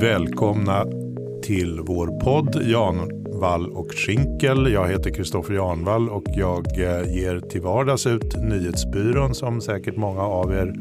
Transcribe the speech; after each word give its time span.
Välkomna 0.00 0.84
till 1.42 1.80
vår 1.80 2.06
podd 2.20 2.62
Janvall 2.62 3.70
och 3.70 3.92
Schinkel. 3.92 4.72
Jag 4.72 4.88
heter 4.88 5.10
Kristoffer 5.10 5.54
Janvall 5.54 6.08
och 6.08 6.24
jag 6.26 6.66
eh, 6.78 7.16
ger 7.16 7.40
till 7.40 7.60
vardags 7.60 8.06
ut 8.06 8.36
Nyhetsbyrån 8.36 9.34
som 9.34 9.60
säkert 9.60 9.96
många 9.96 10.22
av 10.22 10.52
er 10.52 10.74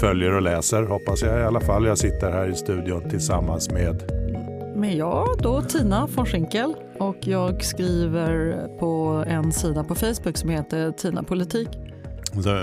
följer 0.00 0.32
och 0.32 0.42
läser, 0.42 0.82
hoppas 0.82 1.22
jag 1.22 1.40
i 1.40 1.42
alla 1.42 1.60
fall. 1.60 1.86
Jag 1.86 1.98
sitter 1.98 2.30
här 2.30 2.48
i 2.48 2.54
studion 2.54 3.10
tillsammans 3.10 3.70
med 3.70 4.02
med 4.76 4.96
jag 4.96 5.38
då, 5.38 5.62
Tina 5.62 6.08
von 6.16 6.26
Schinkel 6.26 6.74
och 6.98 7.16
jag 7.20 7.64
skriver 7.64 8.66
på 8.78 9.24
en 9.26 9.52
sida 9.52 9.84
på 9.84 9.94
Facebook 9.94 10.36
som 10.36 10.50
heter 10.50 10.92
Tina 10.92 11.22
Politik 11.22 11.68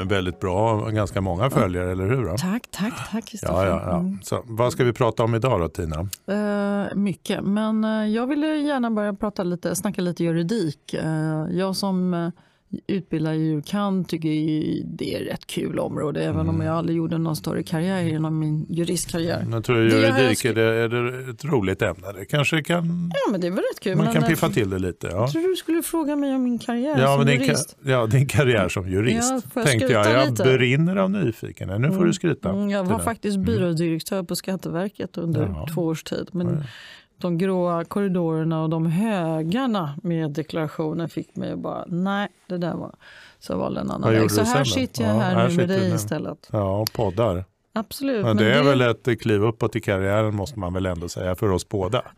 väldigt 0.06 0.40
bra, 0.40 0.90
ganska 0.90 1.22
många 1.22 1.50
följare, 1.50 1.86
ja. 1.86 1.92
eller 1.92 2.10
hur? 2.10 2.26
Då? 2.26 2.38
Tack, 2.38 2.68
tack, 2.72 3.12
tack. 3.12 3.34
Ja, 3.42 3.66
ja, 3.68 3.84
ja. 3.86 3.98
Mm. 4.00 4.20
Så, 4.23 4.41
vad 4.45 4.72
ska 4.72 4.84
vi 4.84 4.94
prata 4.94 5.23
om 5.23 5.36
idag 5.36 5.59
då 5.59 5.70
Tina? 5.70 6.02
Uh, 6.02 6.95
mycket, 6.95 7.44
men 7.44 7.86
uh, 7.86 8.08
jag 8.08 8.28
ville 8.28 8.48
gärna 8.48 8.92
börja 8.92 9.14
prata 9.14 9.44
lite, 9.44 9.76
snacka 9.76 10.02
lite 10.02 10.23
juridik. 10.23 10.95
Uh, 11.04 11.58
jag 11.58 11.76
som 11.76 12.31
utbildad 12.88 13.35
djur 13.35 13.61
kan 13.61 14.05
tycker 14.05 14.30
det 14.85 15.16
är 15.16 15.34
ett 15.34 15.48
kul 15.48 15.80
område 15.80 16.23
även 16.23 16.41
mm. 16.41 16.55
om 16.55 16.61
jag 16.61 16.75
aldrig 16.75 16.97
gjorde 16.97 17.17
någon 17.17 17.35
större 17.35 17.63
karriär 17.63 18.02
genom 18.02 18.39
min 18.39 18.66
juristkarriär. 18.70 19.45
Jag 19.52 19.63
tror 19.63 19.77
juridik 19.84 20.45
är, 20.45 20.53
det, 20.53 20.61
är 20.61 20.89
det 20.89 21.31
ett 21.31 21.45
roligt 21.45 21.81
ämne. 21.81 22.11
Det 22.11 22.25
kanske 22.25 22.63
kan, 22.63 23.11
ja, 23.13 23.31
men 23.31 23.41
det 23.41 23.49
väl 23.49 23.59
rätt 23.59 23.80
kul. 23.80 23.97
Man 23.97 24.13
kan 24.13 24.23
piffa 24.23 24.49
till 24.49 24.70
det 24.70 24.80
lite. 24.80 25.07
Ja. 25.07 25.17
Jag 25.17 25.31
tror 25.31 25.49
du 25.49 25.55
skulle 25.55 25.84
fråga 25.84 26.16
mig 26.16 26.35
om 26.35 26.44
min 26.44 26.59
karriär 26.59 26.99
ja, 26.99 27.17
som 27.17 27.25
din 27.25 27.41
jurist. 27.41 27.77
ja, 27.84 28.07
din 28.07 28.27
karriär 28.27 28.70
som 28.70 28.89
jurist. 28.89 29.45
Ja, 29.55 29.63
tänkte 29.63 29.94
jag. 29.94 30.11
Jag 30.11 30.30
lite? 30.30 30.44
brinner 30.44 30.95
av 30.95 31.11
nyfiken. 31.11 31.81
Nu 31.81 31.88
får 31.88 31.95
du 31.95 32.02
mm. 32.02 32.13
skryta. 32.13 32.49
Mm, 32.49 32.69
jag 32.69 32.83
var 32.83 32.99
faktiskt 32.99 33.35
mm. 33.35 33.45
byrådirektör 33.45 34.23
på 34.23 34.35
Skatteverket 34.35 35.17
under 35.17 35.41
ja. 35.41 35.67
två 35.73 35.81
års 35.85 36.03
tid. 36.03 36.30
Men 36.31 36.63
de 37.22 37.38
gråa 37.38 37.86
korridorerna 37.86 38.64
och 38.64 38.69
de 38.69 38.86
högarna 38.86 39.94
med 40.03 40.31
deklarationer 40.31 41.08
fick 41.08 41.36
mig 41.36 41.52
att 41.52 41.59
bara, 41.59 41.86
nej, 41.88 42.28
det 42.47 42.58
där 42.58 42.73
var... 42.73 42.95
Så 43.39 43.53
jag 43.53 43.58
valde 43.58 43.81
en 43.81 43.91
annan 43.91 44.13
väg. 44.13 44.31
Så 44.31 44.44
här 44.44 44.63
sitter 44.63 45.03
jag 45.03 45.13
här 45.13 45.41
ja, 45.41 45.47
nu 45.47 45.55
med 45.55 45.69
dig 45.69 45.94
istället. 45.94 46.50
Ja, 46.52 46.81
och 46.81 46.94
poddar. 46.94 47.45
Absolut. 47.73 48.25
Men, 48.25 48.36
men 48.36 48.38
det 48.38 48.53
är 48.53 48.63
det... 48.63 48.69
väl 48.69 48.81
ett 48.81 49.22
kliv 49.22 49.44
uppåt 49.44 49.75
i 49.75 49.81
karriären 49.81 50.36
måste 50.36 50.59
man 50.59 50.73
väl 50.73 50.86
ändå 50.86 51.09
säga 51.09 51.36
för 51.36 51.52
oss 51.52 51.69
båda. 51.69 52.02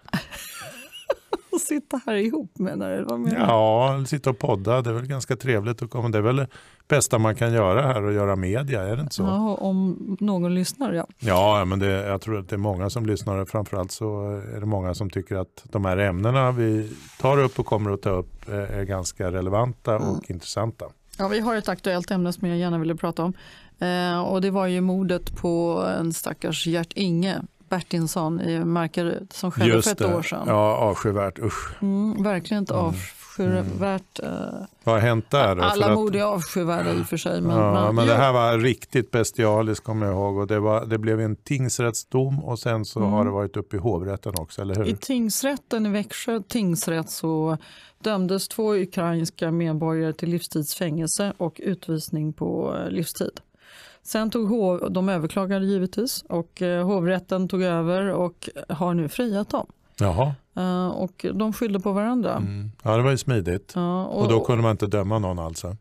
och 1.54 1.62
sitta 1.62 2.02
här 2.06 2.16
ihop 2.16 2.60
menar 2.60 2.92
du? 2.92 3.04
Vad 3.04 3.20
menar 3.20 3.40
ja, 3.40 4.04
sitta 4.08 4.30
och 4.30 4.40
podda. 4.40 4.82
Det 4.82 4.90
är 4.90 4.94
väl 4.94 5.08
ganska 5.08 5.36
trevligt. 5.36 5.82
att 5.82 5.90
komma. 5.90 6.10
Det 6.10 6.18
är 6.18 6.22
väl 6.22 6.36
det 6.36 6.48
bästa 6.88 7.20
man 7.20 7.36
kan 7.36 7.54
göra 7.54 7.82
här 7.82 8.04
och 8.04 8.14
göra 8.14 8.36
media, 8.36 8.82
är 8.82 8.96
det 8.96 9.02
inte 9.02 9.16
så? 9.16 9.24
Ja, 9.24 9.56
om 9.56 10.18
någon 10.20 10.56
lyssnar 10.56 10.94
ja. 10.94 11.08
Ja, 11.20 11.66
men 11.66 11.80
det, 11.80 11.88
jag 11.88 12.22
tror 12.22 12.40
att 12.40 12.50
det 12.50 12.56
är 12.56 12.58
många 12.58 12.90
som 12.90 13.06
lyssnar. 13.06 13.46
Framförallt 13.46 13.92
så 13.92 14.30
är 14.56 14.60
det 14.60 14.66
många 14.66 14.94
som 14.94 15.10
tycker 15.10 15.36
att 15.36 15.64
de 15.64 15.86
här 15.86 15.98
ämnena 15.98 16.52
vi 16.52 16.92
tar 17.20 17.38
upp 17.38 17.60
och 17.60 17.66
kommer 17.66 17.92
att 17.92 18.02
ta 18.02 18.10
upp 18.10 18.50
är 18.50 18.84
ganska 18.84 19.32
relevanta 19.32 19.96
och 19.96 20.02
mm. 20.02 20.22
intressanta. 20.28 20.86
Ja, 21.18 21.28
vi 21.28 21.40
har 21.40 21.56
ett 21.56 21.70
aktuellt 21.70 22.12
ämne 22.12 22.34
som 22.34 22.48
jag 22.48 22.58
gärna 22.58 22.78
ville 22.78 22.96
prata 22.96 23.24
om. 23.24 23.34
Eh, 23.80 24.20
och 24.20 24.42
det 24.42 24.52
var 24.52 24.68
ju 24.68 24.82
mordet 24.82 25.36
på 25.36 25.86
en 26.00 26.14
stackars 26.14 26.68
Gert-Inge 26.68 27.42
Bertinsson 27.74 28.42
i 28.42 28.66
Markaryd 28.66 29.34
som 29.34 29.52
skedde 29.52 29.82
för 29.82 29.92
ett 29.92 30.02
år 30.02 30.22
sedan. 30.22 30.44
Ja, 30.48 30.76
avskyvärt. 30.76 31.40
Usch. 31.40 31.82
Mm, 31.82 32.24
verkligen 32.24 32.64
inte 32.64 32.74
avskyvärt. 32.74 34.20
Mm. 34.20 34.66
Vad 34.84 34.96
har 34.96 35.02
hänt 35.02 35.30
där? 35.30 35.56
Då? 35.56 35.64
Alla 35.64 35.96
mord 35.96 36.16
är 36.16 36.24
avskyvärda 36.24 36.94
i 36.94 37.02
och 37.02 37.06
för 37.06 37.18
sig. 37.18 37.42
Men, 37.42 37.58
ja, 37.58 37.74
men, 37.74 37.96
men 37.96 38.08
det 38.08 38.16
här 38.16 38.34
var 38.34 38.58
riktigt 38.58 39.12
bestialiskt 39.12 39.84
kommer 39.84 40.06
jag 40.06 40.16
ihåg. 40.16 40.38
Och 40.38 40.48
det, 40.48 40.60
var, 40.60 40.86
det 40.86 40.98
blev 40.98 41.22
en 41.22 41.36
tingsrättsdom 41.36 42.44
och 42.44 42.60
sen 42.60 42.86
så 42.86 43.00
mm. 43.00 43.12
har 43.12 43.26
det 43.26 43.32
varit 43.32 43.58
uppe 43.58 43.76
i 43.76 43.80
hovrätten 43.80 44.34
också, 44.38 44.62
eller 44.62 44.76
hur? 44.76 44.88
I 44.88 44.96
tingsrätten 44.96 45.86
i 45.86 45.90
Växjö 45.90 46.42
tingsrätt 46.48 47.10
så 47.10 47.58
dömdes 48.04 48.48
två 48.48 48.74
ukrainska 48.74 49.52
medborgare 49.52 50.14
till 50.14 50.30
livstidsfängelse 50.30 51.34
och 51.38 51.62
utvisning 51.64 52.34
på 52.34 52.78
livstid. 52.90 53.40
Sen 54.04 54.30
tog 54.30 54.50
hov, 54.50 54.92
de 54.92 55.10
överklagade 55.10 55.66
givetvis 55.66 56.24
och 56.30 56.62
eh, 56.62 56.86
hovrätten 56.86 57.48
tog 57.48 57.62
över 57.62 58.10
och 58.10 58.50
har 58.70 58.94
nu 58.94 59.10
friat 59.10 59.50
dem. 59.50 59.68
Jaha. 60.00 60.34
Uh, 60.58 60.88
och 60.88 61.26
de 61.34 61.54
skyllde 61.54 61.80
på 61.80 61.92
varandra. 61.92 62.36
Mm. 62.36 62.72
Ja, 62.84 62.98
det 62.98 63.04
var 63.04 63.12
ju 63.12 63.18
smidigt. 63.18 63.78
Uh, 63.78 64.02
och, 64.02 64.22
och, 64.22 64.30
då 64.30 64.40
kunde 64.40 64.62
man 64.64 64.72
inte 64.72 64.88
döma 64.88 65.20
någon 65.20 65.40
alltså? 65.40 65.78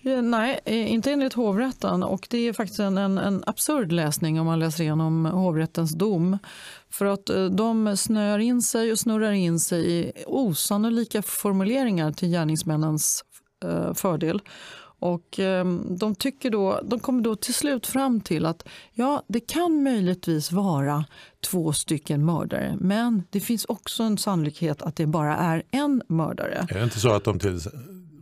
Ja, 0.00 0.20
nej, 0.20 0.60
inte 0.64 1.12
enligt 1.12 1.32
hovrätten. 1.32 2.02
Och 2.02 2.26
det 2.30 2.38
är 2.38 2.52
faktiskt 2.52 2.80
en, 2.80 2.98
en, 2.98 3.18
en, 3.18 3.44
absurd 3.46 3.92
läsning 3.92 4.40
om 4.40 4.46
man 4.46 4.58
läser 4.58 4.84
igenom 4.84 5.24
hovrättens 5.24 5.92
dom. 5.92 6.38
För 6.90 7.06
att 7.06 7.30
uh, 7.30 7.44
de 7.44 7.96
snör 7.96 8.38
in 8.38 8.62
sig 8.62 8.92
och 8.92 8.98
snurrar 8.98 9.32
in 9.32 9.60
sig 9.60 9.92
i 9.92 10.12
osannolika 10.26 11.22
formuleringar 11.22 12.12
till 12.12 12.28
gärningsmännens 12.28 13.24
fördel. 13.94 14.40
Och 15.02 15.38
ehm, 15.38 15.96
de, 15.98 16.14
tycker 16.14 16.50
då, 16.50 16.80
de 16.84 17.00
kommer 17.00 17.22
då 17.22 17.36
till 17.36 17.54
slut 17.54 17.86
fram 17.86 18.20
till 18.20 18.46
att 18.46 18.68
ja, 18.92 19.22
det 19.28 19.40
kan 19.40 19.82
möjligtvis 19.82 20.52
vara 20.52 21.04
två 21.50 21.72
stycken 21.72 22.24
mördare 22.24 22.76
men 22.80 23.22
det 23.30 23.40
finns 23.40 23.64
också 23.64 24.02
en 24.02 24.18
sannolikhet 24.18 24.82
att 24.82 24.96
det 24.96 25.06
bara 25.06 25.36
är 25.36 25.62
en 25.70 26.02
mördare. 26.06 26.66
Är 26.68 26.74
det 26.74 26.84
inte 26.84 27.00
så 27.00 27.12
att 27.12 27.24
de 27.24 27.38
till, 27.38 27.60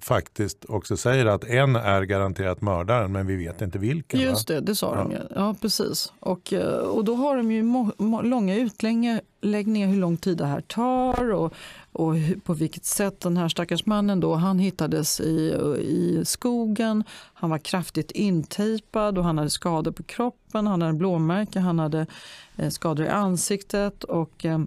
faktiskt 0.00 0.64
också 0.68 0.96
säger 0.96 1.26
att 1.26 1.44
en 1.44 1.76
är 1.76 2.02
garanterat 2.02 2.60
mördaren 2.60 3.12
men 3.12 3.26
vi 3.26 3.36
vet 3.36 3.62
inte 3.62 3.78
vilken? 3.78 4.20
Just 4.20 4.48
det, 4.48 4.60
det 4.60 4.74
sa 4.74 4.94
ja. 4.96 5.02
de 5.02 5.12
ju. 5.12 5.18
Ja, 5.34 5.54
precis. 5.60 6.12
Och, 6.20 6.52
eh, 6.52 6.78
och 6.78 7.04
då 7.04 7.14
har 7.14 7.36
de 7.36 7.52
ju 7.52 7.62
långa 8.22 8.56
utläggningar 8.56 9.88
hur 9.88 10.00
lång 10.00 10.16
tid 10.16 10.38
det 10.38 10.46
här 10.46 10.60
tar 10.60 11.32
och 11.32 11.54
och 11.92 12.14
på 12.44 12.54
vilket 12.54 12.84
sätt 12.84 13.20
den 13.20 13.36
här 13.36 13.48
stackars 13.48 13.86
mannen 13.86 14.20
då, 14.20 14.34
han 14.34 14.58
hittades 14.58 15.20
i, 15.20 15.54
i 15.80 16.24
skogen. 16.24 17.04
Han 17.34 17.50
var 17.50 17.58
kraftigt 17.58 18.10
intejpad 18.10 19.18
och 19.18 19.24
han 19.24 19.38
hade 19.38 19.50
skador 19.50 19.92
på 19.92 20.02
kroppen, 20.02 20.66
han 20.66 20.82
hade 20.82 20.94
blåmärken, 20.94 21.62
han 21.62 21.78
hade 21.78 22.06
eh, 22.56 22.70
skador 22.70 23.06
i 23.06 23.08
ansiktet. 23.08 24.04
Och 24.04 24.44
eh, 24.44 24.60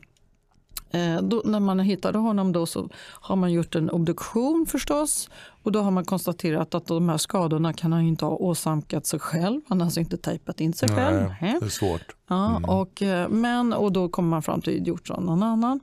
eh 0.91 1.21
då, 1.21 1.41
när 1.45 1.59
man 1.59 1.79
hittade 1.79 2.17
honom 2.17 2.51
då 2.51 2.65
så 2.65 2.89
har 2.97 3.35
man 3.35 3.51
gjort 3.51 3.75
en 3.75 3.89
obduktion 3.89 4.65
förstås 4.65 5.29
och 5.63 5.71
då 5.71 5.81
har 5.81 5.91
man 5.91 6.05
konstaterat 6.05 6.75
att 6.75 6.87
de 6.87 7.09
här 7.09 7.17
skadorna 7.17 7.73
kan 7.73 7.93
han 7.93 8.01
inte 8.01 8.25
ha 8.25 8.31
åsamkat 8.31 9.05
sig 9.05 9.19
själv. 9.19 9.61
Han 9.67 9.79
har 9.79 9.85
alltså 9.85 9.99
inte 9.99 10.17
tejpat 10.17 10.61
in 10.61 10.73
sig 10.73 10.89
själv. 10.89 11.33
Nej, 11.41 11.57
det 11.59 11.65
är 11.65 11.69
svårt. 11.69 12.15
Ja, 12.27 12.49
mm. 12.49 12.69
och, 12.69 13.03
men, 13.29 13.73
och 13.73 13.91
då 13.91 14.09
kommer 14.09 14.29
man 14.29 14.41
fram 14.41 14.61
till 14.61 14.87
gjort 14.87 15.09
av 15.09 15.23
någon 15.23 15.43
annan. 15.43 15.79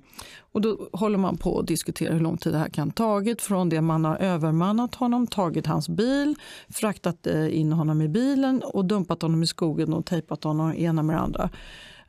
Och 0.53 0.61
då 0.61 0.89
håller 0.93 1.19
man 1.19 1.37
på 1.37 1.59
att 1.59 1.67
diskutera 1.67 2.13
hur 2.13 2.21
lång 2.21 2.37
tid 2.37 2.53
det 2.53 2.59
här 2.59 2.69
kan 2.69 2.91
tagit 2.91 3.43
från 3.43 3.69
det 3.69 3.81
man 3.81 4.05
har 4.05 4.17
övermannat 4.17 4.95
honom, 4.95 5.27
tagit 5.27 5.67
hans 5.67 5.89
bil, 5.89 6.35
fraktat 6.69 7.27
eh, 7.27 7.59
in 7.59 7.73
honom 7.73 8.03
i 8.03 8.09
bilen 8.09 8.62
och 8.62 8.85
dumpat 8.85 9.23
honom 9.23 9.43
i 9.43 9.47
skogen 9.47 9.95
och 9.95 10.07
tejpat 10.07 10.45
honom 10.45 10.75
ena 10.75 11.03
med 11.03 11.17
det 11.17 11.21
andra. 11.21 11.51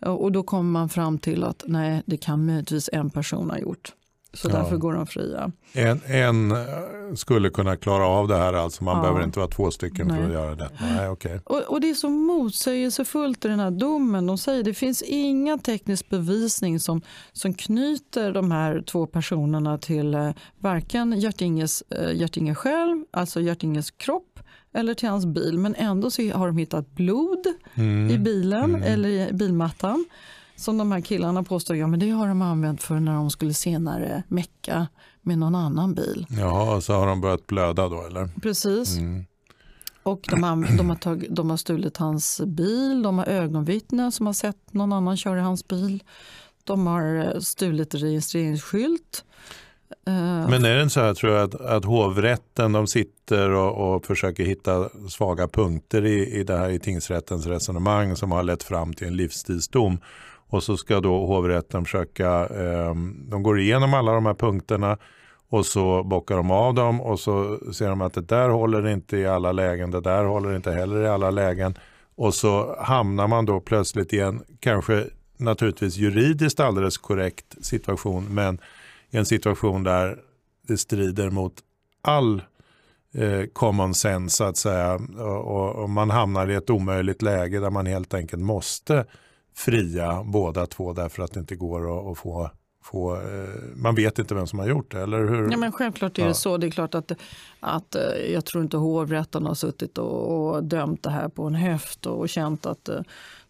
Och 0.06 0.32
då 0.32 0.44
kommer 0.44 0.72
man 0.72 0.90
fram 0.90 1.18
till 1.18 1.44
att 1.44 1.64
nej, 1.68 2.04
det 2.06 2.18
kan 2.18 2.46
möjligtvis 2.46 2.90
en 2.94 3.10
person 3.10 3.50
ha 3.50 3.58
gjort. 3.58 3.94
Så 4.34 4.50
ja. 4.50 4.58
därför 4.58 4.78
går 4.78 4.94
de 4.94 5.08
fria. 5.08 5.52
En, 5.74 6.02
en, 6.06 6.52
eh, 6.52 6.58
skulle 7.16 7.50
kunna 7.50 7.78
klara 7.78 8.08
av 8.08 8.28
det 8.28 8.38
här, 8.38 8.54
alltså 8.54 8.84
man 8.84 8.96
ja. 8.96 9.02
behöver 9.02 9.24
inte 9.24 9.40
vara 9.40 9.50
två 9.50 9.72
stycken 9.72 10.08
Nej. 10.08 10.18
för 10.18 10.26
att 10.26 10.34
göra 10.34 10.56
det. 10.56 10.70
Nej, 10.82 11.10
okay. 11.10 11.40
och, 11.44 11.62
och, 11.62 11.82
det 11.82 11.90
är 11.90 11.94
så 11.94 12.10
motsägelsefullt 12.10 13.46
i 13.46 13.48
den 13.48 13.60
här 13.60 13.72
domen. 13.72 14.26
De 14.26 14.38
säger 14.38 14.64
det 14.64 14.74
finns 14.74 15.02
inga 15.02 15.58
teknisk 15.58 16.10
bevisning 16.10 16.80
som, 16.80 17.02
som 17.32 17.54
knyter 17.54 18.32
de 18.32 18.52
här 18.52 18.82
två 18.82 19.06
personerna 19.06 19.78
till 19.78 20.14
eh, 20.14 20.32
varken 20.60 21.20
Hjärtinges, 21.20 21.82
eh, 21.82 22.14
Hjärtinge 22.14 22.56
själv, 22.56 23.06
alltså 23.12 23.42
Hjärtinges 23.42 23.92
kropp 23.92 24.40
eller 24.74 24.94
till 24.94 25.10
hans 25.10 25.26
bil. 25.26 25.58
Men 25.58 25.76
ändå 25.76 26.12
så 26.12 26.32
har 26.32 26.48
de 26.48 26.58
hittat 26.58 26.92
blod 26.92 27.48
mm. 27.76 28.10
i 28.10 28.18
bilen 28.18 28.76
mm. 28.76 28.84
eller 28.84 29.10
i 29.10 29.34
bilmattan 29.34 30.06
som 30.62 30.78
de 30.78 30.92
här 30.92 31.02
killarna 31.02 31.44
påstår, 31.44 31.76
ja 31.76 31.88
men 31.88 32.00
det 32.00 32.10
har 32.10 32.28
de 32.28 32.42
använt 32.42 32.84
för 32.84 33.00
när 33.00 33.14
de 33.14 33.30
skulle 33.30 33.54
senare 33.54 34.24
mecka 34.28 34.88
med 35.22 35.38
någon 35.38 35.56
annan 35.56 35.94
bil. 35.94 36.28
Ja, 36.30 36.82
så 36.82 36.94
har 36.94 37.08
de 37.08 37.22
börjat 37.22 37.48
blöda 37.48 37.90
då 37.90 38.06
eller? 38.06 38.30
Precis. 38.42 38.98
Mm. 38.98 39.26
Och 40.04 40.28
de 40.30 40.44
har, 40.44 40.78
de, 40.78 40.90
har 40.90 40.96
tag, 40.96 41.26
de 41.30 41.50
har 41.50 41.58
stulit 41.58 41.98
hans 41.98 42.42
bil, 42.46 43.02
de 43.04 43.18
har 43.18 43.26
ögonvittnen 43.26 44.12
som 44.12 44.26
har 44.26 44.34
sett 44.34 44.74
någon 44.74 44.94
annan 44.94 45.18
köra 45.18 45.42
hans 45.42 45.68
bil. 45.68 46.04
De 46.64 46.88
har 46.88 47.16
eh, 47.16 47.40
stulit 47.40 47.96
registreringsskylt. 47.96 49.26
Eh, 50.08 50.50
men 50.50 50.66
är 50.66 50.76
det 50.76 50.84
inte 50.84 50.94
så 50.94 51.00
här 51.00 51.14
tror 51.14 51.34
jag 51.34 51.44
att, 51.44 51.62
att 51.62 51.86
hovrätten 51.86 52.72
de 52.72 52.88
sitter 52.88 53.50
och, 53.50 53.96
och 53.96 54.06
försöker 54.06 54.44
hitta 54.44 54.90
svaga 55.10 55.48
punkter 55.48 56.06
i, 56.06 56.40
i 56.40 56.44
det 56.44 56.58
här 56.58 56.70
i 56.70 56.80
tingsrättens 56.80 57.46
resonemang 57.46 58.16
som 58.16 58.32
har 58.32 58.44
lett 58.44 58.64
fram 58.64 58.94
till 58.94 59.08
en 59.08 59.16
livstidsdom. 59.16 60.00
Och 60.52 60.64
så 60.64 60.78
ska 60.78 61.00
då 61.00 61.26
hovrätten 61.26 61.86
försöka, 61.86 62.48
eh, 62.48 62.96
de 63.30 63.44
går 63.44 63.60
igenom 63.60 63.94
alla 63.94 64.12
de 64.12 64.26
här 64.26 64.34
punkterna 64.34 64.98
och 65.50 65.66
så 65.66 66.04
bockar 66.04 66.36
de 66.36 66.52
av 66.52 66.74
dem 66.74 67.02
och 67.02 67.20
så 67.20 67.60
ser 67.74 67.90
de 67.90 68.02
att 68.02 68.14
det 68.14 68.22
där 68.22 68.50
håller 68.50 68.88
inte 68.88 69.18
i 69.18 69.28
alla 69.28 69.52
lägen, 69.52 69.92
det 69.92 70.02
där 70.02 70.24
håller 70.24 70.56
inte 70.56 70.72
heller 70.72 71.02
i 71.02 71.08
alla 71.08 71.32
lägen. 71.32 71.76
Och 72.16 72.34
så 72.34 72.76
hamnar 72.80 73.28
man 73.28 73.46
då 73.46 73.60
plötsligt 73.60 74.14
i 74.14 74.20
en 74.20 74.44
kanske 74.60 75.06
naturligtvis 75.38 75.98
juridiskt 75.98 76.60
alldeles 76.60 76.98
korrekt 76.98 77.66
situation 77.66 78.26
men 78.30 78.60
i 79.10 79.18
en 79.18 79.26
situation 79.26 79.84
där 79.84 80.20
det 80.68 80.78
strider 80.78 81.30
mot 81.30 81.54
all 82.02 82.42
eh, 83.14 83.46
common 83.54 83.94
sense 83.94 84.36
så 84.36 84.44
att 84.44 84.58
säga 84.58 85.00
och, 85.20 85.76
och, 85.76 85.90
man 85.90 86.10
hamnar 86.10 86.50
i 86.50 86.56
ett 86.56 86.70
omöjligt 86.70 87.22
läge 87.22 87.60
där 87.60 87.70
man 87.70 87.86
helt 87.86 88.14
enkelt 88.14 88.42
måste 88.42 89.06
fria 89.66 90.24
båda 90.24 90.66
två 90.66 90.94
därför 90.94 91.24
att 91.24 91.34
det 91.34 91.40
inte 91.40 91.56
går 91.56 92.00
att, 92.00 92.12
att 92.12 92.18
få 92.18 92.50
få, 92.84 93.16
eh, 93.16 93.50
man 93.76 93.96
vet 93.96 94.20
inte 94.20 94.36
vem 94.36 94.48
som 94.48 94.60
har 94.60 94.68
gjort 94.68 94.92
det, 94.92 95.02
eller 95.02 95.28
hur? 95.28 95.52
Ja, 95.52 95.58
men 95.58 95.72
självklart 95.72 96.20
är 96.20 96.24
det 96.24 96.30
ja. 96.30 96.34
så. 96.34 96.58
Det 96.58 96.68
är 96.68 96.72
klart 96.72 96.96
att, 96.96 97.12
att 97.60 97.96
eh, 97.96 98.02
jag 98.34 98.46
tror 98.46 98.64
inte 98.64 98.78
hovrätten 98.78 99.46
har 99.46 99.56
suttit 99.56 99.98
och, 99.98 100.50
och 100.54 100.64
dömt 100.64 101.04
det 101.04 101.10
här 101.10 101.30
på 101.30 101.44
en 101.44 101.56
höft 101.56 102.06
och 102.06 102.30
känt 102.30 102.66
att 102.66 102.90
eh, 102.90 103.00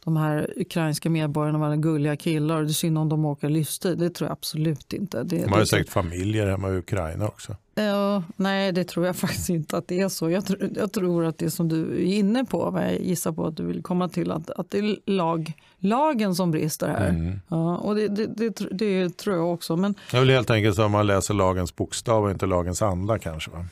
de 0.03 0.17
här 0.17 0.53
ukrainska 0.57 1.09
medborgarna 1.09 1.59
var 1.59 1.75
gulliga 1.75 2.15
killar. 2.15 2.61
Det 2.61 2.69
är 2.69 2.73
synd 2.73 2.97
om 2.97 3.09
de 3.09 3.25
åker 3.25 3.49
livstid. 3.49 3.97
Det 3.97 4.09
tror 4.09 4.27
jag 4.27 4.33
absolut 4.33 4.93
inte. 4.93 5.23
Det, 5.23 5.37
de 5.37 5.51
har 5.51 5.59
ju 5.59 5.65
säkert 5.65 5.89
familjer 5.89 6.47
hemma 6.47 6.69
i 6.69 6.77
Ukraina 6.77 7.27
också. 7.27 7.55
Uh, 7.89 8.23
nej, 8.35 8.71
det 8.71 8.83
tror 8.83 9.05
jag 9.05 9.15
faktiskt 9.25 9.49
inte 9.49 9.77
att 9.77 9.87
det 9.87 9.99
är 9.99 10.09
så. 10.09 10.29
Jag, 10.29 10.45
tr 10.45 10.55
jag, 10.75 10.91
tror 10.91 11.25
att 11.25 11.37
det 11.37 11.51
som 11.51 11.69
du 11.69 11.91
är 11.91 12.13
inne 12.13 12.45
på, 12.45 12.71
vad 12.71 12.83
jag 12.83 13.01
gissar 13.01 13.31
på 13.31 13.45
att 13.45 13.57
du 13.57 13.63
vill 13.63 13.83
komma 13.83 14.09
till, 14.09 14.31
att, 14.31 14.49
att 14.49 14.71
det 14.71 14.77
är 14.77 14.97
lag, 15.05 15.53
lagen 15.79 16.35
som 16.35 16.51
brister 16.51 16.87
här. 16.87 17.09
Mm. 17.09 17.39
Uh, 17.51 17.73
och 17.73 17.95
det, 17.95 18.07
det, 18.07 18.25
det, 18.25 18.67
det, 18.71 19.17
tror 19.17 19.35
jag 19.35 19.53
också. 19.53 19.75
Men... 19.75 19.95
Det 20.11 20.17
är 20.17 20.21
väl 20.21 20.29
helt 20.29 20.49
enkelt 20.49 20.75
så 20.75 20.81
att 20.81 20.91
man 20.91 21.07
läser 21.07 21.33
lagens 21.33 21.75
bokstav 21.75 22.23
och 22.23 22.31
inte 22.31 22.45
lagens 22.45 22.81
anda 22.81 23.19
kanske? 23.19 23.51
Va? 23.51 23.65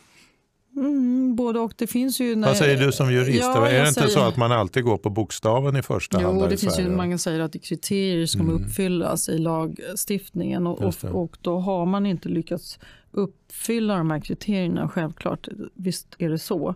Mm, 0.75 1.35
både 1.35 1.59
och. 1.59 1.73
Det 1.77 1.87
finns 1.87 2.19
ju 2.19 2.35
när... 2.35 2.47
Vad 2.47 2.57
säger 2.57 2.85
du 2.85 2.91
som 2.91 3.13
jurist? 3.13 3.39
Ja, 3.41 3.67
är 3.67 3.81
det 3.81 3.87
inte 3.87 4.01
säger... 4.01 4.13
så 4.13 4.19
att 4.19 4.37
man 4.37 4.51
alltid 4.51 4.83
går 4.83 4.97
på 4.97 5.09
bokstaven 5.09 5.75
i 5.75 5.81
första 5.81 6.21
jo, 6.21 6.27
hand? 6.27 6.39
Jo, 6.41 6.47
det 6.47 6.57
finns 6.57 6.73
Sverige? 6.73 6.89
ju, 6.89 6.95
man 6.95 7.19
säger 7.19 7.39
att 7.39 7.63
kriterier 7.63 8.25
ska 8.25 8.39
mm. 8.39 8.55
uppfyllas 8.55 9.29
i 9.29 9.37
lagstiftningen 9.37 10.67
och, 10.67 10.81
och, 10.81 10.95
och, 11.03 11.37
då 11.41 11.59
har 11.59 11.85
man 11.85 12.05
inte 12.05 12.29
lyckats 12.29 12.79
uppfylla 13.11 13.97
de 13.97 14.11
här 14.11 14.19
kriterierna. 14.19 14.89
Självklart, 14.89 15.47
visst 15.73 16.15
är 16.17 16.29
det 16.29 16.39
så. 16.39 16.75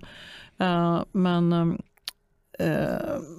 Uh, 0.62 1.04
men, 1.12 1.54
uh, 1.54 1.76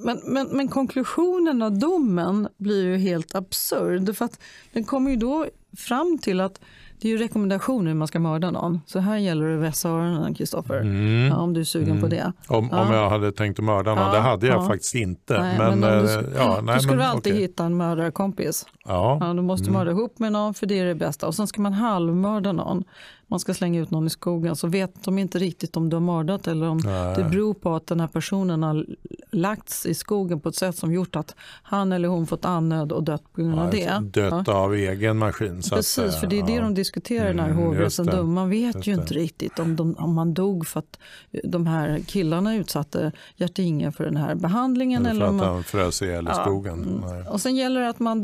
men, 0.04 0.20
men, 0.24 0.48
men, 0.52 0.68
konklusionen 0.68 1.62
av 1.62 1.78
domen 1.78 2.48
blir 2.56 2.84
ju 2.86 2.96
helt 2.96 3.34
absurd. 3.34 4.16
För 4.16 4.24
att 4.24 4.40
den 4.72 4.84
kommer 4.84 5.10
ju 5.10 5.16
då 5.16 5.46
fram 5.76 6.18
till 6.18 6.40
att 6.40 6.60
det 7.04 7.08
är 7.08 7.10
ju 7.10 7.18
rekommendationer 7.18 7.90
hur 7.90 7.94
man 7.94 8.08
ska 8.08 8.20
mörda 8.20 8.50
någon. 8.50 8.80
Så 8.86 8.98
här 8.98 9.16
gäller 9.16 9.46
det 9.46 9.54
att 9.54 9.60
vässa 9.60 9.88
öronen, 9.88 10.34
Kristoffer. 10.34 10.80
Mm. 10.80 11.26
Ja, 11.26 11.36
om 11.36 11.54
du 11.54 11.60
är 11.60 11.64
sugen 11.64 11.90
mm. 11.90 12.00
på 12.00 12.08
det. 12.08 12.32
Om, 12.48 12.68
ja. 12.72 12.86
om 12.86 12.92
jag 12.92 13.10
hade 13.10 13.32
tänkt 13.32 13.58
att 13.58 13.64
mörda 13.64 13.94
någon, 13.94 14.12
det 14.12 14.20
hade 14.20 14.46
jag 14.46 14.66
faktiskt 14.66 14.94
inte. 14.94 15.40
Nej, 15.40 15.58
men, 15.58 15.80
men 15.80 16.04
du, 16.04 16.14
äh, 16.14 16.20
ja, 16.36 16.60
nej, 16.62 16.74
du 16.74 16.80
skulle 16.80 16.96
men, 16.96 17.06
alltid 17.06 17.32
okay. 17.32 17.42
hitta 17.42 17.64
en 17.64 17.76
mördarkompis. 17.76 18.66
Ja. 18.84 19.18
Ja, 19.20 19.34
du 19.34 19.42
måste 19.42 19.68
mm. 19.68 19.78
mörda 19.78 19.90
ihop 19.90 20.18
med 20.18 20.32
någon 20.32 20.54
för 20.54 20.66
det 20.66 20.78
är 20.78 20.84
det 20.84 20.94
bästa. 20.94 21.26
Och 21.26 21.34
sen 21.34 21.46
ska 21.46 21.62
man 21.62 21.72
halvmörda 21.72 22.52
någon 22.52 22.84
man 23.26 23.40
ska 23.40 23.54
slänga 23.54 23.80
ut 23.80 23.90
någon 23.90 24.06
i 24.06 24.10
skogen 24.10 24.56
så 24.56 24.66
vet 24.66 25.04
de 25.04 25.18
inte 25.18 25.38
riktigt 25.38 25.76
om 25.76 25.90
du 25.90 25.96
har 25.96 26.00
mördat 26.00 26.46
eller 26.46 26.68
om 26.68 26.80
Nej. 26.84 27.16
det 27.16 27.24
beror 27.24 27.54
på 27.54 27.74
att 27.74 27.86
den 27.86 28.00
här 28.00 28.08
personen 28.08 28.62
har 28.62 28.86
lagts 29.30 29.86
i 29.86 29.94
skogen 29.94 30.40
på 30.40 30.48
ett 30.48 30.54
sätt 30.54 30.76
som 30.76 30.92
gjort 30.92 31.16
att 31.16 31.34
han 31.62 31.92
eller 31.92 32.08
hon 32.08 32.26
fått 32.26 32.44
annöd 32.44 32.92
och 32.92 33.04
dött 33.04 33.32
på 33.32 33.40
grund 33.40 33.58
av 33.58 33.70
det. 33.70 33.98
Dött 34.02 34.44
ja. 34.46 34.54
av 34.54 34.74
egen 34.74 35.18
maskin. 35.18 35.62
Så 35.62 35.76
Precis, 35.76 36.16
för 36.16 36.26
det 36.26 36.38
är 36.38 36.46
det 36.46 36.60
de 36.60 36.74
diskuterar 36.74 37.30
mm, 37.30 37.46
när 37.46 37.54
hovrätten 37.54 38.06
dömer. 38.06 38.22
Man 38.22 38.50
vet 38.50 38.86
ju 38.86 38.94
inte 38.94 39.14
riktigt 39.14 39.58
om, 39.58 39.76
de, 39.76 39.94
om 39.94 40.14
man 40.14 40.34
dog 40.34 40.66
för 40.66 40.78
att 40.78 40.98
de 41.44 41.66
här 41.66 42.00
killarna 42.06 42.54
utsatte 42.54 43.12
Gert-Inge 43.36 43.92
för 43.92 44.04
den 44.04 44.16
här 44.16 44.34
behandlingen. 44.34 45.06
Eller, 45.06 45.26
eller 45.26 45.38
för 45.38 45.46
att 45.46 45.52
han 45.52 45.64
frös 45.64 46.02
ihjäl 46.02 46.28
i 46.28 46.34
skogen. 46.34 47.04
Mm. 47.04 47.26
Och 47.26 47.40
sen 47.40 47.56
gäller 47.56 47.80
det 47.80 47.88
att 47.88 48.00
man 48.00 48.22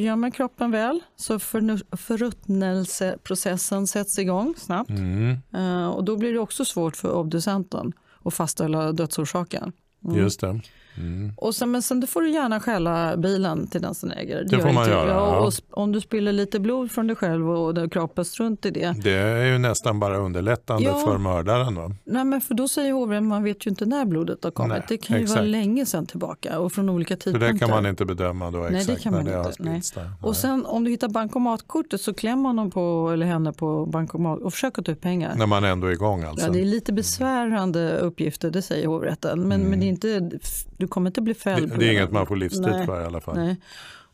gömmer 0.00 0.30
kroppen 0.30 0.70
väl 0.70 1.00
så 1.16 1.38
förruttnelseprocessen 1.38 3.86
sätts 3.86 4.13
igång 4.18 4.54
snabbt. 4.56 4.90
Mm. 4.90 5.36
Uh, 5.54 5.86
och 5.86 6.04
då 6.04 6.16
blir 6.16 6.32
det 6.32 6.38
också 6.38 6.64
svårt 6.64 6.96
för 6.96 7.12
obducenten 7.12 7.92
att 8.22 8.34
fastställa 8.34 8.92
dödsorsaken. 8.92 9.72
Mm. 10.04 10.16
Just 10.16 10.40
det. 10.40 10.60
Mm. 10.96 11.32
Och 11.36 11.54
sen, 11.54 11.70
men 11.70 11.82
sen 11.82 12.06
får 12.06 12.22
du 12.22 12.30
gärna 12.30 12.60
stjäla 12.60 13.16
bilen 13.16 13.66
till 13.66 13.82
den 13.82 13.94
som 13.94 14.10
äger. 14.10 14.36
Det, 14.36 14.56
det 14.56 14.62
får 14.62 14.72
man 14.72 14.88
göra. 14.88 15.10
Ja, 15.10 15.38
och 15.38 15.52
om 15.70 15.92
du 15.92 16.00
spiller 16.00 16.32
lite 16.32 16.60
blod 16.60 16.90
från 16.90 17.06
dig 17.06 17.16
själv 17.16 17.50
och 17.50 17.74
det 17.74 17.88
kroppas 17.88 18.40
runt 18.40 18.66
i 18.66 18.70
det. 18.70 18.94
Det 19.02 19.12
är 19.12 19.44
ju 19.44 19.58
nästan 19.58 20.00
bara 20.00 20.16
underlättande 20.16 20.84
ja. 20.84 20.98
för 21.06 21.18
mördaren. 21.18 21.74
Va? 21.74 21.90
Nej, 22.04 22.24
men 22.24 22.40
för 22.40 22.54
då 22.54 22.68
säger 22.68 22.92
hovrätten 22.92 23.26
man 23.26 23.42
vet 23.42 23.66
ju 23.66 23.70
inte 23.70 23.86
när 23.86 24.04
blodet 24.04 24.44
har 24.44 24.50
kommit. 24.50 24.72
Nej, 24.72 24.82
det 24.88 24.96
kan 24.96 25.16
ju 25.16 25.22
exakt. 25.22 25.38
vara 25.38 25.48
länge 25.48 25.86
sedan 25.86 26.06
tillbaka 26.06 26.58
och 26.58 26.72
från 26.72 26.88
olika 26.88 27.16
tidpunkter. 27.16 27.46
För 27.46 27.52
det 27.52 27.58
kan 27.58 27.70
man 27.70 27.86
inte 27.86 28.04
bedöma 28.04 28.50
då 28.50 28.64
exakt 28.64 28.88
Nej, 28.88 28.96
det 28.96 29.02
kan 29.02 29.12
man 29.12 29.20
inte. 29.20 29.52
Nej. 29.58 29.80
Där. 29.94 30.12
Och 30.22 30.36
sen 30.36 30.66
om 30.66 30.84
du 30.84 30.90
hittar 30.90 31.08
bankomatkortet 31.08 32.00
så 32.00 32.14
klämmer 32.14 32.48
honom 32.48 32.70
på, 32.70 33.10
eller 33.12 33.26
henne 33.26 33.52
på 33.52 33.86
bankomat 33.86 34.40
och 34.40 34.52
försöker 34.52 34.82
ta 34.82 34.92
ut 34.92 35.00
pengar. 35.00 35.34
När 35.36 35.46
man 35.46 35.64
ändå 35.64 35.86
är 35.86 35.92
igång 35.92 36.22
alltså? 36.22 36.46
Ja, 36.46 36.52
det 36.52 36.60
är 36.60 36.64
lite 36.64 36.92
besvärande 36.92 37.98
uppgifter, 37.98 38.50
det 38.50 38.62
säger 38.62 38.86
hovrätten. 38.86 39.40
Men, 39.48 39.60
mm. 39.60 39.70
men 39.70 39.80
det 39.80 39.86
är 39.86 39.88
inte, 39.88 40.38
du 40.76 40.88
kommer 40.88 41.10
inte 41.10 41.20
bli 41.20 41.34
fälld 41.34 41.70
det, 41.70 41.76
det 41.76 41.88
är 41.88 41.92
inget 41.92 42.12
man 42.12 42.26
får 42.26 42.36
livstid 42.36 42.86
för 42.86 43.02
i 43.02 43.04
alla 43.04 43.20
fall. 43.20 43.36
Nej. 43.36 43.56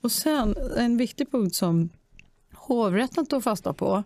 Och 0.00 0.12
sen 0.12 0.54
en 0.76 0.96
viktig 0.96 1.30
punkt 1.30 1.54
som 1.54 1.90
hovrätten 2.54 3.26
tog 3.26 3.44
fasta 3.44 3.72
på 3.72 4.04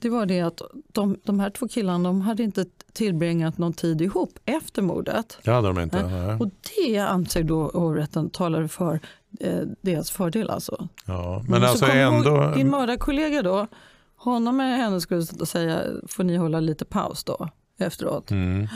det 0.00 0.08
var 0.08 0.26
det 0.26 0.40
att 0.40 0.62
de, 0.92 1.16
de 1.24 1.40
här 1.40 1.50
två 1.50 1.68
killarna 1.68 2.08
de 2.08 2.20
hade 2.20 2.42
inte 2.42 2.64
tillbringat 2.92 3.58
någon 3.58 3.72
tid 3.72 4.00
ihop 4.00 4.38
efter 4.44 4.82
mordet. 4.82 5.38
Det 5.44 5.50
hade 5.50 5.68
de 5.68 5.80
inte. 5.80 6.06
Nej. 6.06 6.36
Och 6.36 6.48
det 6.76 6.98
anser 6.98 7.42
då 7.42 7.70
hovrätten 7.74 8.30
talade 8.30 8.68
för 8.68 9.00
eh, 9.40 9.60
deras 9.80 10.10
fördel. 10.10 10.50
Alltså. 10.50 10.88
Ja, 11.06 11.42
men, 11.42 11.60
men 11.60 11.70
alltså 11.70 11.86
ändå... 11.86 12.52
din 12.56 12.70
mördarkollega 12.70 13.42
då, 13.42 13.66
honom 14.16 14.60
eller 14.60 14.76
henne 14.76 15.00
skulle 15.00 15.26
säga 15.26 15.82
får 16.08 16.24
ni 16.24 16.36
hålla 16.36 16.60
lite 16.60 16.84
paus 16.84 17.24
då 17.24 17.48
efteråt. 17.78 18.30
Mm. 18.30 18.68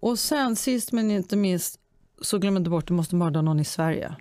Och 0.00 0.18
sen 0.18 0.56
sist 0.56 0.92
men 0.92 1.10
inte 1.10 1.36
minst 1.36 1.80
så 2.20 2.38
glöm 2.38 2.56
inte 2.56 2.70
bort 2.70 2.86
du 2.86 2.94
måste 2.94 3.16
mörda 3.16 3.42
någon 3.42 3.60
i 3.60 3.64
Sverige. 3.64 4.16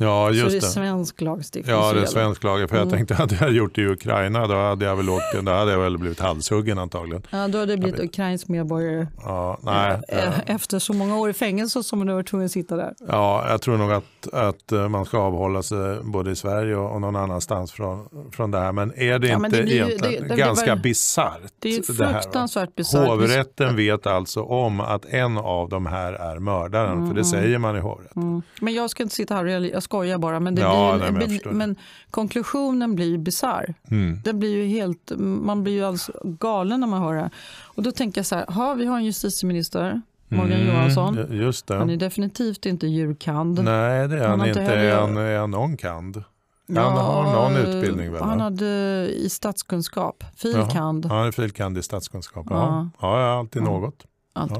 Ja, 0.00 0.30
just 0.30 0.42
så 0.42 0.48
det 0.48 0.56
är 0.56 0.60
svensk 0.60 1.20
lagstiftning. 1.20 1.76
Ja, 1.76 1.92
det 1.92 2.00
är 2.00 2.06
svensk 2.06 2.44
lag. 2.44 2.68
För 2.68 2.76
jag 2.76 2.86
mm. 2.86 2.96
tänkte, 2.96 3.14
hade 3.14 3.34
jag 3.34 3.52
gjort 3.52 3.74
det 3.74 3.82
i 3.82 3.86
Ukraina 3.86 4.46
då 4.46 4.54
hade 4.54 4.84
jag 4.84 4.96
väl, 4.96 5.10
åkt, 5.10 5.24
då 5.42 5.52
hade 5.52 5.72
jag 5.72 5.78
väl 5.78 5.98
blivit 5.98 6.20
halshuggen 6.20 6.78
antagligen. 6.78 7.22
Ja, 7.30 7.48
då 7.48 7.58
hade 7.58 7.76
du 7.76 7.76
blivit 7.76 8.00
ukrainsk 8.00 8.48
medborgare. 8.48 9.06
Ja, 9.24 9.58
nej, 9.62 10.00
Efter 10.46 10.78
så 10.78 10.92
många 10.92 11.18
år 11.18 11.30
i 11.30 11.32
fängelse 11.32 11.82
som 11.82 12.06
du 12.06 12.12
var 12.12 12.22
tvungen 12.22 12.46
att 12.46 12.52
sitta 12.52 12.76
där. 12.76 12.94
Ja, 13.08 13.44
jag 13.48 13.62
tror 13.62 13.76
nog 13.76 13.92
att, 13.92 14.28
att 14.32 14.72
eh, 14.72 14.88
man 14.88 15.04
ska 15.04 15.18
avhålla 15.18 15.62
sig 15.62 15.98
både 16.02 16.30
i 16.30 16.36
Sverige 16.36 16.76
och 16.76 17.00
någon 17.00 17.16
annanstans 17.16 17.72
från, 17.72 18.08
från 18.32 18.50
det 18.50 18.58
här. 18.58 18.72
Men 18.72 18.92
är 18.96 19.18
det 19.18 19.28
ja, 19.28 19.36
inte 19.36 19.62
det 19.62 19.74
egentligen 19.74 20.22
det, 20.22 20.28
det, 20.28 20.36
ganska 20.36 20.76
bisarrt? 20.76 21.52
Det 21.58 21.76
är 21.76 21.82
fruktansvärt 21.82 22.74
bisarrt. 22.74 23.08
Hovrätten 23.08 23.76
vet 23.76 24.06
alltså 24.06 24.42
om 24.42 24.80
att 24.80 25.04
en 25.04 25.38
av 25.38 25.68
de 25.68 25.86
här 25.86 26.12
är 26.12 26.38
mördaren, 26.38 26.92
mm. 26.92 27.06
för 27.06 27.14
det 27.14 27.20
mm. 27.20 27.30
säger 27.30 27.58
man 27.58 27.76
i 27.76 27.80
hovrätten. 27.80 28.22
Mm. 28.22 28.42
Men 28.60 28.74
jag 28.74 28.90
ska 28.90 29.02
inte 29.02 29.14
sitta 29.14 29.34
här 29.34 29.44
och 29.44 29.81
jag 29.82 29.84
skojar 29.84 30.18
bara, 30.18 30.40
men, 30.40 30.56
ja, 30.56 30.98
blir, 30.98 31.28
nej, 31.28 31.40
men, 31.44 31.58
men, 31.58 31.76
konklusionen 32.10 32.94
blir 32.94 33.18
bisarr. 33.18 33.74
Mm. 33.90 34.20
Den 34.24 34.38
blir 34.38 34.56
ju 34.56 34.66
helt, 34.66 35.12
man 35.18 35.62
blir 35.62 35.72
ju 35.72 35.84
alldeles 35.84 36.10
galen 36.22 36.80
när 36.80 36.86
man 36.86 37.02
hör 37.02 37.14
det. 37.14 37.30
Och 37.62 37.82
då 37.82 37.92
tänker 37.92 38.18
jag 38.18 38.26
så 38.26 38.34
här, 38.34 38.46
ha, 38.46 38.74
vi 38.74 38.86
har 38.86 38.96
en 38.96 39.04
justitieminister, 39.04 40.02
Morgan 40.28 40.60
mm, 40.60 40.74
Johansson. 40.74 41.26
Just 41.30 41.66
det. 41.66 41.76
Han 41.76 41.90
är 41.90 41.96
definitivt 41.96 42.66
inte 42.66 42.86
djurkand. 42.86 43.64
Nej, 43.64 44.08
det 44.08 44.18
är 44.18 44.28
han, 44.28 44.40
han 44.40 44.48
inte. 44.48 44.60
Heller... 44.60 44.84
Är 44.84 45.00
han, 45.00 45.16
är 45.16 45.38
han 45.38 45.50
någon-kand? 45.50 46.24
Ja, 46.66 46.82
han 46.82 46.98
har 46.98 47.32
någon 47.32 47.56
utbildning 47.56 48.12
väl? 48.12 48.22
Han 48.22 48.40
hade 48.40 48.66
i 49.08 49.28
statskunskap, 49.30 50.24
filkand. 50.36 51.04
Ja, 51.04 51.14
han 51.14 51.26
är 51.26 51.32
filkand 51.32 51.78
i 51.78 51.82
statskunskap. 51.82 52.46
Ja, 52.50 52.90
ja. 53.00 53.20
ja 53.20 53.38
alltid 53.38 53.62
ja. 53.62 53.66
något. 53.66 54.06
Allt, 54.32 54.52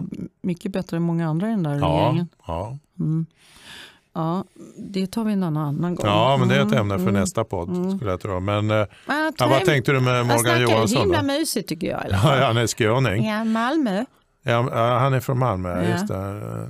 Mycket 0.42 0.72
bättre 0.72 0.96
än 0.96 1.02
många 1.02 1.28
andra 1.28 1.48
i 1.48 1.50
den 1.50 1.62
där 1.62 1.74
regeringen. 1.74 2.28
Ja. 2.46 2.78
Mm. 2.98 3.26
Ja, 4.14 4.44
det 4.76 5.06
tar 5.06 5.24
vi 5.24 5.32
en 5.32 5.42
annan 5.42 5.94
gång. 5.94 6.06
Ja, 6.06 6.36
men 6.36 6.48
det 6.48 6.54
är 6.54 6.58
ett 6.58 6.66
mm, 6.66 6.78
ämne 6.78 6.94
för 6.94 7.08
mm, 7.08 7.20
nästa 7.20 7.44
podd 7.44 7.68
mm. 7.68 7.96
skulle 7.96 8.10
jag 8.10 8.20
tro. 8.20 8.40
Men, 8.40 8.66
men 8.66 8.86
ja, 9.38 9.46
vad 9.48 9.64
tänkte 9.64 9.92
du 9.92 10.00
med 10.00 10.26
Morgan 10.26 10.60
Johansson? 10.60 10.78
Han 10.78 10.88
snackar 10.88 11.04
himla 11.04 11.22
mysigt 11.22 11.68
tycker 11.68 11.86
jag. 11.86 12.02
Ja, 12.10 12.46
han 12.46 12.56
är 12.56 12.66
skåning. 12.66 13.26
Ja, 13.26 13.44
Malmö. 13.44 14.04
Ja, 14.42 14.98
han 14.98 15.14
är 15.14 15.20
från 15.20 15.38
Malmö. 15.38 15.82
Ja. 15.82 15.90
Just 15.90 16.08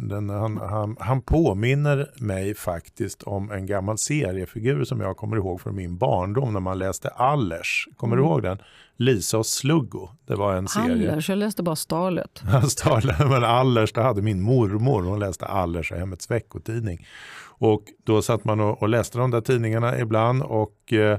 Den, 0.09 0.31
han, 0.31 0.57
han, 0.57 0.97
han, 1.01 1.23
påminner 1.23 2.11
mig 2.17 2.55
faktiskt 2.55 3.23
om 3.23 3.51
en 3.51 3.67
gammal 3.67 3.99
seriefigur 3.99 4.85
som 4.85 5.01
jag 5.01 5.17
kommer 5.17 5.37
ihåg 5.37 5.61
från 5.61 5.77
min 5.77 5.99
barndom 5.99 6.53
när 6.53 6.61
man 6.61 6.79
läste 6.79 7.09
Allers. 7.09 7.89
Kommer 7.97 8.17
mm. 8.17 8.25
du 8.25 8.31
ihåg 8.31 8.43
den? 8.43 8.59
Lisa 8.97 9.39
och 9.39 9.47
Sluggo. 9.47 10.09
Det 10.27 10.35
var 10.35 10.55
en 10.55 10.69
serie. 10.69 11.13
Allers, 11.13 11.29
jag 11.29 11.39
läste 11.39 11.63
bara 11.63 11.77
Starlet. 11.77 12.43
Starlet, 12.69 13.19
men 13.19 13.45
Allers, 13.45 13.93
det 13.93 14.03
hade 14.03 14.23
min 14.23 14.43
mormor. 14.43 15.03
Hon 15.03 15.19
läste 15.19 15.47
Allers 15.47 15.93
och 15.93 15.99
Hemmets 15.99 16.31
veckotidning. 16.31 17.07
Och 17.59 17.83
då 18.05 18.23
satt 18.23 18.45
man 18.45 18.61
och, 18.61 18.83
och 18.83 18.89
läste 18.89 19.19
de 19.19 19.31
där 19.31 19.41
tidningarna 19.41 19.99
ibland 19.99 20.43
och 20.43 20.93
eh, 20.93 21.19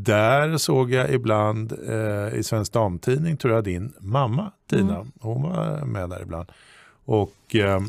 där 0.00 0.56
såg 0.56 0.90
jag 0.92 1.10
ibland 1.10 1.72
eh, 1.88 2.38
i 2.38 2.42
Svensk 2.42 2.72
Damtidning, 2.72 3.36
tror 3.36 3.54
jag, 3.54 3.64
din 3.64 3.92
mamma 4.00 4.52
Tina. 4.70 4.94
Mm. 4.94 5.12
Hon 5.20 5.42
var 5.42 5.84
med 5.84 6.10
där 6.10 6.22
ibland. 6.22 6.48
Och, 7.04 7.54
eh, 7.54 7.82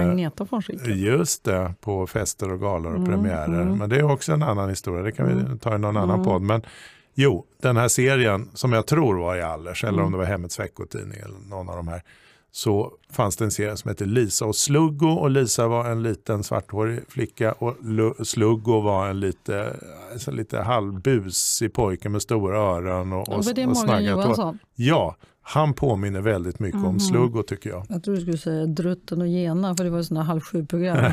Agneta 0.00 0.46
von 0.50 0.62
Schinkel. 0.62 1.00
Just 1.00 1.44
det, 1.44 1.74
på 1.80 2.06
fester 2.06 2.52
och 2.52 2.60
galor 2.60 2.90
och 2.92 2.98
mm, 2.98 3.10
premiärer. 3.10 3.62
Mm. 3.62 3.78
Men 3.78 3.90
det 3.90 3.96
är 3.96 4.10
också 4.10 4.32
en 4.32 4.42
annan 4.42 4.68
historia, 4.68 5.02
det 5.02 5.12
kan 5.12 5.26
vi 5.26 5.32
mm. 5.32 5.58
ta 5.58 5.74
i 5.74 5.78
någon 5.78 5.96
annan 5.96 6.14
mm. 6.14 6.24
podd. 6.24 6.42
Men 6.42 6.62
jo, 7.14 7.44
den 7.62 7.76
här 7.76 7.88
serien 7.88 8.48
som 8.54 8.72
jag 8.72 8.86
tror 8.86 9.18
var 9.18 9.36
i 9.36 9.42
Allers, 9.42 9.84
eller 9.84 10.02
om 10.02 10.12
det 10.12 10.18
var 10.18 10.24
Hemmets 10.24 10.60
veckotidning 10.60 11.18
eller 11.18 11.38
någon 11.48 11.68
av 11.68 11.76
de 11.76 11.88
här 11.88 12.02
så 12.54 12.92
fanns 13.10 13.36
det 13.36 13.44
en 13.44 13.50
serie 13.50 13.76
som 13.76 13.88
hette 13.88 14.04
Lisa 14.04 14.44
och 14.44 14.56
Sluggo 14.56 15.08
och 15.08 15.30
Lisa 15.30 15.68
var 15.68 15.90
en 15.90 16.02
liten 16.02 16.44
svarthårig 16.44 17.00
flicka 17.08 17.52
och 17.52 17.76
Sluggo 18.26 18.80
var 18.80 19.08
en 19.08 19.20
lite, 19.20 19.76
alltså 20.12 20.30
lite 20.30 20.58
halvbusig 20.58 21.72
pojke 21.72 22.08
med 22.08 22.22
stora 22.22 22.58
öron 22.58 23.12
och, 23.12 23.28
och, 23.28 23.34
och, 23.34 23.54
det 23.54 23.66
och 23.66 23.72
Morgan 23.72 24.04
Johansson? 24.04 24.58
Ja, 24.74 25.16
han 25.42 25.74
påminner 25.74 26.20
väldigt 26.20 26.58
mycket 26.58 26.74
mm. 26.74 26.86
om 26.86 26.94
mhm. 26.94 27.00
Sluggo 27.00 27.42
tycker 27.42 27.70
jag. 27.70 27.86
Jag 27.88 28.04
tror 28.04 28.14
du 28.14 28.20
skulle 28.20 28.38
säga 28.38 28.66
Drutten 28.66 29.20
och 29.20 29.28
Gena 29.28 29.76
för 29.76 29.84
det 29.84 29.90
var 29.90 30.02
sådana 30.02 30.24
halv 30.24 30.40
sju-program. 30.40 31.12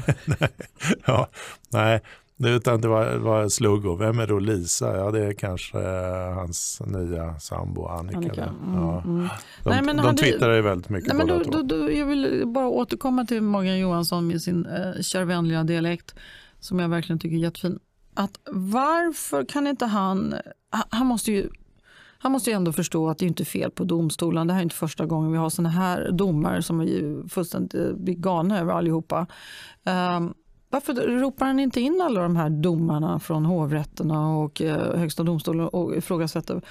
ja, 1.06 1.28
nej, 1.70 2.02
utan 2.46 2.82
det 2.82 2.88
var, 2.88 3.16
var 3.16 3.50
Sluggo. 3.50 3.96
Vem 3.96 4.20
är 4.20 4.28
då 4.28 4.40
Lisa? 4.40 4.98
Ja, 4.98 5.12
det 5.12 5.26
är 5.26 5.34
kanske 5.34 5.80
eh, 5.80 6.34
hans 6.34 6.82
nya 6.86 7.40
sambo 7.40 7.86
Annika. 7.86 8.18
Annika. 8.18 8.44
Mm, 8.44 8.74
ja. 8.76 9.02
mm. 9.06 9.28
De, 9.64 9.70
nej, 9.70 9.82
men 9.82 9.98
de 9.98 10.16
twittrar 10.16 10.56
ju 10.56 10.62
väldigt 10.62 10.90
mycket 10.90 11.14
nej, 11.14 11.26
men 11.26 11.44
då, 11.44 11.62
då, 11.62 11.92
Jag 11.92 12.06
vill 12.06 12.44
bara 12.46 12.68
återkomma 12.68 13.26
till 13.26 13.42
Morgan 13.42 13.80
Johansson 13.80 14.28
med 14.28 14.42
sin 14.42 14.66
eh, 14.66 15.02
kärvänliga 15.02 15.64
dialekt 15.64 16.16
som 16.60 16.80
jag 16.80 16.90
verkligen 16.90 17.20
tycker 17.20 17.36
är 17.36 17.40
jättefin. 17.40 17.80
Att 18.14 18.40
varför 18.52 19.46
kan 19.46 19.68
inte 19.68 19.86
han... 19.86 20.36
Han 20.90 21.08
måste 21.08 21.32
ju 21.32 21.50
han 22.22 22.32
måste 22.32 22.50
ju 22.50 22.56
ändå 22.56 22.74
förstå 22.74 23.10
att 23.10 23.18
det 23.18 23.26
inte 23.26 23.44
är 23.44 23.46
fel 23.46 23.72
på 23.72 23.84
domstolen. 23.84 24.48
Det 24.48 24.54
här 24.54 24.60
är 24.60 24.64
inte 24.64 24.76
första 24.76 25.06
gången 25.06 25.32
vi 25.32 25.38
har 25.38 25.50
såna 25.50 25.70
här 25.70 26.12
domar 26.12 26.62
som 26.62 26.82
är 26.82 27.28
fullständigt 27.30 27.74
eh, 27.74 28.16
galna 28.16 28.60
över 28.60 28.74
allihopa. 28.74 29.28
Um, 29.84 30.34
varför 30.70 30.94
ropar 30.94 31.46
han 31.46 31.60
inte 31.60 31.82
in 31.82 32.02
alla 32.02 32.22
de 32.22 32.36
här 32.36 32.50
domarna 32.50 33.20
från 33.20 33.46
hovrätterna 33.46 34.38
och 34.38 34.62
eh, 34.62 34.98
Högsta 34.98 35.24
domstolen 35.24 35.68
och 35.68 35.96
ifrågasätter 35.96 36.62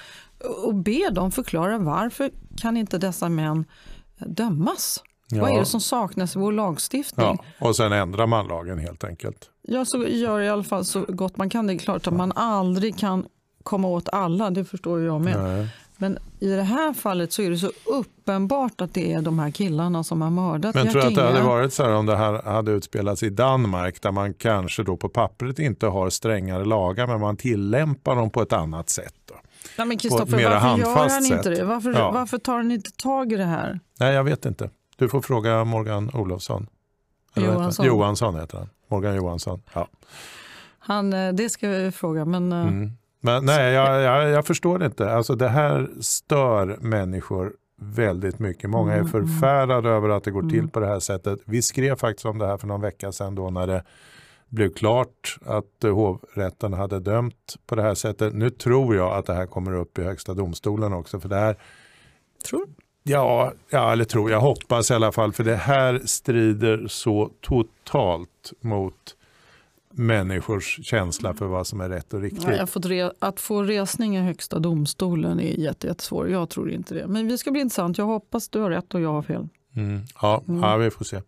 och 0.65 0.75
ber 0.75 1.11
dem 1.11 1.31
förklara 1.31 1.77
varför 1.77 2.31
kan 2.57 2.77
inte 2.77 2.97
dessa 2.97 3.29
män 3.29 3.65
dömas? 4.17 5.03
Ja. 5.31 5.41
Vad 5.41 5.51
är 5.51 5.59
det 5.59 5.65
som 5.65 5.81
saknas 5.81 6.35
i 6.35 6.39
vår 6.39 6.51
lagstiftning? 6.51 7.37
Ja, 7.59 7.67
och 7.67 7.75
sen 7.75 7.91
ändrar 7.91 8.27
man 8.27 8.47
lagen 8.47 8.79
helt 8.79 9.03
enkelt. 9.03 9.49
Ja, 9.61 9.85
så 9.85 10.07
gör 10.07 10.39
i 10.39 10.49
alla 10.49 10.63
fall 10.63 10.85
så 10.85 11.05
gott 11.07 11.37
man 11.37 11.49
kan. 11.49 11.67
Det 11.67 11.73
är 11.73 11.77
klart 11.77 12.07
att 12.07 12.13
man 12.13 12.31
aldrig 12.31 12.97
kan 12.97 13.25
komma 13.63 13.87
åt 13.87 14.09
alla, 14.09 14.49
det 14.49 14.65
förstår 14.65 15.01
jag 15.01 15.21
med. 15.21 15.43
Nej. 15.43 15.67
Men 16.01 16.17
i 16.39 16.49
det 16.49 16.63
här 16.63 16.93
fallet 16.93 17.33
så 17.33 17.41
är 17.41 17.49
det 17.49 17.57
så 17.57 17.71
uppenbart 17.85 18.81
att 18.81 18.93
det 18.93 19.13
är 19.13 19.21
de 19.21 19.39
här 19.39 19.51
killarna 19.51 20.03
som 20.03 20.21
har 20.21 20.29
mördat 20.29 20.75
Men 20.75 20.87
tror 20.87 21.01
du 21.01 21.07
att 21.07 21.15
det 21.15 21.23
hade 21.23 21.41
varit 21.41 21.73
så 21.73 21.83
här 21.83 21.93
om 21.93 22.05
det 22.05 22.15
här 22.15 22.41
hade 22.43 22.71
utspelats 22.71 23.23
i 23.23 23.29
Danmark 23.29 24.01
där 24.01 24.11
man 24.11 24.33
kanske 24.33 24.83
då 24.83 24.97
på 24.97 25.09
pappret 25.09 25.59
inte 25.59 25.87
har 25.87 26.09
strängare 26.09 26.65
lagar 26.65 27.07
men 27.07 27.19
man 27.19 27.37
tillämpar 27.37 28.15
dem 28.15 28.29
på 28.29 28.41
ett 28.41 28.53
annat 28.53 28.89
sätt? 28.89 29.13
Då? 29.25 29.35
Nej, 29.77 29.87
men 29.87 29.97
Kristoffer, 29.97 30.25
varför 30.25 30.39
gör 30.39 31.09
han 31.09 31.25
inte 31.25 31.49
det? 31.49 31.63
Varför, 31.63 31.93
ja. 31.93 32.11
varför 32.11 32.37
tar 32.37 32.57
han 32.57 32.71
inte 32.71 32.91
tag 32.91 33.31
i 33.31 33.35
det 33.35 33.45
här? 33.45 33.79
Nej, 33.99 34.13
jag 34.13 34.23
vet 34.23 34.45
inte. 34.45 34.69
Du 34.97 35.09
får 35.09 35.21
fråga 35.21 35.63
Morgan 35.63 36.11
Olofsson. 36.13 36.67
Johansson. 37.35 37.85
Johansson 37.85 38.35
heter 38.35 38.57
han. 38.57 38.69
Morgan 38.87 39.15
Johansson. 39.15 39.61
Ja. 39.73 39.87
Han, 40.79 41.13
eh, 41.13 41.33
det 41.33 41.49
ska 41.49 41.69
vi 41.69 41.91
fråga. 41.91 42.25
Men, 42.25 42.51
eh, 42.51 42.61
mm. 42.61 42.91
Men 43.21 43.45
nej, 43.45 43.73
jag, 43.73 44.01
jag, 44.01 44.29
jag, 44.29 44.45
förstår 44.45 44.83
inte. 44.83 45.11
Alltså 45.11 45.35
det 45.35 45.49
här 45.49 45.89
stör 45.99 46.77
människor 46.81 47.53
väldigt 47.81 48.39
mycket. 48.39 48.69
Många 48.69 48.93
är 48.93 48.99
mm, 48.99 49.15
mm. 49.15 49.27
förfärade 49.27 49.89
över 49.89 50.09
att 50.09 50.23
det 50.23 50.31
går 50.31 50.41
till 50.41 50.59
mm. 50.59 50.69
på 50.69 50.79
det 50.79 50.87
här 50.87 50.99
sättet. 50.99 51.39
Vi 51.45 51.61
skrev 51.61 51.95
faktiskt 51.95 52.25
om 52.25 52.37
det 52.37 52.47
här 52.47 52.57
för 52.57 52.67
någon 52.67 52.81
vecka 52.81 53.11
sedan 53.11 53.35
då 53.35 53.49
när 53.49 53.67
det 53.67 53.83
blev 54.49 54.73
klart 54.73 55.37
att 55.45 55.83
hovrätten 55.83 56.73
hade 56.73 56.99
dömt 56.99 57.55
på 57.65 57.75
det 57.75 57.81
här 57.81 57.95
sättet. 57.95 58.33
Nu 58.33 58.49
tror 58.49 58.95
jag 58.95 59.17
att 59.17 59.25
det 59.25 59.33
här 59.33 59.45
kommer 59.45 59.73
upp 59.73 59.99
i 59.99 60.03
högsta 60.03 60.33
domstolen 60.33 60.93
också. 60.93 61.19
För 61.19 61.29
det 61.29 61.35
här, 61.35 61.55
tror 62.49 62.67
Ja, 63.03 63.53
ja, 63.69 63.91
eller 63.91 64.05
tror 64.05 64.31
jag 64.31 64.39
hoppas 64.39 64.91
i 64.91 64.93
alla 64.93 65.11
fall. 65.11 65.33
För 65.33 65.43
det 65.43 65.55
här 65.55 66.01
strider 66.05 66.87
så 66.87 67.31
totalt 67.41 68.53
mot 68.61 69.15
människors 69.99 70.79
känsla 70.83 71.33
för 71.33 71.45
vad 71.45 71.67
som 71.67 71.81
är 71.81 71.89
rätt 71.89 72.13
och 72.13 72.21
riktigt. 72.21 72.43
Ja, 72.57 72.67
fått 72.67 72.85
att 73.19 73.39
få 73.39 73.63
resning 73.63 74.17
i 74.17 74.21
högsta 74.21 74.59
domstolen 74.59 75.39
är 75.39 75.59
jättesvårt. 75.59 76.29
Jag 76.29 76.49
tror 76.49 76.71
inte 76.71 76.93
det. 76.93 77.07
Men 77.07 77.27
det 77.27 77.37
ska 77.37 77.51
bli 77.51 77.61
intressant. 77.61 77.97
Jag 77.97 78.05
hoppas 78.05 78.49
du 78.49 78.59
har 78.59 78.69
rätt 78.69 78.93
och 78.93 79.01
jag 79.01 79.11
har 79.11 79.21
fel. 79.21 79.47
Mm. 79.75 80.01
Ja, 80.21 80.43
mm. 80.47 80.63
ja, 80.63 80.77
vi 80.77 80.91
får 80.91 81.05
se. 81.05 81.21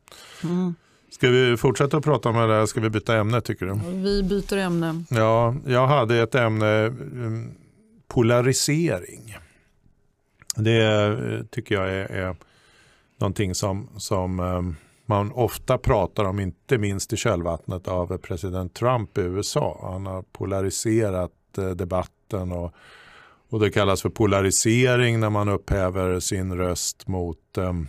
Mm. 0.43 0.75
Ska 1.11 1.29
vi 1.29 1.57
fortsätta 1.57 1.97
att 1.97 2.03
prata 2.03 2.29
om 2.29 2.35
det 2.35 2.41
här? 2.41 2.65
Ska 2.65 2.81
vi 2.81 2.89
byta 2.89 3.17
ämne 3.17 3.41
tycker 3.41 3.65
du? 3.65 3.79
Vi 3.91 4.23
byter 4.23 4.57
ämne. 4.57 5.03
Ja, 5.09 5.55
jag 5.67 5.87
hade 5.87 6.17
ett 6.21 6.35
ämne, 6.35 6.67
mm, 6.67 7.51
polarisering. 8.07 9.37
Det 10.55 10.83
eh, 10.83 11.45
tycker 11.45 11.75
jag 11.75 11.89
är, 11.89 12.05
är 12.05 12.35
någonting 13.19 13.55
som, 13.55 13.89
som 13.97 14.39
um, 14.39 14.75
man 15.11 15.31
ofta 15.31 15.77
pratar 15.77 16.23
om, 16.23 16.39
inte 16.39 16.77
minst 16.77 17.13
i 17.13 17.17
kölvattnet 17.17 17.87
av 17.87 18.17
president 18.17 18.73
Trump 18.73 19.17
i 19.17 19.21
USA. 19.21 19.79
Han 19.91 20.05
har 20.05 20.21
polariserat 20.21 21.31
eh, 21.57 21.69
debatten 21.69 22.51
och, 22.51 22.73
och 23.49 23.59
det 23.59 23.69
kallas 23.69 24.01
för 24.01 24.09
polarisering 24.09 25.19
när 25.19 25.29
man 25.29 25.49
upphäver 25.49 26.19
sin 26.19 26.57
röst 26.57 27.07
mot 27.07 27.37
um, 27.57 27.87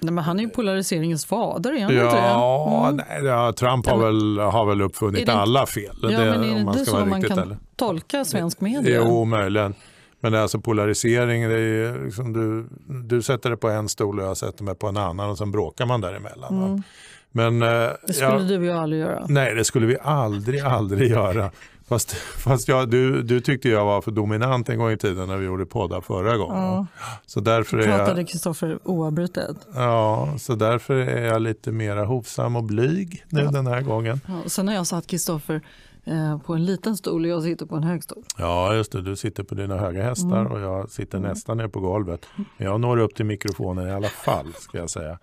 Nej, 0.00 0.12
men 0.12 0.24
han 0.24 0.38
är 0.38 0.42
ju 0.42 0.48
polariseringens 0.48 1.26
fader, 1.26 1.72
är 1.72 1.84
han 1.84 1.94
ja, 1.94 2.04
inte 2.04 2.16
det? 2.16 2.22
Mm. 2.22 2.96
Nej, 2.96 3.24
ja, 3.24 3.52
Trump 3.52 3.86
har 3.86 3.98
väl, 3.98 4.38
har 4.38 4.66
väl 4.66 4.82
uppfunnit 4.82 5.26
det, 5.26 5.32
alla 5.32 5.66
fel. 5.66 5.96
Ja, 6.02 6.08
det, 6.08 6.16
men 6.16 6.42
är 6.42 6.54
det 6.54 6.60
inte 6.60 6.84
så 6.84 7.06
man 7.06 7.22
kan 7.22 7.38
eller? 7.38 7.56
tolka 7.76 8.24
svensk 8.24 8.60
media? 8.60 9.02
Jo, 9.04 9.24
möjligen. 9.24 9.74
Men 10.20 10.32
det 10.32 10.38
är 10.38 10.42
alltså 10.42 10.60
polarisering, 10.60 11.48
det 11.48 11.58
är 11.58 12.04
liksom 12.04 12.32
du, 12.32 12.68
du 13.04 13.22
sätter 13.22 13.50
dig 13.50 13.58
på 13.58 13.68
en 13.68 13.88
stol 13.88 14.20
och 14.20 14.26
jag 14.26 14.36
sätter 14.36 14.64
mig 14.64 14.74
på 14.74 14.86
en 14.86 14.96
annan 14.96 15.30
och 15.30 15.38
sen 15.38 15.50
bråkar 15.50 15.86
man 15.86 16.00
däremellan. 16.00 16.64
Mm. 16.64 16.82
Men, 17.30 17.62
eh, 17.62 17.90
det 18.06 18.12
skulle 18.12 18.30
ja, 18.30 18.38
du 18.38 18.58
och 18.58 18.64
jag 18.64 18.76
aldrig 18.76 19.00
göra. 19.00 19.26
Nej, 19.28 19.54
det 19.54 19.64
skulle 19.64 19.86
vi 19.86 19.96
aldrig, 20.02 20.60
aldrig 20.60 21.10
göra. 21.10 21.50
Fast, 21.88 22.12
fast 22.16 22.68
jag, 22.68 22.90
du, 22.90 23.22
du 23.22 23.40
tyckte 23.40 23.68
jag 23.68 23.84
var 23.84 24.00
för 24.00 24.10
dominant 24.10 24.68
en 24.68 24.78
gång 24.78 24.90
i 24.90 24.96
tiden 24.96 25.28
när 25.28 25.36
vi 25.36 25.46
gjorde 25.46 25.66
poddar 25.66 26.00
förra 26.00 26.36
gången. 26.36 26.62
Ja. 26.62 26.86
Så 27.26 27.40
därför 27.40 27.82
pratade 27.82 28.24
Kristoffer 28.24 28.78
oavbrutet. 28.84 29.56
Ja, 29.74 30.34
så 30.38 30.54
därför 30.54 30.94
är 30.94 31.26
jag 31.26 31.42
lite 31.42 31.72
mera 31.72 32.04
hovsam 32.04 32.56
och 32.56 32.64
blyg 32.64 33.24
nu 33.28 33.40
ja. 33.40 33.50
den 33.50 33.66
här 33.66 33.82
gången. 33.82 34.20
Ja, 34.26 34.48
sen 34.48 34.68
har 34.68 34.74
jag 34.74 34.86
satt 34.86 35.06
Kristoffer 35.06 35.62
Eh, 36.08 36.38
på 36.38 36.54
en 36.54 36.64
liten 36.64 36.96
stol 36.96 37.24
och 37.24 37.30
jag 37.30 37.42
sitter 37.42 37.66
på 37.66 37.76
en 37.76 37.82
hög 37.82 38.02
stol. 38.02 38.24
Ja, 38.38 38.74
just 38.74 38.92
det. 38.92 39.02
Du 39.02 39.16
sitter 39.16 39.42
på 39.42 39.54
dina 39.54 39.76
höga 39.76 40.02
hästar 40.02 40.40
mm. 40.40 40.52
och 40.52 40.60
jag 40.60 40.90
sitter 40.90 41.18
mm. 41.18 41.30
nästan 41.30 41.56
ner 41.56 41.68
på 41.68 41.80
golvet. 41.80 42.26
Men 42.36 42.66
jag 42.66 42.80
når 42.80 42.96
upp 42.96 43.14
till 43.14 43.24
mikrofonen 43.24 43.88
i 43.88 43.92
alla 43.92 44.08
fall, 44.08 44.52
ska 44.58 44.78
jag 44.78 44.90
säga. 44.90 45.18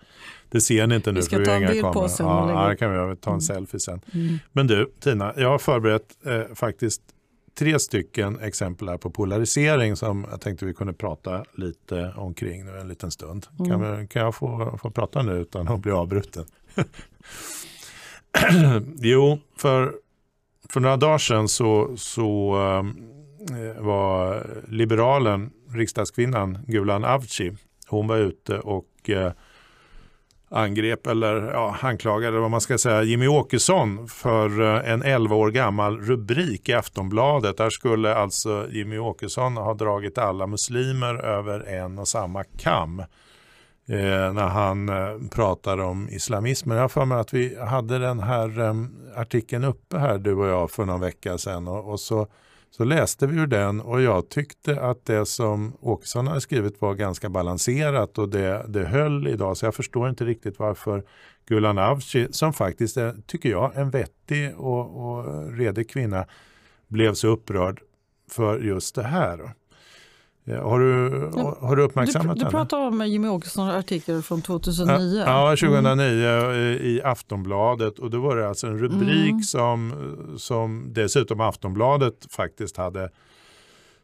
Det 0.48 0.60
ser 0.60 0.86
ni 0.86 0.94
inte 0.94 1.12
nu. 1.12 1.20
Vi 1.20 1.26
ska 1.26 1.44
ta 1.44 1.52
en 1.52 1.66
bild 1.66 1.82
på 1.82 2.00
oss. 2.00 2.16
Ja, 2.18 2.66
det 2.68 2.76
kan 2.76 3.08
vi 3.08 3.16
ta 3.16 3.30
en 3.30 3.34
mm. 3.34 3.40
selfie 3.40 3.80
sen. 3.80 4.00
Mm. 4.14 4.38
Men 4.52 4.66
du, 4.66 4.92
Tina, 5.00 5.32
jag 5.36 5.48
har 5.48 5.58
förberett 5.58 6.26
eh, 6.26 6.54
faktiskt 6.54 7.02
tre 7.58 7.78
stycken 7.78 8.40
exempel 8.40 8.88
här 8.88 8.98
på 8.98 9.10
polarisering 9.10 9.96
som 9.96 10.26
jag 10.30 10.40
tänkte 10.40 10.66
vi 10.66 10.74
kunde 10.74 10.92
prata 10.92 11.44
lite 11.54 12.12
omkring 12.16 12.64
nu 12.64 12.78
en 12.78 12.88
liten 12.88 13.10
stund. 13.10 13.46
Mm. 13.58 13.70
Kan, 13.70 14.00
vi, 14.00 14.06
kan 14.06 14.22
jag 14.22 14.34
få, 14.34 14.78
få 14.82 14.90
prata 14.90 15.22
nu 15.22 15.32
utan 15.32 15.68
att 15.68 15.80
bli 15.80 15.92
avbruten? 15.92 16.44
jo, 18.98 19.38
för 19.56 19.94
för 20.70 20.80
några 20.80 20.96
dagar 20.96 21.18
sedan 21.18 21.48
så, 21.48 21.96
så 21.96 22.56
äh, 23.50 23.82
var 23.82 24.46
liberalen, 24.68 25.50
riksdagskvinnan 25.74 26.58
Gulan 26.66 27.04
Avci, 27.04 27.52
hon 27.88 28.08
var 28.08 28.16
ute 28.16 28.58
och 28.58 29.10
äh, 29.10 29.32
angrep 30.48 31.06
eller 31.06 31.52
ja, 31.52 31.76
anklagade 31.80 32.38
vad 32.38 32.50
man 32.50 32.60
ska 32.60 32.78
säga 32.78 33.02
Jimmy 33.02 33.26
Åkesson 33.26 34.08
för 34.08 34.60
eh, 34.60 34.92
en 34.92 35.02
11 35.02 35.36
år 35.36 35.50
gammal 35.50 36.00
rubrik 36.00 36.68
i 36.68 36.72
Aftonbladet. 36.72 37.56
Där 37.56 37.70
skulle 37.70 38.14
alltså 38.14 38.66
Jimmy 38.70 38.98
Åkesson 38.98 39.56
ha 39.56 39.74
dragit 39.74 40.18
alla 40.18 40.46
muslimer 40.46 41.14
över 41.14 41.60
en 41.60 41.98
och 41.98 42.08
samma 42.08 42.44
kam 42.44 43.02
eh, 43.88 44.32
när 44.32 44.48
han 44.48 44.88
eh, 44.88 45.28
pratar 45.30 45.78
om 45.78 46.08
islamismen. 46.08 46.76
Jag 46.76 46.84
har 46.84 46.88
för 46.88 47.04
mig 47.04 47.18
att 47.18 47.34
vi 47.34 47.58
hade 47.60 47.98
den 47.98 48.20
här 48.20 48.60
eh, 48.60 48.74
artikeln 49.16 49.64
uppe 49.64 49.98
här 49.98 50.18
du 50.18 50.34
och 50.34 50.46
jag 50.46 50.70
för 50.70 50.84
någon 50.84 51.00
vecka 51.00 51.38
sedan 51.38 51.68
och, 51.68 51.92
och, 51.92 52.00
så, 52.00 52.26
så 52.70 52.84
läste 52.84 53.26
vi 53.26 53.36
ur 53.36 53.46
den 53.46 53.80
och 53.80 54.02
jag 54.02 54.28
tyckte 54.28 54.80
att 54.80 55.04
det 55.04 55.26
som 55.26 55.76
Åkesson 55.80 56.26
hade 56.26 56.40
skrivit 56.40 56.80
var 56.80 56.94
ganska 56.94 57.28
balanserat 57.28 58.18
och 58.18 58.28
det, 58.28 58.64
det 58.68 58.84
höll 58.84 59.28
idag 59.28 59.56
så 59.56 59.66
jag 59.66 59.74
förstår 59.74 60.08
inte 60.08 60.24
riktigt 60.24 60.58
varför 60.58 61.02
Gulan 61.46 61.78
Avci 61.78 62.28
som 62.30 62.52
faktiskt 62.52 62.96
är, 62.96 63.14
tycker 63.26 63.48
jag, 63.48 63.76
en 63.76 63.90
vettig 63.90 64.54
och, 64.56 65.06
och 65.06 65.52
redig 65.52 65.90
kvinna 65.90 66.26
blev 66.88 67.14
så 67.14 67.28
upprörd 67.28 67.80
för 68.30 68.58
just 68.58 68.94
det 68.94 69.02
här. 69.02 69.54
Har 70.46 70.80
du, 70.80 71.10
har 71.60 71.76
du 71.76 71.82
uppmärksammat 71.82 72.38
du, 72.38 72.44
du 72.44 72.50
pratar 72.50 72.78
om 72.78 73.06
Jimmy 73.06 73.28
Åkessons 73.28 73.74
artikel 73.74 74.22
från 74.22 74.42
2009. 74.42 75.22
Ja, 75.26 75.50
2009 75.50 76.26
mm. 76.26 76.56
i 76.82 77.00
Aftonbladet. 77.04 77.98
Och 77.98 78.10
då 78.10 78.20
var 78.20 78.36
det 78.36 78.48
alltså 78.48 78.66
en 78.66 78.78
rubrik 78.78 79.30
mm. 79.30 79.42
som, 79.42 79.92
som 80.38 80.92
dessutom 80.92 81.40
Aftonbladet 81.40 82.26
faktiskt 82.30 82.76
hade 82.76 83.10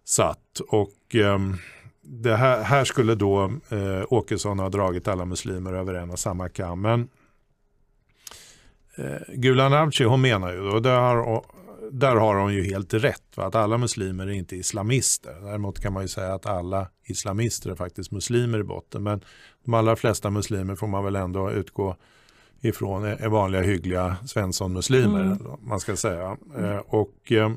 satt. 0.04 0.60
Och 0.68 1.14
um, 1.14 1.58
det 2.02 2.36
här, 2.36 2.62
här, 2.62 2.84
skulle 2.84 3.14
då 3.14 3.44
eh, 3.68 4.04
Åkesson 4.08 4.58
ha 4.58 4.68
dragit 4.68 5.08
alla 5.08 5.24
muslimer 5.24 5.72
över 5.72 5.94
en 5.94 6.10
och 6.10 6.18
samma 6.18 6.48
kam. 6.48 6.80
Men 6.80 7.08
eh, 8.96 9.34
Gulan 9.34 9.72
Avci 9.72 10.04
hon 10.04 10.20
menar 10.20 10.52
ju, 10.52 10.60
och 10.60 10.82
där 10.82 11.42
där 11.92 12.16
har 12.16 12.34
hon 12.34 12.54
ju 12.54 12.64
helt 12.64 12.94
rätt, 12.94 13.36
va? 13.36 13.44
att 13.44 13.54
alla 13.54 13.78
muslimer 13.78 14.26
är 14.26 14.30
inte 14.30 14.56
islamister. 14.56 15.34
Däremot 15.42 15.80
kan 15.80 15.92
man 15.92 16.02
ju 16.02 16.08
säga 16.08 16.34
att 16.34 16.46
alla 16.46 16.88
islamister 17.04 17.70
är 17.70 17.74
faktiskt 17.74 18.10
muslimer 18.10 18.58
i 18.58 18.64
botten. 18.64 19.02
Men 19.02 19.20
de 19.64 19.74
allra 19.74 19.96
flesta 19.96 20.30
muslimer 20.30 20.74
får 20.74 20.86
man 20.86 21.04
väl 21.04 21.16
ändå 21.16 21.50
utgå 21.50 21.96
ifrån 22.60 23.04
är 23.04 23.28
vanliga 23.28 23.62
hyggliga 23.62 24.16
Svensson-muslimer. 24.26 25.20
Mm. 25.20 25.38
Man 25.60 25.80
ska 25.80 25.96
säga. 25.96 26.36
Mm. 26.56 26.80
Och, 26.86 27.32
eh, 27.32 27.52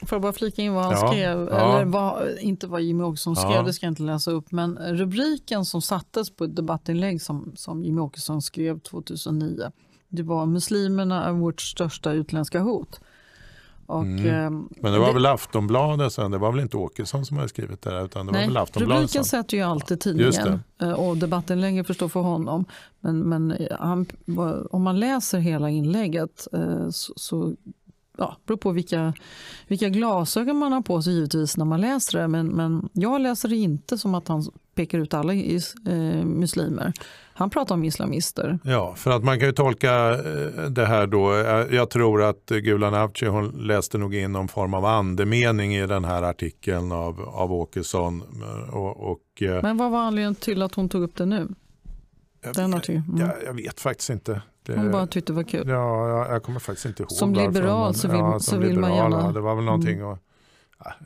Får 0.00 0.16
jag 0.16 0.22
bara 0.22 0.32
flika 0.32 0.62
in 0.62 0.74
vad 0.74 0.84
han 0.84 0.92
ja, 0.92 1.08
skrev, 1.08 1.48
ja. 1.50 1.76
eller 1.76 1.84
vad, 1.84 2.38
inte 2.38 2.66
vad 2.66 2.82
Jimmy 2.82 3.02
Åkesson 3.02 3.36
skrev, 3.36 3.52
ja. 3.52 3.62
det 3.62 3.72
ska 3.72 3.86
jag 3.86 3.90
inte 3.90 4.02
läsa 4.02 4.30
upp, 4.30 4.52
men 4.52 4.78
rubriken 4.78 5.64
som 5.64 5.82
sattes 5.82 6.36
på 6.36 6.44
ett 6.44 6.56
debattinlägg 6.56 7.22
som, 7.22 7.52
som 7.56 7.84
Jimmy 7.84 8.00
Åkesson 8.00 8.42
skrev 8.42 8.80
2009, 8.80 9.72
det 10.08 10.22
var 10.22 10.46
muslimerna 10.46 11.24
är 11.24 11.32
vårt 11.32 11.60
största 11.60 12.12
utländska 12.12 12.60
hot. 12.60 13.00
Och, 13.86 14.02
mm. 14.02 14.26
Ehm, 14.26 14.68
men 14.80 14.92
det 14.92 14.98
var 14.98 15.06
det, 15.06 15.14
väl 15.14 15.26
Aftonbladet 15.26 16.12
sen, 16.12 16.30
det 16.30 16.38
var 16.38 16.52
väl 16.52 16.60
inte 16.60 16.76
Åkesson 16.76 17.26
som 17.26 17.36
hade 17.36 17.48
skrivit 17.48 17.82
det 17.82 18.02
utan 18.02 18.26
det 18.26 18.32
nej, 18.32 18.40
var 18.40 18.48
väl 18.48 18.56
Aftonbladet. 18.56 19.02
Rubriken 19.02 19.24
sätter 19.24 19.56
ju 19.56 19.62
alltid 19.62 20.00
tidningen 20.00 20.60
eh, 20.82 20.92
och 20.92 21.16
debatten 21.16 21.60
längre 21.60 21.84
förstår 21.84 22.08
för 22.08 22.20
honom. 22.20 22.64
Men, 23.00 23.18
men 23.18 23.50
eh, 23.50 23.76
han, 23.78 24.06
om 24.70 24.82
man 24.82 25.00
läser 25.00 25.38
hela 25.38 25.70
inlägget 25.70 26.46
eh, 26.52 26.88
så, 26.90 27.12
så 27.16 27.54
ja, 28.18 28.36
beror 28.46 28.58
på 28.58 28.70
vilka, 28.70 29.14
vilka 29.66 29.88
glasögon 29.88 30.56
man 30.56 30.72
har 30.72 30.80
på 30.80 31.02
sig 31.02 31.12
givetvis 31.12 31.56
när 31.56 31.64
man 31.64 31.80
läser 31.80 32.18
det. 32.18 32.28
Men, 32.28 32.46
men 32.46 32.88
jag 32.92 33.20
läser 33.20 33.48
det 33.48 33.56
inte 33.56 33.98
som 33.98 34.14
att 34.14 34.28
han 34.28 34.42
pekar 34.74 34.98
ut 34.98 35.14
alla 35.14 35.34
is, 35.34 35.74
eh, 35.86 36.24
muslimer. 36.24 36.92
Han 37.36 37.50
pratar 37.50 37.74
om 37.74 37.84
islamister. 37.84 38.58
Ja, 38.64 38.94
för 38.94 39.10
att 39.10 39.24
man 39.24 39.38
kan 39.38 39.48
ju 39.48 39.52
tolka 39.52 40.10
eh, 40.10 40.70
det 40.70 40.86
här 40.86 41.06
då. 41.06 41.34
Jag 41.76 41.90
tror 41.90 42.22
att 42.22 42.46
Gulan 42.46 42.94
Avci 42.94 43.26
hon 43.26 43.48
läste 43.48 43.98
nog 43.98 44.14
in 44.14 44.32
någon 44.32 44.48
form 44.48 44.74
av 44.74 44.84
andemening 44.84 45.74
i 45.74 45.86
den 45.86 46.04
här 46.04 46.22
artikeln 46.22 46.92
av, 46.92 47.20
av 47.20 47.52
Åkesson. 47.52 48.22
Och, 48.72 49.10
och, 49.10 49.42
eh, 49.42 49.62
Men 49.62 49.76
vad 49.76 49.90
var 49.90 49.98
anledningen 49.98 50.34
till 50.34 50.62
att 50.62 50.74
hon 50.74 50.88
tog 50.88 51.02
upp 51.02 51.16
det 51.16 51.26
nu? 51.26 51.48
Den 52.54 52.72
jag, 52.72 52.90
mm. 52.90 53.02
jag, 53.18 53.30
jag 53.46 53.54
vet 53.54 53.80
faktiskt 53.80 54.10
inte. 54.10 54.42
Det, 54.66 54.76
Hon 54.76 54.90
bara 54.90 55.06
tyckte 55.06 55.32
det 55.32 55.36
var 55.36 55.42
kul. 55.42 55.68
Ja, 55.68 56.08
jag, 56.08 56.34
jag 56.34 56.42
kommer 56.42 56.60
faktiskt 56.60 56.86
inte 56.86 57.02
ihåg. 57.02 57.12
Som 57.12 57.34
liberal 57.34 57.84
men, 57.84 57.94
så 57.94 58.08
vill, 58.08 58.18
ja, 58.18 58.40
så 58.40 58.58
vill 58.58 58.68
liberal, 58.68 58.90
man 58.90 58.96
gärna... 58.96 59.20
Ja, 59.26 59.32
det 59.32 59.40
var 59.40 59.54
väl 59.54 59.64
någonting 59.64 59.98
mm. 59.98 60.06
och, 60.06 60.18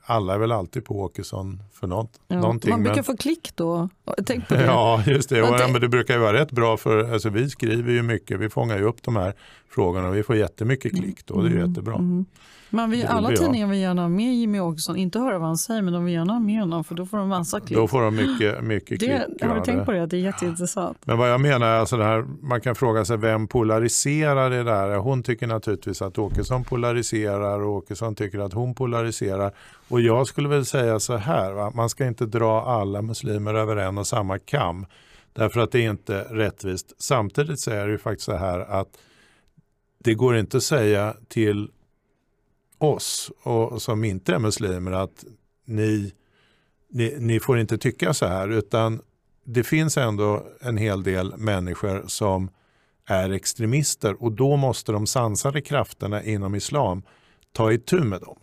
alla 0.04 0.34
är 0.34 0.38
väl 0.38 0.52
alltid 0.52 0.84
på 0.84 1.00
Åkesson 1.00 1.62
för 1.72 1.86
något. 1.86 2.20
Ja, 2.28 2.36
någonting. 2.36 2.70
Man 2.70 2.82
brukar 2.82 2.96
men... 2.96 3.04
få 3.04 3.16
klick 3.16 3.50
då. 3.54 3.88
Tänk 4.26 4.48
på 4.48 4.54
det. 4.54 4.64
Ja, 4.64 5.02
just 5.06 5.28
det. 5.28 5.42
Och, 5.42 5.60
ja, 5.60 5.68
men 5.68 5.80
det 5.80 5.88
brukar 5.88 6.14
ju 6.14 6.20
vara 6.20 6.32
rätt 6.32 6.52
bra 6.52 6.76
för 6.76 7.12
alltså, 7.12 7.28
vi 7.28 7.50
skriver 7.50 7.92
ju 7.92 8.02
mycket. 8.02 8.40
Vi 8.40 8.48
fångar 8.48 8.78
ju 8.78 8.84
upp 8.84 9.02
de 9.02 9.16
här 9.16 9.34
frågorna 9.70 10.08
och 10.08 10.16
vi 10.16 10.22
får 10.22 10.36
jättemycket 10.36 10.92
klick 10.92 11.26
då. 11.26 11.42
Det 11.42 11.48
är 11.48 11.50
ju 11.50 11.56
mm. 11.56 11.68
jättebra. 11.68 11.94
Mm. 11.94 12.26
Man 12.70 12.90
vill, 12.90 13.06
alla 13.06 13.28
tidningar 13.28 13.66
vill 13.66 13.78
gärna 13.78 14.02
ha 14.02 14.08
med 14.08 14.34
Jimmy 14.34 14.60
Åkesson, 14.60 14.96
inte 14.96 15.18
höra 15.18 15.38
vad 15.38 15.48
han 15.48 15.56
säger 15.56 15.82
men 15.82 15.92
de 15.92 16.04
vill 16.04 16.14
gärna 16.14 16.32
ha 16.32 16.40
med 16.40 16.60
honom 16.60 16.84
för 16.84 16.94
då 16.94 17.06
får 17.06 17.18
de 17.18 17.28
massa 17.28 17.60
klick. 17.60 17.78
Då 17.78 17.88
får 17.88 18.02
de 18.02 18.16
mycket, 18.16 18.64
mycket 18.64 18.98
klick. 18.98 19.10
Det, 19.38 19.46
har 19.46 19.54
du 19.54 19.60
tänkt 19.60 19.84
på 19.84 19.92
det? 19.92 20.06
Det 20.06 20.16
är 20.16 20.20
jätteintressant. 20.20 20.98
Men 21.04 21.18
vad 21.18 21.30
jag 21.30 21.40
menar 21.40 21.66
är 21.66 21.78
alltså 21.78 21.96
det 21.96 22.04
här, 22.04 22.24
man 22.42 22.60
kan 22.60 22.74
fråga 22.74 23.04
sig 23.04 23.16
vem 23.16 23.48
polariserar 23.48 24.50
det 24.50 24.62
där? 24.62 24.96
Hon 24.96 25.22
tycker 25.22 25.46
naturligtvis 25.46 26.02
att 26.02 26.18
Åkesson 26.18 26.64
polariserar 26.64 27.60
och 27.60 27.76
Åkesson 27.76 28.14
tycker 28.14 28.38
att 28.38 28.52
hon 28.52 28.74
polariserar. 28.74 29.52
Och 29.88 30.00
jag 30.00 30.26
skulle 30.26 30.48
väl 30.48 30.66
säga 30.66 31.00
så 31.00 31.16
här, 31.16 31.52
va? 31.52 31.72
man 31.74 31.88
ska 31.88 32.06
inte 32.06 32.26
dra 32.26 32.62
alla 32.62 33.02
muslimer 33.02 33.54
över 33.54 33.76
en 33.76 33.98
och 33.98 34.06
samma 34.06 34.38
kam. 34.38 34.86
Därför 35.32 35.60
att 35.60 35.72
det 35.72 35.78
är 35.78 35.90
inte 35.90 36.20
rättvist. 36.30 36.92
Samtidigt 36.98 37.60
så 37.60 37.70
är 37.70 37.86
det 37.86 37.92
ju 37.92 37.98
faktiskt 37.98 38.26
så 38.26 38.36
här 38.36 38.60
att 38.60 38.88
det 40.04 40.14
går 40.14 40.36
inte 40.36 40.56
att 40.56 40.62
säga 40.62 41.14
till 41.28 41.68
oss 42.78 43.30
och 43.42 43.82
som 43.82 44.04
inte 44.04 44.34
är 44.34 44.38
muslimer 44.38 44.92
att 44.92 45.24
ni, 45.64 46.12
ni, 46.90 47.16
ni 47.18 47.40
får 47.40 47.58
inte 47.58 47.78
tycka 47.78 48.14
så 48.14 48.26
här 48.26 48.48
utan 48.48 49.00
det 49.44 49.64
finns 49.64 49.96
ändå 49.96 50.46
en 50.60 50.76
hel 50.76 51.02
del 51.02 51.36
människor 51.36 52.04
som 52.06 52.50
är 53.06 53.30
extremister 53.30 54.22
och 54.22 54.32
då 54.32 54.56
måste 54.56 54.92
de 54.92 55.06
sansade 55.06 55.60
krafterna 55.60 56.22
inom 56.22 56.54
islam 56.54 57.02
ta 57.52 57.72
itu 57.72 58.00
med 58.00 58.20
dem. 58.20 58.38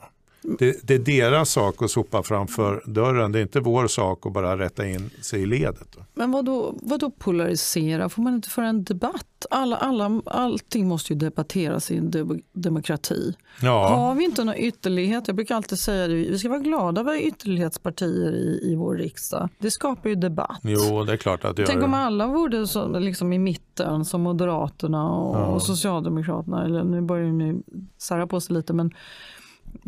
Det, 0.60 0.80
det, 0.84 0.94
är 0.96 1.00
deras 1.00 1.50
sak 1.50 1.82
att 1.82 1.92
sopa 1.92 2.24
framför 2.24 2.84
dörren. 2.86 3.32
Det 3.32 3.40
är 3.40 3.42
inte 3.42 3.60
vår 3.60 3.88
sak 3.88 4.26
att 4.26 4.34
bara 4.34 4.58
rätta 4.58 4.88
in 4.88 5.10
sig 5.22 5.42
i 5.42 5.46
ledet. 5.46 5.98
Men 6.14 6.32
vad 6.32 6.46
då, 6.46 6.76
vad 6.82 7.00
då 7.00 7.10
polarisera? 7.10 8.10
Får 8.10 8.22
man 8.22 8.36
inte 8.36 8.50
föra 8.50 8.68
en 8.68 8.84
debatt? 8.84 9.46
Alla, 9.50 9.78
alla, 9.78 10.22
allting 10.26 10.88
måste 10.88 11.14
ju 11.14 11.20
debatteras 11.20 11.92
i 11.92 11.98
en 11.98 12.12
de 12.12 12.42
demokrati. 12.54 13.34
Ja. 13.62 13.88
Har 13.88 14.16
vi 14.16 14.24
inte 14.24 14.44
någon 14.44 14.56
ytterlighet? 14.56 15.28
Jag 15.28 15.36
brukar 15.36 15.56
alltid 15.56 15.80
säga 15.80 16.08
det, 16.08 16.14
vi 16.14 16.40
ska 16.40 16.50
vara 16.50 16.60
glada 16.60 17.02
över 17.02 17.28
ytterlighetspartier 17.28 18.32
i, 18.32 18.60
i 18.72 18.76
vår 18.76 18.96
riksdag. 18.96 19.50
Det 19.60 19.72
skapar 19.72 20.10
ju 20.10 20.16
debatt. 20.16 20.60
Jo, 20.64 21.04
det 21.04 21.14
är 21.14 21.18
klart 21.18 21.46
att 21.46 21.56
det 21.56 21.66
Tänk 21.66 21.84
om 21.84 21.94
alla 21.94 22.28
vore 22.28 22.68
så, 22.68 23.00
liksom 23.00 23.34
i 23.34 23.40
mitten 23.40 24.06
som 24.06 24.22
Moderaterna 24.22 25.12
och, 25.12 25.36
ja. 25.36 25.46
och 25.46 25.62
Socialdemokraterna. 25.62 26.66
Eller 26.66 26.84
nu 26.84 27.02
börjar 27.02 27.26
de 27.26 27.64
sära 27.98 28.28
på 28.28 28.42
sig 28.42 28.56
lite 28.56 28.74
men 28.74 28.92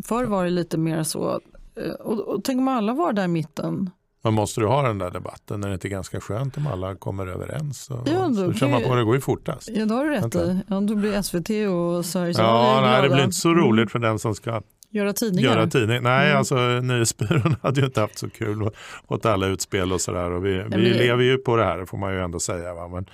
Förr 0.04 0.24
var 0.24 0.44
det 0.44 0.50
lite 0.50 0.78
mer 0.78 1.02
så. 1.02 1.40
Eh, 1.76 1.92
och, 1.92 2.20
och 2.20 2.44
tänk 2.44 2.58
om 2.58 2.68
alla 2.68 2.92
var 2.92 3.12
där 3.12 3.24
i 3.24 3.28
mitten. 3.28 3.90
Men 4.22 4.34
måste 4.34 4.60
du 4.60 4.66
ha 4.66 4.82
den 4.82 4.98
där 4.98 5.10
debatten? 5.10 5.64
Är 5.64 5.68
det 5.68 5.74
inte 5.74 5.88
ganska 5.88 6.20
skönt 6.20 6.56
om 6.56 6.66
alla 6.66 6.94
kommer 6.94 7.26
överens? 7.26 7.90
Och, 7.90 8.08
ja, 8.08 8.34
så 8.34 8.52
kör 8.52 8.68
man 8.68 8.82
på 8.82 8.94
det 8.94 9.04
går 9.04 9.14
ju 9.14 9.20
fortast. 9.20 9.68
Ja, 9.68 9.86
då 9.86 9.94
har 9.94 10.04
du 10.04 10.10
rätt 10.10 10.34
i. 10.34 10.60
Ja, 10.68 10.80
då 10.80 10.94
blir 10.94 11.22
SVT 11.22 11.50
och 11.70 12.04
Sveriges 12.04 12.38
Ja, 12.38 12.80
nej, 12.82 13.02
det 13.02 13.08
blir 13.08 13.24
inte 13.24 13.36
så 13.36 13.54
roligt 13.54 13.80
mm. 13.80 13.88
för 13.88 13.98
den 13.98 14.18
som 14.18 14.34
ska 14.34 14.62
göra 14.90 15.12
tidningar. 15.12 15.50
Göra 15.50 15.66
tidning. 15.66 16.02
Nej, 16.02 16.26
mm. 16.26 16.38
alltså 16.38 16.56
Nyhetsbyrån 16.80 17.56
hade 17.62 17.80
ju 17.80 17.86
inte 17.86 18.00
haft 18.00 18.18
så 18.18 18.30
kul 18.30 18.70
åt 19.06 19.26
alla 19.26 19.46
utspel 19.46 19.92
och 19.92 20.00
sådär. 20.00 20.30
vi, 20.30 20.52
vi 20.52 20.68
det... 20.68 20.98
lever 20.98 21.24
ju 21.24 21.38
på 21.38 21.56
det 21.56 21.64
här, 21.64 21.78
det 21.78 21.86
får 21.86 21.98
man 21.98 22.12
ju 22.12 22.20
ändå 22.20 22.40
säga. 22.40 22.74
Va? 22.74 22.88
Men, 22.88 23.06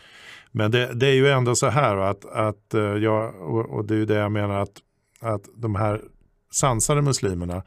men 0.53 0.71
det, 0.71 0.95
det, 0.95 1.07
är 1.07 1.15
ju 1.15 1.29
ändå 1.29 1.55
så 1.55 1.67
här 1.67 1.97
att, 1.97 2.25
att 2.25 2.75
eh, 2.75 2.81
jag, 2.81 3.35
och 3.71 3.85
det 3.85 3.95
är 3.95 3.99
ju 3.99 4.07
det 4.07 4.15
jag 4.15 4.33
menar 4.33 4.61
att, 4.63 4.73
att 5.21 5.43
de 5.57 5.75
här 5.75 6.01
sansade 6.55 7.03
muslimerna 7.03 7.63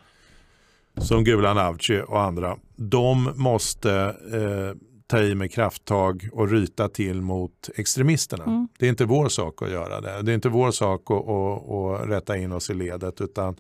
som 0.97 1.23
Gulan 1.23 1.58
Avci 1.58 2.02
och 2.08 2.21
andra, 2.21 2.58
de 2.76 3.32
måste 3.36 3.91
eh, 4.34 4.78
ta 5.08 5.21
i 5.21 5.36
med 5.36 5.52
krafttag 5.52 6.30
och 6.32 6.50
ryta 6.50 6.89
till 6.89 7.21
mot 7.21 7.69
extremisterna. 7.76 8.43
Mm. 8.43 8.67
Det 8.80 8.86
är 8.86 8.89
inte 8.89 9.06
vår 9.06 9.30
sak 9.30 9.62
att 9.62 9.71
göra 9.71 10.02
det. 10.02 10.21
Det 10.21 10.32
är 10.32 10.36
inte 10.36 10.50
vår 10.50 10.71
sak 10.71 11.12
att, 11.12 11.30
att, 11.30 11.69
att 11.69 12.10
rätta 12.10 12.38
in 12.38 12.52
oss 12.52 12.69
i 12.69 12.73
ledet 12.73 13.21
utan 13.21 13.56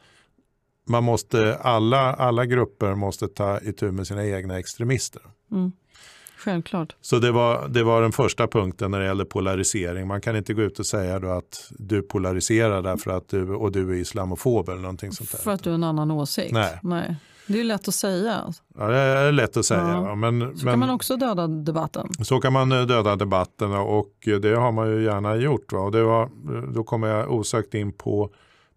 man 0.89 1.03
måste, 1.03 1.57
alla, 1.57 2.13
alla 2.13 2.45
grupper 2.45 2.95
måste 2.95 3.27
ta 3.27 3.59
itu 3.59 3.91
med 3.91 4.07
sina 4.07 4.25
egna 4.25 4.59
extremister. 4.59 5.21
Mm. 5.51 5.71
Självklart. 6.37 6.95
Så 7.01 7.19
det 7.19 7.31
var, 7.31 7.67
det 7.67 7.83
var 7.83 8.01
den 8.01 8.11
första 8.11 8.47
punkten 8.47 8.91
när 8.91 8.99
det 8.99 9.05
gäller 9.05 9.25
polarisering. 9.25 10.07
Man 10.07 10.21
kan 10.21 10.35
inte 10.35 10.53
gå 10.53 10.61
ut 10.61 10.79
och 10.79 10.85
säga 10.85 11.19
då 11.19 11.29
att 11.29 11.71
du 11.79 12.01
polariserar 12.01 12.81
därför 12.81 13.11
att 13.11 13.29
du, 13.29 13.49
och 13.49 13.71
du 13.71 13.89
är 13.89 13.95
islamofob 13.95 14.69
eller 14.69 14.81
någonting 14.81 15.11
sånt 15.11 15.31
där. 15.31 15.37
För 15.37 15.51
att 15.51 15.63
du 15.63 15.69
har 15.69 15.75
en 15.75 15.83
annan 15.83 16.11
åsikt? 16.11 16.51
Nej. 16.51 16.79
Nej. 16.83 17.15
Det 17.47 17.59
är 17.59 17.63
lätt 17.63 17.87
att 17.87 17.93
säga. 17.93 18.53
Ja, 18.77 18.87
det 18.87 18.97
är 18.97 19.31
lätt 19.31 19.57
att 19.57 19.65
säga. 19.65 19.81
Ja. 19.81 20.15
Men, 20.15 20.57
så 20.57 20.65
men, 20.65 20.73
kan 20.73 20.79
man 20.79 20.89
också 20.89 21.17
döda 21.17 21.47
debatten. 21.47 22.09
Så 22.21 22.39
kan 22.39 22.53
man 22.53 22.71
eh, 22.71 22.81
döda 22.81 23.15
debatten 23.15 23.71
och 23.71 24.13
det 24.41 24.55
har 24.55 24.71
man 24.71 24.89
ju 24.89 25.03
gärna 25.03 25.35
gjort. 25.35 25.71
Va? 25.71 25.79
Och 25.79 25.91
det 25.91 26.03
var, 26.03 26.29
då 26.73 26.83
kommer 26.83 27.07
jag 27.07 27.31
osökt 27.31 27.73
in 27.73 27.93
på 27.93 28.29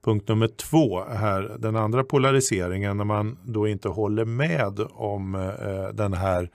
punkt 0.04 0.28
nummer 0.28 0.48
två 0.48 1.04
här. 1.04 1.56
Den 1.58 1.76
andra 1.76 2.04
polariseringen 2.04 2.96
när 2.96 3.04
man 3.04 3.38
då 3.44 3.68
inte 3.68 3.88
håller 3.88 4.24
med 4.24 4.80
om 4.90 5.34
eh, 5.34 5.94
den 5.94 6.12
här 6.12 6.50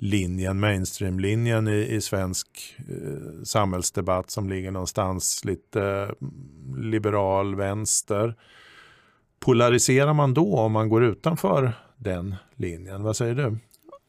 linjen, 0.00 0.60
mainstreamlinjen 0.60 1.68
i, 1.68 1.94
i 1.94 2.00
svensk 2.00 2.48
eh, 2.78 3.42
samhällsdebatt 3.44 4.30
som 4.30 4.48
ligger 4.48 4.70
någonstans 4.70 5.44
lite 5.44 5.82
eh, 5.82 6.26
liberal 6.76 7.54
vänster. 7.54 8.34
Polariserar 9.40 10.12
man 10.12 10.34
då 10.34 10.56
om 10.56 10.72
man 10.72 10.88
går 10.88 11.04
utanför 11.04 11.72
den 11.96 12.34
linjen? 12.54 13.02
Vad 13.02 13.16
säger 13.16 13.34
du? 13.34 13.58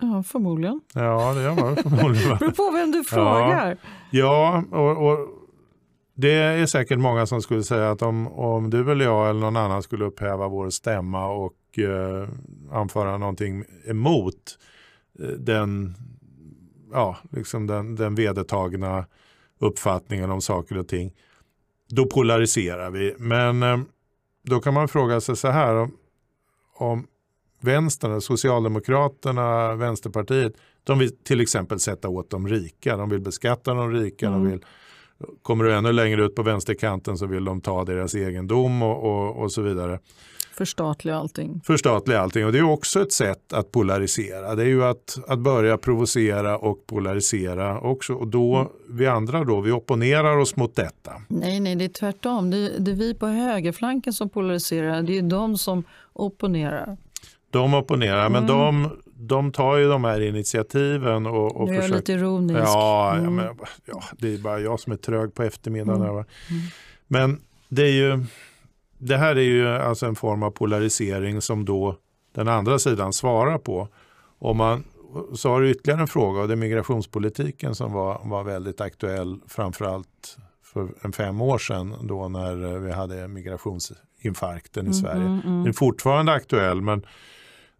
Ja, 0.01 0.23
förmodligen. 0.23 0.82
Ja, 0.93 1.34
det 1.34 1.41
gör 1.41 1.56
man 1.56 1.75
förmodligen. 1.75 2.38
beror 2.39 2.51
på 2.51 2.71
vem 2.71 2.91
du 2.91 3.04
frågar. 3.04 3.77
Ja, 4.12 4.63
ja 4.69 4.77
och, 4.77 5.12
och 5.12 5.27
det 6.15 6.34
är 6.34 6.65
säkert 6.65 6.99
många 6.99 7.25
som 7.25 7.41
skulle 7.41 7.63
säga 7.63 7.91
att 7.91 8.01
om, 8.01 8.27
om 8.27 8.69
du 8.69 8.91
eller 8.91 9.06
jag 9.06 9.30
eller 9.30 9.39
någon 9.39 9.58
annan 9.58 9.84
skulle 9.84 10.06
upphäva 10.06 10.47
vår 10.47 10.69
stämma 10.69 11.27
och 11.27 11.80
eh, 11.80 12.30
anföra 12.71 13.17
någonting 13.17 13.63
emot 13.89 14.58
den, 15.38 15.95
ja, 16.91 17.17
liksom 17.29 17.67
den, 17.67 17.95
den 17.95 18.15
vedertagna 18.15 19.05
uppfattningen 19.60 20.31
om 20.31 20.41
saker 20.41 20.77
och 20.77 20.88
ting, 20.88 21.13
då 21.89 22.05
polariserar 22.05 22.91
vi. 22.91 23.15
Men 23.17 23.63
eh, 23.63 23.79
då 24.43 24.60
kan 24.60 24.73
man 24.73 24.88
fråga 24.88 25.21
sig 25.21 25.36
så 25.36 25.47
här, 25.47 25.75
om, 25.75 25.91
om 26.75 27.07
vänstern, 27.60 28.21
Socialdemokraterna, 28.21 29.75
Vänsterpartiet, 29.75 30.53
de 30.84 30.99
vill 30.99 31.17
till 31.17 31.41
exempel 31.41 31.79
sätta 31.79 32.10
åt 32.10 32.29
de 32.29 32.47
rika, 32.47 32.97
de 32.97 33.10
vill 33.10 33.21
beskatta 33.21 33.73
de 33.73 33.91
rika, 33.91 34.27
mm. 34.27 34.43
de 34.43 34.51
vill 34.51 34.65
Kommer 35.41 35.65
du 35.65 35.73
ännu 35.73 35.91
längre 35.91 36.25
ut 36.25 36.36
på 36.36 36.43
vänsterkanten 36.43 37.17
så 37.17 37.25
vill 37.25 37.45
de 37.45 37.62
ta 37.62 37.86
deras 37.86 38.15
egendom 38.15 38.81
och, 38.81 39.03
och, 39.03 39.43
och 39.43 39.51
så 39.51 39.62
vidare. 39.62 39.99
Förstatliga 40.53 41.15
allting. 41.15 41.61
Förstatliga 41.63 42.19
allting 42.19 42.45
och 42.45 42.51
det 42.51 42.59
är 42.59 42.63
också 42.63 43.01
ett 43.01 43.11
sätt 43.11 43.53
att 43.53 43.71
polarisera. 43.71 44.55
Det 44.55 44.63
är 44.63 44.67
ju 44.67 44.83
att, 44.83 45.17
att 45.27 45.39
börja 45.39 45.77
provocera 45.77 46.57
och 46.57 46.87
polarisera 46.87 47.79
också. 47.79 48.13
Och 48.13 48.27
då, 48.27 48.55
mm. 48.55 48.67
vi 48.89 49.07
andra 49.07 49.43
då, 49.43 49.61
vi 49.61 49.71
opponerar 49.71 50.37
oss 50.37 50.55
mot 50.55 50.75
detta. 50.75 51.11
Nej, 51.27 51.59
nej, 51.59 51.75
det 51.75 51.85
är 51.85 51.89
tvärtom. 51.89 52.51
Det, 52.51 52.79
det 52.79 52.91
är 52.91 52.95
vi 52.95 53.13
på 53.13 53.27
högerflanken 53.27 54.13
som 54.13 54.29
polariserar. 54.29 55.01
Det 55.01 55.17
är 55.17 55.21
de 55.21 55.57
som 55.57 55.83
opponerar. 56.13 56.97
De 57.49 57.73
opponerar, 57.73 58.25
mm. 58.25 58.31
men 58.31 58.47
de, 58.47 58.89
de 59.15 59.51
tar 59.51 59.77
ju 59.77 59.87
de 59.87 60.03
här 60.03 60.21
initiativen. 60.21 61.25
Och, 61.25 61.55
och 61.55 61.67
du 61.67 61.73
är 61.73 61.81
försöker... 61.81 61.97
lite 61.97 62.13
ironisk. 62.13 62.59
Ja, 62.59 63.13
mm. 63.13 63.23
ja, 63.23 63.29
men, 63.29 63.65
ja, 63.85 64.03
det 64.17 64.33
är 64.33 64.37
bara 64.37 64.59
jag 64.59 64.79
som 64.79 64.93
är 64.93 64.97
trög 64.97 65.33
på 65.33 65.43
eftermiddagen. 65.43 66.01
Mm. 66.01 66.11
mm. 66.17 66.25
Men 67.07 67.41
det 67.69 67.81
är 67.81 67.91
ju 67.91 68.25
det 69.01 69.17
här 69.17 69.35
är 69.35 69.41
ju 69.41 69.67
alltså 69.67 70.05
en 70.05 70.15
form 70.15 70.43
av 70.43 70.51
polarisering 70.51 71.41
som 71.41 71.65
då 71.65 71.97
den 72.35 72.47
andra 72.47 72.79
sidan 72.79 73.13
svarar 73.13 73.57
på. 73.57 73.87
Om 74.39 74.57
man, 74.57 74.83
så 75.33 75.49
har 75.49 75.61
du 75.61 75.69
ytterligare 75.71 76.01
en 76.01 76.07
fråga 76.07 76.41
och 76.41 76.47
det 76.47 76.53
är 76.53 76.55
migrationspolitiken 76.55 77.75
som 77.75 77.93
var, 77.93 78.21
var 78.23 78.43
väldigt 78.43 78.81
aktuell 78.81 79.39
framförallt 79.47 80.37
för 80.63 80.89
en 81.01 81.11
fem 81.11 81.41
år 81.41 81.57
sedan 81.57 81.95
då 82.03 82.27
när 82.27 82.79
vi 82.79 82.91
hade 82.91 83.27
migrationsinfarkten 83.27 84.85
i 84.85 84.89
mm, 84.89 84.93
Sverige. 84.93 85.25
Mm, 85.25 85.39
mm. 85.39 85.57
Den 85.57 85.67
är 85.67 85.73
fortfarande 85.73 86.31
aktuell 86.31 86.81
men 86.81 87.05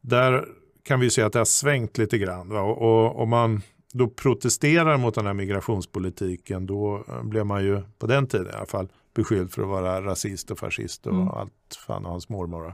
där 0.02 0.46
kan 0.84 1.00
vi 1.00 1.10
se 1.10 1.22
att 1.22 1.34
det 1.34 1.40
har 1.40 1.46
svängt 1.46 1.98
lite 1.98 2.18
grann. 2.18 2.52
Och 2.52 3.22
om 3.22 3.30
man 3.30 3.62
då 3.94 4.08
protesterar 4.08 4.98
mot 4.98 5.16
den 5.16 5.26
här 5.26 5.34
migrationspolitiken 5.34 6.66
då 6.66 7.06
blev 7.24 7.46
man 7.46 7.64
ju 7.64 7.82
på 8.00 8.08
den 8.08 8.28
tiden 8.28 8.48
i 8.48 8.56
alla 8.56 8.66
fall 8.66 8.90
beskylld 9.14 9.52
för 9.52 9.62
att 9.62 9.68
vara 9.68 10.02
rasist 10.02 10.52
och 10.52 10.60
fascist 10.60 11.08
och 11.08 11.14
mm. 11.14 11.28
allt 11.28 11.80
fan 11.88 12.06
och 12.06 12.12
hans 12.12 12.30
mormor. 12.30 12.74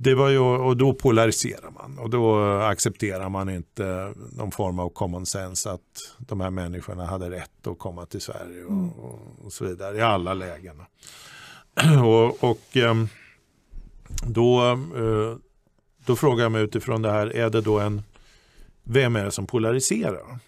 Det 0.00 0.14
var 0.14 0.28
ju, 0.28 0.38
och 0.38 0.76
då 0.76 0.94
polariserar 0.94 1.70
man 1.70 1.98
och 1.98 2.10
då 2.10 2.40
accepterar 2.50 3.28
man 3.28 3.50
inte 3.50 4.14
någon 4.36 4.50
form 4.50 4.78
av 4.78 4.88
common 4.88 5.26
sense 5.26 5.70
att 5.70 6.14
de 6.18 6.40
här 6.40 6.50
människorna 6.50 7.06
hade 7.06 7.30
rätt 7.30 7.66
att 7.66 7.78
komma 7.78 8.06
till 8.06 8.20
Sverige 8.20 8.64
och, 8.64 8.70
mm. 8.70 8.90
och, 8.90 9.20
och 9.44 9.52
så 9.52 9.64
vidare 9.64 9.96
i 9.96 10.00
alla 10.00 10.34
lägen. 10.34 10.82
och, 12.04 12.44
och 12.44 12.76
ehm, 12.76 13.08
då, 14.26 14.70
eh, 14.72 15.36
då 16.06 16.16
frågar 16.16 16.42
jag 16.42 16.52
mig 16.52 16.62
utifrån 16.62 17.02
det 17.02 17.10
här, 17.10 17.36
är 17.36 17.50
det 17.50 17.60
då 17.60 17.78
en, 17.78 18.02
vem 18.82 19.16
är 19.16 19.24
det 19.24 19.30
som 19.30 19.46
polariserar? 19.46 20.38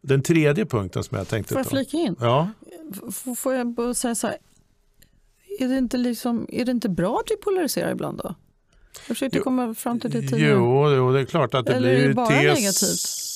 Den 0.00 0.22
tredje 0.22 0.66
punkten 0.66 1.04
som 1.04 1.18
jag 1.18 1.28
tänkte 1.28 1.54
Får 1.54 1.60
jag 1.60 1.70
flika 1.70 1.96
in? 1.96 2.16
Ja. 2.20 2.50
Får 3.36 3.54
jag 3.54 3.66
bara 3.66 3.94
säga 3.94 4.14
så 4.14 4.26
här, 4.26 4.36
är 5.58 5.68
det, 5.68 5.78
inte 5.78 5.96
liksom, 5.96 6.46
är 6.48 6.64
det 6.64 6.70
inte 6.70 6.88
bra 6.88 7.16
att 7.16 7.30
vi 7.30 7.36
polariserar 7.36 7.92
ibland 7.92 8.18
då? 8.18 8.34
Jag 8.94 9.16
försökte 9.16 9.38
jo, 9.38 9.44
komma 9.44 9.74
fram 9.74 10.00
till 10.00 10.10
det 10.10 10.20
tidigare. 10.20 10.52
Jo, 10.52 10.90
jo, 10.90 11.12
det 11.12 11.20
är 11.20 11.24
klart 11.24 11.54
att 11.54 11.66
det 11.66 11.74
Eller 11.74 12.04
blir 12.04 12.14
bara 12.14 12.26
tes, 12.26 12.36
negativt? 12.42 13.26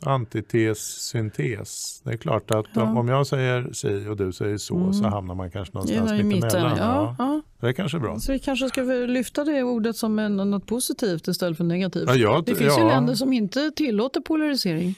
antites, 0.00 0.78
syntes. 0.78 2.00
Det 2.04 2.10
är 2.10 2.16
klart 2.16 2.50
att 2.50 2.66
ja. 2.74 2.82
om 2.82 3.08
jag 3.08 3.26
säger 3.26 3.72
si 3.72 4.06
och 4.08 4.16
du 4.16 4.32
säger 4.32 4.58
så 4.58 4.76
mm. 4.76 4.92
så 4.92 5.04
hamnar 5.04 5.34
man 5.34 5.50
kanske 5.50 5.74
någonstans 5.74 6.10
mittemellan. 6.10 6.76
Ja, 6.78 7.16
ja. 7.18 7.42
Det 7.60 7.68
är 7.68 7.72
kanske 7.72 7.98
är 7.98 8.00
bra. 8.00 8.18
Så 8.18 8.32
vi 8.32 8.38
kanske 8.38 8.68
ska 8.68 8.82
lyfta 8.82 9.44
det 9.44 9.62
ordet 9.62 9.96
som 9.96 10.18
en, 10.18 10.36
något 10.36 10.66
positivt 10.66 11.28
istället 11.28 11.56
för 11.56 11.64
negativt. 11.64 12.06
Det 12.46 12.54
finns 12.54 12.78
ju 12.78 12.84
länder 12.84 13.14
som 13.14 13.32
inte 13.32 13.70
tillåter 13.70 14.20
polarisering. 14.20 14.94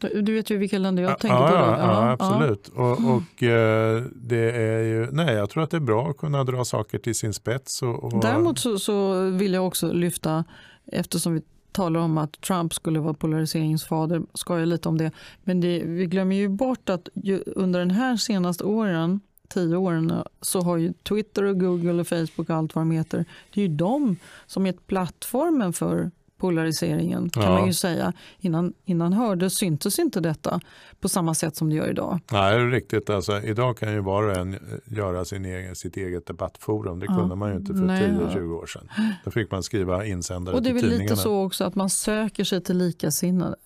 Du 0.00 0.34
vet 0.34 0.50
ju 0.50 0.56
vilka 0.56 0.78
länder 0.78 1.02
jag 1.02 1.18
tänker 1.18 1.36
ja, 1.36 1.48
på. 1.48 1.54
Ja, 1.54 1.76
ja, 1.78 2.10
absolut. 2.10 2.68
Och, 2.68 2.92
och 2.92 3.42
eh, 3.42 4.02
det 4.14 4.50
är 4.52 4.82
ju, 4.82 5.08
nej, 5.12 5.34
jag 5.34 5.50
tror 5.50 5.62
att 5.62 5.70
det 5.70 5.76
är 5.76 5.80
bra 5.80 6.10
att 6.10 6.16
kunna 6.16 6.44
dra 6.44 6.64
saker 6.64 6.98
till 6.98 7.14
sin 7.14 7.34
spets. 7.34 7.82
Och, 7.82 8.04
och... 8.04 8.20
Däremot 8.20 8.58
så, 8.58 8.78
så 8.78 9.24
vill 9.30 9.54
jag 9.54 9.66
också 9.66 9.92
lyfta, 9.92 10.44
eftersom 10.86 11.34
vi 11.34 11.42
talar 11.72 12.00
om 12.00 12.18
att 12.18 12.40
Trump 12.40 12.74
skulle 12.74 13.00
vara 13.00 13.14
polariseringsfader, 13.14 14.22
skojar 14.34 14.66
lite 14.66 14.88
om 14.88 14.98
det. 14.98 15.10
Men 15.44 15.60
det, 15.60 15.82
vi 15.84 16.06
glömmer 16.06 16.36
ju 16.36 16.48
bort 16.48 16.88
att 16.88 17.08
ju, 17.14 17.42
under 17.46 17.78
den 17.78 17.90
här 17.90 18.16
senaste 18.16 18.64
åren, 18.64 19.20
tio 19.48 19.76
åren, 19.76 20.12
så 20.40 20.60
har 20.60 20.76
ju 20.76 20.92
Twitter 20.92 21.44
och 21.44 21.60
Google 21.60 22.00
och 22.00 22.08
Facebook 22.08 22.50
och 22.50 22.50
allt 22.50 22.74
vad 22.74 22.82
de 22.82 22.90
heter, 22.90 23.24
det 23.54 23.60
är 23.60 23.68
ju 23.68 23.76
de 23.76 24.16
som 24.46 24.66
är 24.66 24.72
plattformen 24.72 25.72
för 25.72 26.10
polariseringen 26.40 27.30
kan 27.30 27.42
ja. 27.42 27.50
man 27.50 27.66
ju 27.66 27.72
säga. 27.72 28.12
Innan, 28.38 28.72
innan 28.84 29.12
hördes 29.12 29.54
syntes 29.54 29.98
inte 29.98 30.20
detta 30.20 30.60
på 31.00 31.08
samma 31.08 31.34
sätt 31.34 31.56
som 31.56 31.70
det 31.70 31.76
gör 31.76 31.90
idag. 31.90 32.18
Nej, 32.32 32.56
det 32.56 32.62
är 32.62 32.70
riktigt. 32.70 33.10
Alltså, 33.10 33.42
idag 33.42 33.76
kan 33.78 33.92
ju 33.92 34.00
var 34.00 34.22
och 34.22 34.36
en 34.36 34.58
göra 34.84 35.24
sin 35.24 35.44
egen, 35.44 35.76
sitt 35.76 35.96
eget 35.96 36.26
debattforum. 36.26 36.98
Det 36.98 37.06
ja. 37.06 37.16
kunde 37.16 37.34
man 37.36 37.50
ju 37.50 37.56
inte 37.56 37.74
för 37.74 37.80
10-20 37.80 38.52
år 38.52 38.66
sedan. 38.66 38.88
Då 39.24 39.30
fick 39.30 39.50
man 39.50 39.62
skriva 39.62 40.06
insändare 40.06 40.56
Och 40.56 40.62
det 40.62 40.70
är 40.70 40.74
väl 40.74 40.88
lite 40.88 41.16
så 41.16 41.44
också 41.44 41.64
att 41.64 41.74
man 41.74 41.90
söker 41.90 42.44
sig 42.44 42.62
till 42.62 42.78
likasinnade. 42.78 43.56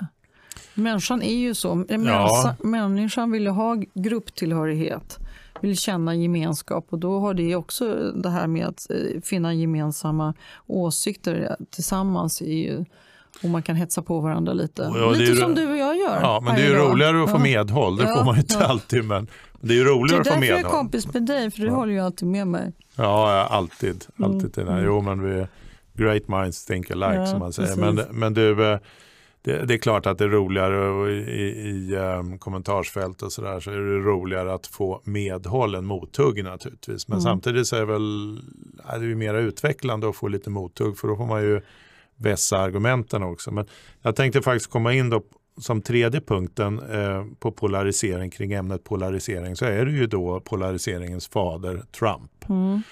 Människan 0.74 1.22
är 1.22 1.36
ju 1.36 1.54
så. 1.54 1.74
Människan, 1.74 2.06
ja. 2.08 2.56
människan 2.60 3.30
vill 3.30 3.42
ju 3.42 3.50
ha 3.50 3.82
grupptillhörighet 3.94 5.18
vill 5.64 5.76
känna 5.76 6.14
gemenskap 6.14 6.86
och 6.90 6.98
då 6.98 7.18
har 7.18 7.34
det 7.34 7.56
också 7.56 8.12
det 8.12 8.30
här 8.30 8.46
med 8.46 8.66
att 8.66 8.90
eh, 8.90 9.20
finna 9.22 9.54
gemensamma 9.54 10.34
åsikter 10.66 11.56
tillsammans 11.70 12.42
i 12.42 12.86
och 13.42 13.50
man 13.50 13.62
kan 13.62 13.76
hetsa 13.76 14.02
på 14.02 14.20
varandra 14.20 14.52
lite. 14.52 14.92
Ja, 14.94 15.10
lite 15.10 15.36
som 15.36 15.54
du 15.54 15.70
och 15.70 15.76
jag 15.76 15.96
gör. 15.96 16.20
Ja, 16.22 16.40
men 16.44 16.54
det 16.54 16.62
är 16.62 16.68
ju 16.68 16.74
roligare 16.74 17.24
att 17.24 17.30
få 17.30 17.38
medhåll. 17.38 17.96
Det 17.96 18.04
ja, 18.04 18.16
får 18.16 18.24
man 18.24 18.34
ju 18.34 18.40
inte 18.40 18.54
ja. 18.60 18.66
alltid. 18.66 19.04
Men 19.04 19.26
det 19.60 19.74
är 19.74 19.78
ju 19.78 19.84
roligare 19.84 20.20
att 20.20 20.28
få 20.28 20.40
medhåll. 20.40 20.40
Det 20.40 20.46
är 20.46 20.50
därför 20.50 20.62
jag 20.62 20.72
är 20.72 20.78
kompis 20.78 21.12
med 21.14 21.22
dig, 21.22 21.50
för 21.50 21.60
du 21.60 21.70
håller 21.70 21.92
ju 21.92 22.00
alltid 22.00 22.28
med 22.28 22.46
mig. 22.46 22.72
Ja, 22.96 23.46
alltid. 23.50 24.04
alltid 24.18 24.58
mm. 24.58 24.84
Jo, 24.84 25.00
men 25.00 25.22
vi 25.22 25.46
great 25.94 26.28
minds 26.28 26.66
think 26.66 26.90
alike 26.90 27.26
som 27.26 27.38
man 27.38 27.52
säger. 27.52 27.76
Men, 27.76 28.00
men 28.10 28.34
du, 28.34 28.72
eh, 28.72 28.78
det, 29.44 29.66
det, 29.66 29.74
är 29.74 29.78
klart 29.78 30.06
att 30.06 30.18
det 30.18 30.24
är 30.24 30.28
roligare 30.28 31.12
i, 31.12 31.42
i 31.68 31.96
um, 31.96 32.38
kommentarsfält 32.38 33.22
och 33.22 33.32
sådär 33.32 33.60
så 33.60 33.70
är 33.70 33.76
det 33.76 33.98
roligare 33.98 34.54
att 34.54 34.66
få 34.66 35.00
medhåll 35.04 35.74
än 35.74 35.86
mothugg 35.86 36.44
naturligtvis. 36.44 37.08
Men 37.08 37.18
mm. 37.18 37.22
samtidigt 37.22 37.66
så 37.66 37.76
är 37.76 37.80
det 37.80 37.86
väl 37.86 38.40
är 38.84 38.98
det 38.98 39.14
mer 39.14 39.34
utvecklande 39.34 40.08
att 40.08 40.16
få 40.16 40.28
lite 40.28 40.50
mothugg 40.50 40.98
för 40.98 41.08
då 41.08 41.16
får 41.16 41.26
man 41.26 41.42
ju 41.42 41.60
vässa 42.16 42.58
argumenten 42.58 43.22
också. 43.22 43.50
Men 43.50 43.66
jag 44.02 44.16
tänkte 44.16 44.42
faktiskt 44.42 44.70
komma 44.70 44.92
in 44.92 45.10
då 45.10 45.22
som 45.58 45.82
tredje 45.82 46.20
punkten 46.20 46.78
eh, 46.78 47.24
på 47.38 47.52
polarisering 47.52 48.30
kring 48.30 48.52
ämnet 48.52 48.84
polarisering 48.84 49.56
så 49.56 49.64
är 49.64 49.84
det 49.84 49.92
ju 49.92 50.06
då 50.06 50.40
polariseringens 50.40 51.28
fader 51.28 51.82
Trump. 51.98 52.48
Mm. 52.48 52.82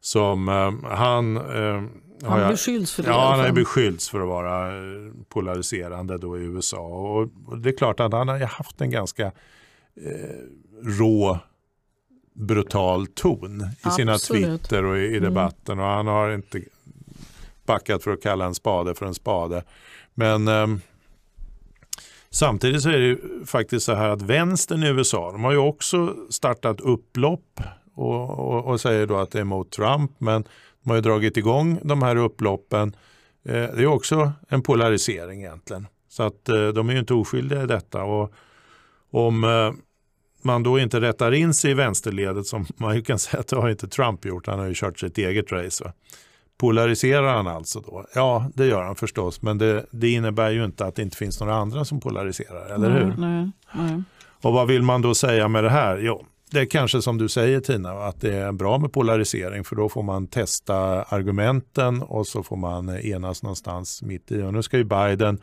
Som 0.00 0.48
eh, 0.48 0.90
han 0.90 1.36
eh, 1.36 1.82
han 2.24 2.40
jag, 2.40 2.50
beskylls 2.50 2.92
för 2.92 3.02
det? 3.02 3.08
Ja, 3.08 3.30
han 3.30 3.40
har 3.40 3.52
beskyllts 3.52 4.10
för 4.10 4.20
att 4.20 4.28
vara 4.28 4.76
eh, 4.76 5.12
polariserande 5.28 6.18
då 6.18 6.38
i 6.38 6.42
USA. 6.42 6.80
Och, 6.86 7.28
det 7.58 7.68
är 7.68 7.76
klart 7.76 8.00
att 8.00 8.12
han 8.12 8.28
har 8.28 8.38
haft 8.38 8.80
en 8.80 8.90
ganska 8.90 9.26
eh, 9.26 9.32
rå 10.82 11.38
brutal 12.34 13.06
ton 13.06 13.60
i 13.60 13.64
Absolut. 13.82 13.94
sina 13.94 14.18
Twitter 14.18 14.84
och 14.84 14.98
i, 14.98 15.00
i 15.00 15.16
mm. 15.16 15.22
debatten. 15.22 15.72
Mm. 15.72 15.84
Och 15.84 15.90
han 15.90 16.06
har 16.06 16.30
inte 16.30 16.62
backat 17.66 18.02
för 18.02 18.10
att 18.10 18.22
kalla 18.22 18.44
en 18.44 18.54
spade 18.54 18.94
för 18.94 19.06
en 19.06 19.14
spade. 19.14 19.64
Men 20.14 20.48
eh, 20.48 20.66
samtidigt 22.30 22.82
så 22.82 22.88
är 22.88 22.98
det 22.98 23.18
faktiskt 23.46 23.86
så 23.86 23.94
här 23.94 24.08
att 24.08 24.22
vänstern 24.22 24.82
i 24.82 24.88
USA, 24.88 25.32
de 25.32 25.44
har 25.44 25.52
ju 25.52 25.58
också 25.58 26.16
startat 26.30 26.80
upplopp 26.80 27.60
och, 27.94 28.30
och, 28.30 28.64
och 28.64 28.80
säger 28.80 29.06
då 29.06 29.16
att 29.16 29.30
det 29.30 29.40
är 29.40 29.44
mot 29.44 29.70
Trump. 29.70 30.10
Men 30.18 30.44
de 30.82 30.90
har 30.90 30.96
ju 30.96 31.02
dragit 31.02 31.36
igång 31.36 31.78
de 31.82 32.02
här 32.02 32.16
upploppen. 32.16 32.96
Eh, 33.44 33.52
det 33.52 33.82
är 33.82 33.86
också 33.86 34.32
en 34.48 34.62
polarisering 34.62 35.40
egentligen. 35.42 35.86
Så 36.08 36.22
att 36.22 36.48
eh, 36.48 36.68
de 36.68 36.88
är 36.88 36.92
ju 36.92 36.98
inte 36.98 37.14
oskyldiga 37.14 37.62
i 37.62 37.66
detta. 37.66 38.02
Och 38.02 38.32
om 39.10 39.44
eh, 39.44 39.72
man 40.42 40.62
då 40.62 40.78
inte 40.78 41.00
rättar 41.00 41.32
in 41.32 41.54
sig 41.54 41.70
i 41.70 41.74
vänsterledet 41.74 42.46
som 42.46 42.66
man 42.76 42.96
ju 42.96 43.02
kan 43.02 43.18
säga 43.18 43.40
att 43.40 43.48
det 43.48 43.56
har 43.56 43.68
inte 43.68 43.88
Trump 43.88 44.24
gjort. 44.24 44.46
Han 44.46 44.58
har 44.58 44.66
ju 44.66 44.74
kört 44.74 44.98
sitt 44.98 45.18
eget 45.18 45.52
race. 45.52 45.84
Va? 45.84 45.92
Polariserar 46.58 47.34
han 47.34 47.46
alltså 47.46 47.80
då? 47.80 48.06
Ja, 48.14 48.50
det 48.54 48.66
gör 48.66 48.82
han 48.82 48.96
förstås. 48.96 49.42
Men 49.42 49.58
det, 49.58 49.86
det, 49.90 50.10
innebär 50.10 50.50
ju 50.50 50.64
inte 50.64 50.86
att 50.86 50.94
det 50.94 51.02
inte 51.02 51.16
finns 51.16 51.40
några 51.40 51.54
andra 51.54 51.84
som 51.84 52.00
polariserar, 52.00 52.74
eller 52.74 52.90
hur? 52.90 53.14
Nej, 53.18 53.50
nej. 53.72 54.02
Och 54.42 54.52
vad 54.52 54.68
vill 54.68 54.82
man 54.82 55.02
då 55.02 55.14
säga 55.14 55.48
med 55.48 55.64
det 55.64 55.70
här? 55.70 55.98
Jo, 55.98 56.26
det 56.52 56.60
är 56.60 56.64
kanske 56.64 57.02
som 57.02 57.18
du 57.18 57.28
säger 57.28 57.60
Tina, 57.60 57.90
att 57.90 58.20
det 58.20 58.34
är 58.34 58.52
bra 58.52 58.78
med 58.78 58.92
polarisering 58.92 59.64
för 59.64 59.76
då 59.76 59.88
får 59.88 60.02
man 60.02 60.26
testa 60.26 61.02
argumenten 61.02 62.02
och 62.02 62.26
så 62.26 62.42
får 62.42 62.56
man 62.56 62.88
eh, 62.88 63.10
enas 63.10 63.42
någonstans 63.42 64.02
mitt 64.02 64.32
i. 64.32 64.42
Och 64.42 64.52
nu 64.52 64.62
ska 64.62 64.76
ju 64.76 64.84
Biden, 64.84 65.38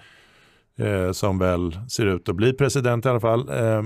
eh, 0.77 1.11
som 1.11 1.39
väl 1.39 1.79
ser 1.89 2.05
ut 2.05 2.29
att 2.29 2.35
bli 2.35 2.53
president 2.53 3.05
i 3.05 3.09
alla 3.09 3.19
fall, 3.19 3.49
eh, 3.49 3.83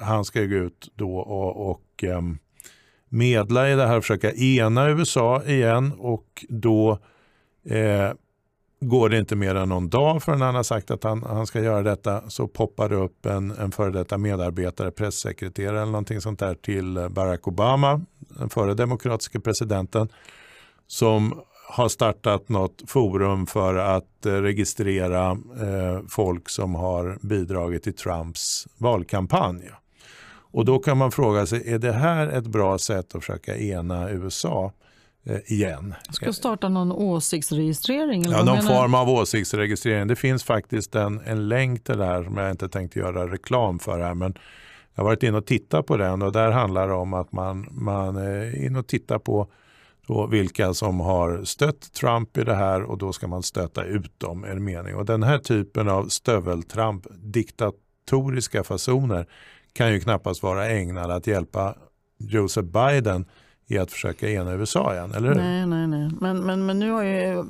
han 0.00 0.24
ska 0.24 0.40
gå 0.40 0.56
ut 0.56 0.92
då 0.94 1.16
och, 1.16 1.70
och 1.70 2.04
eh, 2.04 2.22
medla 3.08 3.70
i 3.70 3.74
det 3.74 3.86
här, 3.86 4.00
försöka 4.00 4.32
ena 4.32 4.90
USA 4.90 5.42
igen 5.42 5.92
och 5.98 6.44
då 6.48 6.98
eh, 7.68 8.10
går 8.80 9.08
det 9.08 9.18
inte 9.18 9.36
mer 9.36 9.54
än 9.54 9.68
någon 9.68 9.88
dag 9.88 10.22
förrän 10.22 10.40
han 10.40 10.54
har 10.54 10.62
sagt 10.62 10.90
att 10.90 11.04
han, 11.04 11.22
han 11.22 11.46
ska 11.46 11.60
göra 11.60 11.82
detta 11.82 12.30
så 12.30 12.48
poppar 12.48 12.88
det 12.88 12.96
upp 12.96 13.26
en, 13.26 13.50
en 13.50 13.72
före 13.72 13.90
detta 13.90 14.18
medarbetare, 14.18 14.90
pressekreterare 14.90 15.82
eller 15.82 15.92
någonting 15.92 16.20
sånt 16.20 16.38
där 16.38 16.54
till 16.54 17.08
Barack 17.10 17.48
Obama, 17.48 18.00
den 18.18 18.48
före 18.48 18.74
demokratiska 18.74 19.40
presidenten, 19.40 20.08
som 20.86 21.40
har 21.68 21.88
startat 21.88 22.48
något 22.48 22.82
forum 22.86 23.46
för 23.46 23.74
att 23.74 24.26
eh, 24.26 24.32
registrera 24.32 25.30
eh, 25.60 26.00
folk 26.08 26.48
som 26.48 26.74
har 26.74 27.18
bidragit 27.20 27.82
till 27.82 27.96
Trumps 27.96 28.66
valkampanj. 28.78 29.70
Och 30.54 30.64
då 30.64 30.78
kan 30.78 30.98
man 30.98 31.12
fråga 31.12 31.46
sig, 31.46 31.72
är 31.72 31.78
det 31.78 31.92
här 31.92 32.26
ett 32.26 32.46
bra 32.46 32.78
sätt 32.78 33.14
att 33.14 33.24
försöka 33.24 33.56
ena 33.56 34.10
USA? 34.10 34.72
Eh, 35.26 35.52
igen. 35.52 35.94
Ska 36.10 36.32
starta 36.32 36.68
någon 36.68 36.92
åsiktsregistrering? 36.92 38.22
Eller 38.22 38.36
ja, 38.36 38.44
någon 38.44 38.56
menar? 38.56 38.80
form 38.80 38.94
av 38.94 39.08
åsiktsregistrering. 39.08 40.08
Det 40.08 40.16
finns 40.16 40.44
faktiskt 40.44 40.94
en, 40.94 41.20
en 41.24 41.48
länk 41.48 41.84
till 41.84 41.98
det 41.98 42.04
här 42.04 42.24
som 42.24 42.36
jag 42.36 42.50
inte 42.50 42.68
tänkte 42.68 42.98
göra 42.98 43.32
reklam 43.32 43.78
för 43.78 44.00
här. 44.00 44.14
Men 44.14 44.34
jag 44.94 45.02
har 45.02 45.10
varit 45.10 45.22
inne 45.22 45.38
och 45.38 45.46
tittat 45.46 45.86
på 45.86 45.96
den 45.96 46.22
och 46.22 46.32
där 46.32 46.50
handlar 46.50 46.88
det 46.88 46.94
om 46.94 47.14
att 47.14 47.32
man, 47.32 47.68
man 47.70 48.16
är 48.16 48.64
inne 48.66 48.78
och 48.78 48.86
tittar 48.86 49.18
på 49.18 49.48
vilka 50.30 50.74
som 50.74 51.00
har 51.00 51.44
stött 51.44 51.92
Trump 51.92 52.38
i 52.38 52.44
det 52.44 52.54
här 52.54 52.82
och 52.82 52.98
då 52.98 53.12
ska 53.12 53.26
man 53.26 53.42
stöta 53.42 53.84
ut 53.84 54.20
dem 54.20 54.44
är 54.44 54.54
mening. 54.54 54.94
Och 54.94 55.04
den 55.04 55.22
här 55.22 55.38
typen 55.38 55.88
av 55.88 56.08
stöveltramp, 56.08 57.06
diktatoriska 57.22 58.64
fasoner 58.64 59.26
kan 59.72 59.92
ju 59.92 60.00
knappast 60.00 60.42
vara 60.42 60.68
ägnade 60.68 61.14
att 61.14 61.26
hjälpa 61.26 61.74
Joseph 62.18 62.68
Biden 62.68 63.26
i 63.66 63.78
att 63.78 63.92
försöka 63.92 64.30
ena 64.30 64.52
USA 64.52 64.94
igen, 64.94 65.12
eller 65.14 65.28
hur? 65.28 65.34
Nej, 65.34 65.66
nej, 65.66 65.86
nej. 65.86 66.10
Men, 66.20 66.40
men, 66.40 66.66
men 66.66 66.78
nu 66.78 66.90
har 66.90 67.02
ju 67.02 67.44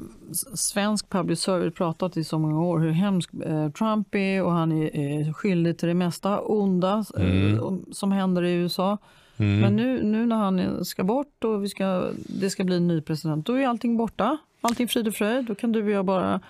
svensk 0.54 1.10
public 1.10 1.40
service 1.40 1.74
pratat 1.74 2.16
i 2.16 2.24
så 2.24 2.38
många 2.38 2.60
år 2.60 2.78
hur 2.78 2.90
hemsk 2.90 3.30
eh, 3.34 3.70
Trump 3.70 4.14
är 4.14 4.42
och 4.42 4.52
han 4.52 4.72
är, 4.72 4.96
är 4.96 5.32
skyldig 5.32 5.78
till 5.78 5.88
det 5.88 5.94
mesta 5.94 6.40
onda 6.40 7.04
eh, 7.16 7.50
mm. 7.50 7.84
som 7.92 8.12
händer 8.12 8.42
i 8.42 8.52
USA. 8.52 8.98
Mm. 9.36 9.60
Men 9.60 9.76
nu, 9.76 10.02
nu 10.02 10.26
när 10.26 10.36
han 10.36 10.84
ska 10.84 11.04
bort 11.04 11.44
och 11.44 11.64
vi 11.64 11.68
ska, 11.68 12.10
det 12.16 12.50
ska 12.50 12.64
bli 12.64 12.76
en 12.76 12.88
ny 12.88 13.00
president, 13.00 13.46
då 13.46 13.54
är 13.54 13.66
allting 13.66 13.96
borta. 13.96 14.38
Allting 14.60 14.88
frid 14.88 15.08
och 15.08 15.14
fröjd. 15.14 15.44
Då 15.44 15.54
kan 15.54 15.72
du 15.72 15.84
och 15.84 15.90
jag 15.90 16.04
bara 16.04 16.40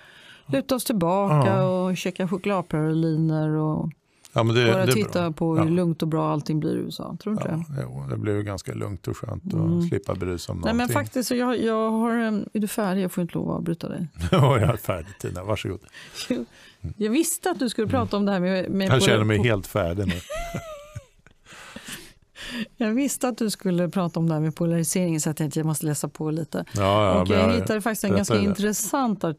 luta 0.46 0.74
oss 0.74 0.84
tillbaka 0.84 1.46
ja. 1.46 1.62
och 1.62 1.96
käka 1.96 2.28
chokladpraliner 2.28 3.48
och 3.48 3.88
Ja, 4.34 4.42
men 4.42 4.54
det, 4.54 4.72
Bara 4.72 4.86
det 4.86 4.92
titta 4.92 5.32
på 5.32 5.56
hur 5.56 5.64
ja. 5.64 5.70
lugnt 5.70 6.02
och 6.02 6.08
bra 6.08 6.32
allting 6.32 6.60
blir 6.60 6.76
i 6.76 6.78
USA. 6.78 7.16
Tror 7.22 7.34
du 7.34 7.40
inte 7.40 7.64
ja, 7.68 7.76
det? 7.76 7.82
Jo, 7.82 8.06
det 8.10 8.16
blir 8.16 8.42
ganska 8.42 8.74
lugnt 8.74 9.08
och 9.08 9.16
skönt 9.16 9.46
att 9.46 9.52
mm. 9.52 9.82
slippa 9.82 10.14
bry 10.14 10.38
sig 10.38 10.52
om 10.52 10.58
Nej, 10.58 10.72
någonting. 10.72 10.94
Men 10.94 11.04
faktiskt, 11.04 11.30
jag, 11.30 11.62
jag 11.62 11.90
har, 11.90 12.12
är 12.52 12.60
du 12.60 12.68
färdig? 12.68 13.02
Jag 13.02 13.12
får 13.12 13.22
inte 13.22 13.34
lov 13.34 13.50
att 13.50 13.56
avbryta 13.56 13.88
dig. 13.88 14.08
ja, 14.30 14.60
jag 14.60 14.70
är 14.70 14.76
färdig 14.76 15.18
Tina, 15.18 15.44
varsågod. 15.44 15.80
jag 16.96 17.10
visste 17.10 17.50
att 17.50 17.58
du 17.58 17.68
skulle 17.68 17.86
prata 17.86 18.16
om 18.16 18.26
det 18.26 18.32
här 18.32 18.40
med... 18.40 18.70
med 18.70 18.88
jag 18.88 19.02
känner 19.02 19.24
mig 19.24 19.38
på... 19.38 19.44
helt 19.44 19.66
färdig 19.66 20.06
nu. 20.06 20.14
Jag 22.76 22.94
visste 22.94 23.28
att 23.28 23.38
du 23.38 23.50
skulle 23.50 23.88
prata 23.88 24.20
om 24.20 24.28
det 24.28 24.34
här 24.34 24.40
med 24.40 24.56
polarisering 24.56 25.20
så 25.20 25.28
jag 25.28 25.36
tänkte 25.36 25.52
att 25.52 25.62
jag 25.62 25.66
måste 25.66 25.86
läsa 25.86 26.08
på 26.08 26.30
lite. 26.30 26.64
Ja, 26.72 27.06
ja, 27.06 27.22
och 27.22 27.28
jag, 27.28 27.52
hittade 27.52 27.80
faktiskt 27.80 28.04
en 28.04 28.16
ganska 28.16 28.34
det. 28.34 28.42
intressant 28.42 29.24
eh, 29.24 29.30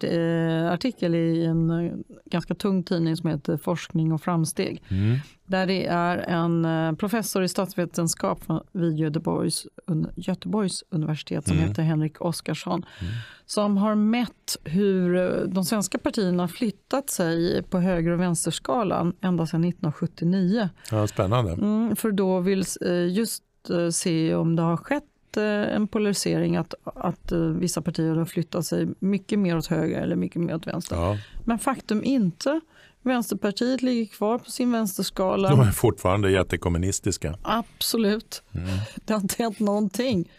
artikel 0.72 1.16
i 1.16 1.46
en 1.46 1.70
eh, 1.70 1.92
ganska 2.26 2.56
tung 2.56 2.84
tidning 2.84 3.18
som 3.18 3.30
heter 3.30 3.58
Forskning 3.58 4.14
och 4.14 4.22
framsteg. 4.22 4.84
Mm. 4.90 5.18
Där 5.46 5.66
det 5.66 5.86
är 5.86 6.18
en 6.18 6.66
eh, 6.66 6.94
professor 6.94 7.44
i 7.44 7.48
statsvetenskap 7.48 8.44
vid 8.72 9.00
Göteborgs, 9.00 9.68
Göteborgs 10.16 10.84
universitet 10.90 11.48
som 11.48 11.58
mm. 11.58 11.70
heter 11.70 11.84
Henrik 11.84 12.22
Oskarsson. 12.22 12.86
Mm. 13.00 13.14
Som 13.46 13.78
har 13.78 13.96
mätt 13.96 14.58
hur 14.64 15.16
eh, 15.16 15.48
de 15.48 15.66
svenska 15.66 15.98
partierna 15.98 16.48
flyttat 16.48 17.10
sig 17.10 17.64
på 17.64 17.80
höger 17.80 18.12
och 18.12 18.20
vänsterskalan 18.20 19.14
ända 19.22 19.46
sedan 19.46 19.64
1979. 19.64 20.70
Ja, 20.92 21.08
spännande. 21.08 21.52
Mm, 21.52 21.96
för 21.96 22.12
då 22.12 22.40
vill 22.40 22.64
eh, 22.82 23.08
just 23.08 23.44
se 23.92 24.36
om 24.36 24.56
det 24.56 24.62
har 24.62 24.78
skett 24.78 25.04
en 25.38 25.88
polarisering 25.88 26.56
att, 26.56 26.74
att 26.84 27.32
vissa 27.32 27.82
partier 27.82 28.16
har 28.16 28.26
flyttat 28.26 28.66
sig 28.66 28.88
mycket 29.00 29.40
mer 29.40 29.58
åt 29.58 29.68
höger 29.68 30.02
eller 30.02 30.16
mycket 30.16 30.42
mer 30.42 30.56
åt 30.56 30.68
vänster. 30.68 30.96
Ja. 30.96 31.18
Men 31.46 31.60
faktum 31.60 32.04
inte. 32.04 32.62
Vänsterpartiet 33.06 33.82
ligger 33.82 34.06
kvar 34.06 34.38
på 34.38 34.52
sin 34.52 34.72
vänsterskala. 34.72 35.50
De 35.50 35.60
är 35.60 35.72
fortfarande 35.72 36.32
jättekommunistiska. 36.32 37.38
Absolut. 37.42 38.44
Mm. 38.54 38.68
Det 39.06 39.14
har 39.14 39.22
inte 39.22 39.44
hänt 39.44 39.60
någonting. 39.60 40.30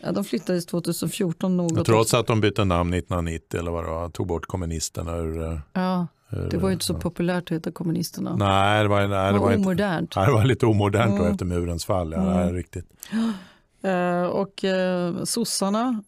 Ja, 0.00 0.12
de 0.12 0.24
flyttades 0.24 0.66
2014 0.66 1.56
något. 1.56 1.86
Trots 1.86 2.14
att 2.14 2.26
de 2.26 2.40
bytte 2.40 2.64
namn 2.64 2.94
1990 2.94 3.60
eller 3.60 3.70
vad 3.70 3.84
det 3.84 3.90
var, 3.90 4.08
tog 4.08 4.26
bort 4.26 4.46
kommunisterna 4.46 5.16
ur... 5.16 5.42
Eh, 5.42 5.58
ja, 5.72 6.06
ur, 6.30 6.48
det 6.50 6.56
var 6.56 6.70
inte 6.70 6.84
så 6.84 6.94
populärt 6.94 7.42
att 7.44 7.50
heta 7.50 7.70
kommunisterna. 7.70 8.36
Nej, 8.36 8.82
det 8.82 8.88
var, 8.88 9.08
nej, 9.08 9.32
det 9.32 9.38
var, 9.38 9.56
omodernt. 9.56 10.00
Inte, 10.00 10.18
nej, 10.18 10.28
det 10.28 10.32
var 10.32 10.44
lite 10.44 10.66
omodernt 10.66 11.20
mm. 11.20 11.32
efter 11.32 11.44
murens 11.44 11.84
fall. 11.84 12.12
Ja, 12.12 12.40
mm. 12.40 12.54
riktigt. 12.54 12.86
Uh, 13.84 14.22
och 14.26 14.64
uh, 14.64 15.24
sossarna, 15.24 16.02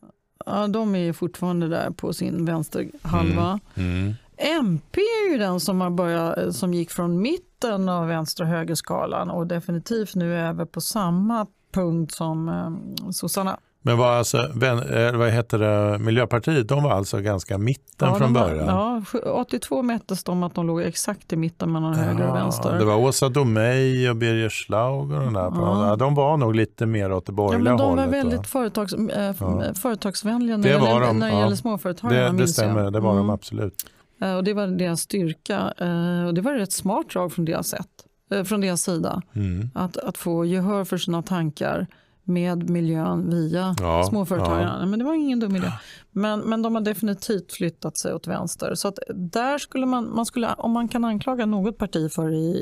uh, 0.48 0.68
de 0.68 0.94
är 0.94 1.12
fortfarande 1.12 1.68
där 1.68 1.90
på 1.90 2.12
sin 2.12 2.44
vänsterhalva. 2.44 3.60
Mm. 3.74 4.14
MP 4.42 5.00
är 5.00 5.32
ju 5.32 5.38
den 5.38 5.60
som, 5.60 5.80
har 5.80 5.90
börjat, 5.90 6.54
som 6.56 6.74
gick 6.74 6.90
från 6.90 7.22
mitten 7.22 7.88
av 7.88 8.08
vänster 8.08 8.44
och 8.44 8.50
högerskalan 8.50 9.30
och 9.30 9.46
definitivt 9.46 10.14
nu 10.14 10.34
över 10.38 10.64
på 10.64 10.80
samma 10.80 11.46
punkt 11.72 12.14
som 12.14 12.48
eh, 12.48 13.10
sossarna. 13.10 13.58
Men 13.84 13.98
vad, 13.98 14.10
alltså, 14.10 14.38
eh, 14.38 15.12
vad 15.16 15.30
heter 15.30 15.58
det, 15.58 15.98
Miljöpartiet, 15.98 16.68
de 16.68 16.82
var 16.82 16.90
alltså 16.90 17.20
ganska 17.20 17.58
mitten 17.58 18.08
ja, 18.08 18.14
från 18.14 18.32
början? 18.32 18.66
ja, 18.66 19.02
82 19.32 19.82
mättes 19.82 20.24
de 20.24 20.42
att 20.42 20.54
de 20.54 20.66
låg 20.66 20.82
exakt 20.82 21.32
i 21.32 21.36
mitten 21.36 21.72
mellan 21.72 21.92
ja, 21.92 21.98
höger 21.98 22.28
och 22.28 22.36
vänster. 22.36 22.78
Det 22.78 22.84
var 22.84 22.96
Åsa 22.96 23.28
Domeij 23.28 24.10
och 24.10 24.16
Birger 24.16 24.48
Schlaug 24.48 25.12
och 25.12 25.20
den 25.20 25.32
där. 25.32 25.52
Ja. 25.54 25.88
ja. 25.88 25.96
de 25.96 26.14
var 26.14 26.36
nog 26.36 26.54
lite 26.54 26.86
mer 26.86 27.12
åt 27.12 27.26
det 27.26 27.32
borgerliga 27.32 27.72
ja, 27.72 27.76
men 27.76 27.78
de 27.78 27.88
hållet. 27.90 28.10
De 28.10 28.16
var 28.16 28.24
väldigt 28.24 28.46
företags, 28.46 28.92
äh, 28.92 29.74
företagsvänliga 29.74 30.56
när 30.56 30.68
det, 30.68 30.78
var 30.78 31.00
de, 31.00 31.18
när 31.18 31.30
det 31.30 31.38
gäller 31.38 31.56
småföretagarna. 31.56 32.32
Det, 32.32 32.38
det 32.38 32.48
stämmer, 32.48 32.90
det 32.90 33.00
var 33.00 33.12
mm. 33.12 33.26
de 33.26 33.30
absolut. 33.30 33.74
Eh, 34.22 34.34
och 34.34 34.44
det 34.44 34.54
var 34.54 34.66
deras 34.66 35.00
styrka. 35.00 35.74
Eh, 35.78 36.24
och 36.26 36.34
det 36.34 36.40
var 36.40 36.54
ett 36.54 36.72
smart 36.72 37.10
drag 37.10 37.32
från 37.32 37.44
deras, 37.44 37.68
sätt, 37.68 38.06
eh, 38.30 38.44
från 38.44 38.60
deras 38.60 38.82
sida. 38.82 39.22
Mm. 39.32 39.70
Att, 39.74 39.96
att 39.96 40.18
få 40.18 40.44
gehör 40.44 40.84
för 40.84 40.98
sina 40.98 41.22
tankar 41.22 41.86
med 42.24 42.70
miljön 42.70 43.30
via 43.30 43.76
ja, 43.80 44.04
småföretagarna. 44.04 44.76
Ja. 44.80 44.86
Men 44.86 44.98
det 44.98 45.04
var 45.04 45.14
ingen 45.14 45.40
dum 45.40 45.56
idé. 45.56 45.72
Men, 46.10 46.40
men 46.40 46.62
de 46.62 46.74
har 46.74 46.82
definitivt 46.82 47.52
flyttat 47.52 47.96
sig 47.96 48.14
åt 48.14 48.26
vänster. 48.26 48.74
Så 48.74 48.88
att 48.88 48.98
där 49.14 49.58
skulle 49.58 49.86
man, 49.86 50.14
man 50.14 50.26
skulle, 50.26 50.52
om 50.52 50.70
man 50.70 50.88
kan 50.88 51.04
anklaga 51.04 51.46
något 51.46 51.78
parti 51.78 52.12
för 52.12 52.32
i, 52.32 52.56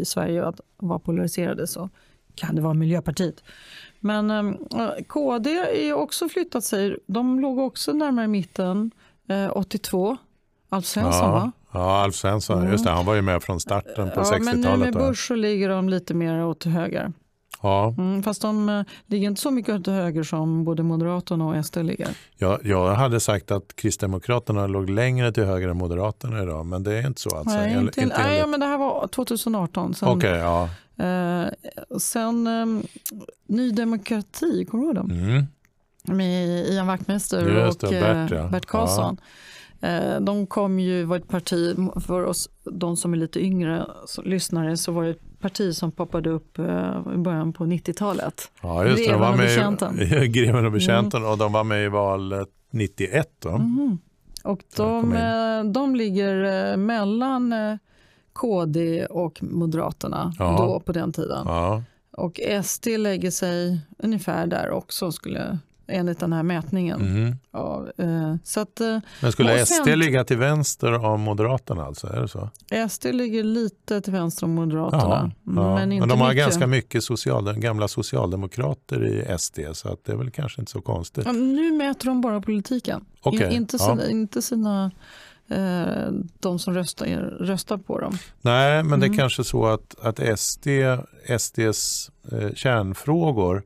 i 0.00 0.04
Sverige 0.04 0.46
att 0.46 0.60
vara 0.76 0.98
polariserade 0.98 1.66
så 1.66 1.90
kan 2.34 2.54
det 2.54 2.62
vara 2.62 2.74
Miljöpartiet. 2.74 3.44
Men 4.00 4.30
eh, 4.30 4.52
KD 5.06 5.50
är 5.88 5.92
också 5.92 6.28
flyttat 6.28 6.64
sig. 6.64 6.96
De 7.06 7.40
låg 7.40 7.58
också 7.58 7.92
närmare 7.92 8.28
mitten, 8.28 8.90
eh, 9.28 9.56
82. 9.56 10.16
Alf 10.72 10.86
Svensson 10.86 11.24
ja. 11.24 11.32
va? 11.32 11.52
Ja, 11.72 12.02
Alf 12.02 12.14
Svensson, 12.14 12.58
mm. 12.58 12.72
just 12.72 12.84
det, 12.84 12.90
han 12.90 13.06
var 13.06 13.14
ju 13.14 13.22
med 13.22 13.42
från 13.42 13.60
starten 13.60 14.10
på 14.10 14.20
ja, 14.20 14.22
60-talet. 14.22 14.44
Men 14.44 14.60
nu 14.60 14.76
med 14.76 14.94
Bush 14.94 15.26
så 15.28 15.34
ligger 15.34 15.68
de 15.68 15.88
lite 15.88 16.14
mer 16.14 16.44
åt 16.44 16.64
höger. 16.64 17.12
Ja. 17.62 17.94
Mm, 17.98 18.22
fast 18.22 18.42
de 18.42 18.68
uh, 18.68 18.84
ligger 19.06 19.26
inte 19.28 19.40
så 19.40 19.50
mycket 19.50 19.74
åt 19.74 19.86
höger 19.86 20.22
som 20.22 20.64
både 20.64 20.82
Moderaterna 20.82 21.46
och 21.46 21.66
SD 21.66 21.76
ligger. 21.76 22.08
Ja, 22.36 22.58
jag 22.64 22.94
hade 22.94 23.20
sagt 23.20 23.50
att 23.50 23.76
Kristdemokraterna 23.76 24.66
låg 24.66 24.90
längre 24.90 25.32
till 25.32 25.44
höger 25.44 25.68
än 25.68 25.76
Moderaterna 25.76 26.42
idag, 26.42 26.66
men 26.66 26.82
det 26.82 26.98
är 26.98 27.06
inte 27.06 27.20
så 27.20 27.36
alltså? 27.36 27.56
Nej, 27.56 27.78
inte, 27.78 28.00
inte 28.00 28.18
nej 28.18 28.46
men 28.46 28.60
det 28.60 28.66
här 28.66 28.78
var 28.78 29.06
2018. 29.06 29.94
Okej, 30.02 30.16
okay, 30.16 30.38
ja. 30.38 30.68
Uh, 31.00 31.98
sen 31.98 32.46
um, 32.46 32.82
Ny 33.46 33.70
Demokrati, 33.70 34.64
kommer 34.64 34.82
du 34.82 34.86
ihåg 34.86 34.94
dem? 34.94 35.10
Mm. 35.10 35.46
Med 36.18 36.66
Ian 36.66 36.86
Wachtmeister 36.86 37.66
och 37.66 37.74
Bert, 37.80 38.30
ja. 38.30 38.48
Bert 38.48 38.66
Karlsson. 38.66 39.16
Ja. 39.20 39.26
Eh, 39.82 40.20
de 40.20 40.46
kom 40.46 40.80
ju, 40.80 41.04
var 41.04 41.16
ett 41.16 41.28
parti, 41.28 41.76
för 42.06 42.24
oss 42.24 42.50
de 42.64 42.96
som 42.96 43.12
är 43.12 43.16
lite 43.16 43.40
yngre 43.40 43.86
lyssnare, 44.24 44.76
så 44.76 44.92
var 44.92 45.04
det 45.04 45.10
ett 45.10 45.40
parti 45.40 45.74
som 45.74 45.92
poppade 45.92 46.30
upp 46.30 46.58
eh, 46.58 47.00
i 47.14 47.18
början 47.18 47.52
på 47.52 47.64
90-talet. 47.64 48.50
Ja, 48.62 48.84
just 48.84 49.04
det. 49.04 49.12
De 49.12 49.20
var 49.20 49.36
med 49.36 50.24
i 50.24 50.28
Greven 50.28 50.66
och 50.66 50.72
betjänten 50.72 51.20
mm. 51.22 51.32
och 51.32 51.38
de 51.38 51.52
var 51.52 51.64
med 51.64 51.84
i 51.84 51.88
valet 51.88 52.48
91. 52.70 53.30
Då. 53.38 53.48
Mm. 53.48 53.98
Och 54.44 54.60
de, 54.76 55.12
eh, 55.12 55.64
de 55.64 55.96
ligger 55.96 56.76
mellan 56.76 57.54
KD 58.32 59.06
och 59.06 59.42
Moderaterna 59.42 60.32
Ja. 60.38 60.56
då 60.58 60.80
på 60.80 60.92
den 60.92 61.12
tiden. 61.12 61.42
Ja. 61.46 61.82
Och 62.16 62.40
SD 62.64 62.86
lägger 62.86 63.30
sig 63.30 63.80
ungefär 63.98 64.46
där 64.46 64.70
också 64.70 65.12
skulle, 65.12 65.58
enligt 65.92 66.18
den 66.20 66.32
här 66.32 66.42
mätningen. 66.42 67.00
Mhm. 67.00 67.36
Ja, 67.52 67.86
eh, 67.98 68.34
så 68.44 68.60
att 68.60 68.80
eh, 68.80 68.98
Men 69.22 69.32
skulle 69.32 69.60
Och 69.62 69.68
sen- 69.68 69.84
SD 69.84 69.96
ligga 69.96 70.24
till 70.24 70.38
vänster 70.38 70.92
om 71.04 71.20
Moderaterna 71.20 71.84
alltså? 71.84 72.06
Är 72.06 72.20
det 72.20 72.28
så? 72.28 72.50
SD 72.88 73.04
ligger 73.12 73.44
lite 73.44 74.00
till 74.00 74.12
vänster 74.12 74.44
om 74.46 74.54
Moderaterna. 74.54 75.02
Ja, 75.44 75.52
ja. 75.56 75.74
Men, 75.74 75.92
inte 75.92 76.08
de 76.08 76.20
har 76.20 76.28
mycket. 76.28 76.44
ganska 76.44 76.66
mycket 76.66 77.04
social, 77.04 77.52
gamla 77.58 77.88
socialdemokrater 77.88 79.06
i 79.06 79.38
SD 79.38 79.58
så 79.72 79.88
att 79.88 80.04
det 80.04 80.12
är 80.12 80.16
väl 80.16 80.30
kanske 80.30 80.60
inte 80.62 80.72
så 80.72 80.80
konstigt. 80.80 81.24
Ja, 81.26 81.32
nu 81.32 81.72
mäter 81.72 82.06
de 82.06 82.20
bara 82.20 82.40
politiken. 82.40 83.04
Okej, 83.22 83.46
In, 83.46 83.52
inte, 83.52 83.78
sina, 83.78 84.08
inte 84.10 84.42
sina, 84.42 84.90
eh, 85.48 86.12
de 86.40 86.58
som 86.58 86.74
röstar, 86.74 87.06
röstar 87.40 87.76
på 87.78 87.98
dem. 88.00 88.18
Nej, 88.40 88.82
men 88.82 89.00
det 89.00 89.06
är 89.06 89.08
Mm. 89.08 89.18
kanske 89.18 89.44
så 89.44 89.66
att, 89.66 89.94
att 90.02 90.38
SD, 90.38 90.66
SDs 91.38 92.10
eh, 92.32 92.52
kärnfrågor 92.54 93.62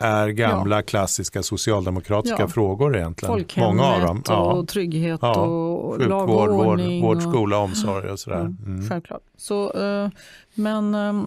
är 0.00 0.28
gamla 0.28 0.82
klassiska 0.82 1.42
socialdemokratiska 1.42 2.42
Ja. 2.42 2.48
frågor 2.48 2.96
egentligen. 2.96 3.34
Folkhemmet 3.34 3.68
Många 3.76 3.82
av 3.88 4.00
dem. 4.00 4.22
Ja. 4.28 4.52
och 4.52 4.68
trygghet 4.68 5.18
Ja. 5.22 5.40
och 5.40 5.98
lag 5.98 6.20
Sjukvård, 6.28 6.48
och 6.48 6.56
vård, 6.56 6.66
ordning. 6.68 7.02
vård, 7.02 7.16
och- 7.16 7.22
skola, 7.22 7.58
omsorg 7.58 8.10
och 8.10 8.18
sådär. 8.20 8.36
Ja, 8.38 8.44
Mm. 8.66 8.88
Självklart. 8.88 9.22
Så, 9.36 9.72
eh, 9.72 10.10
men, 10.54 10.94
eh, 10.94 11.22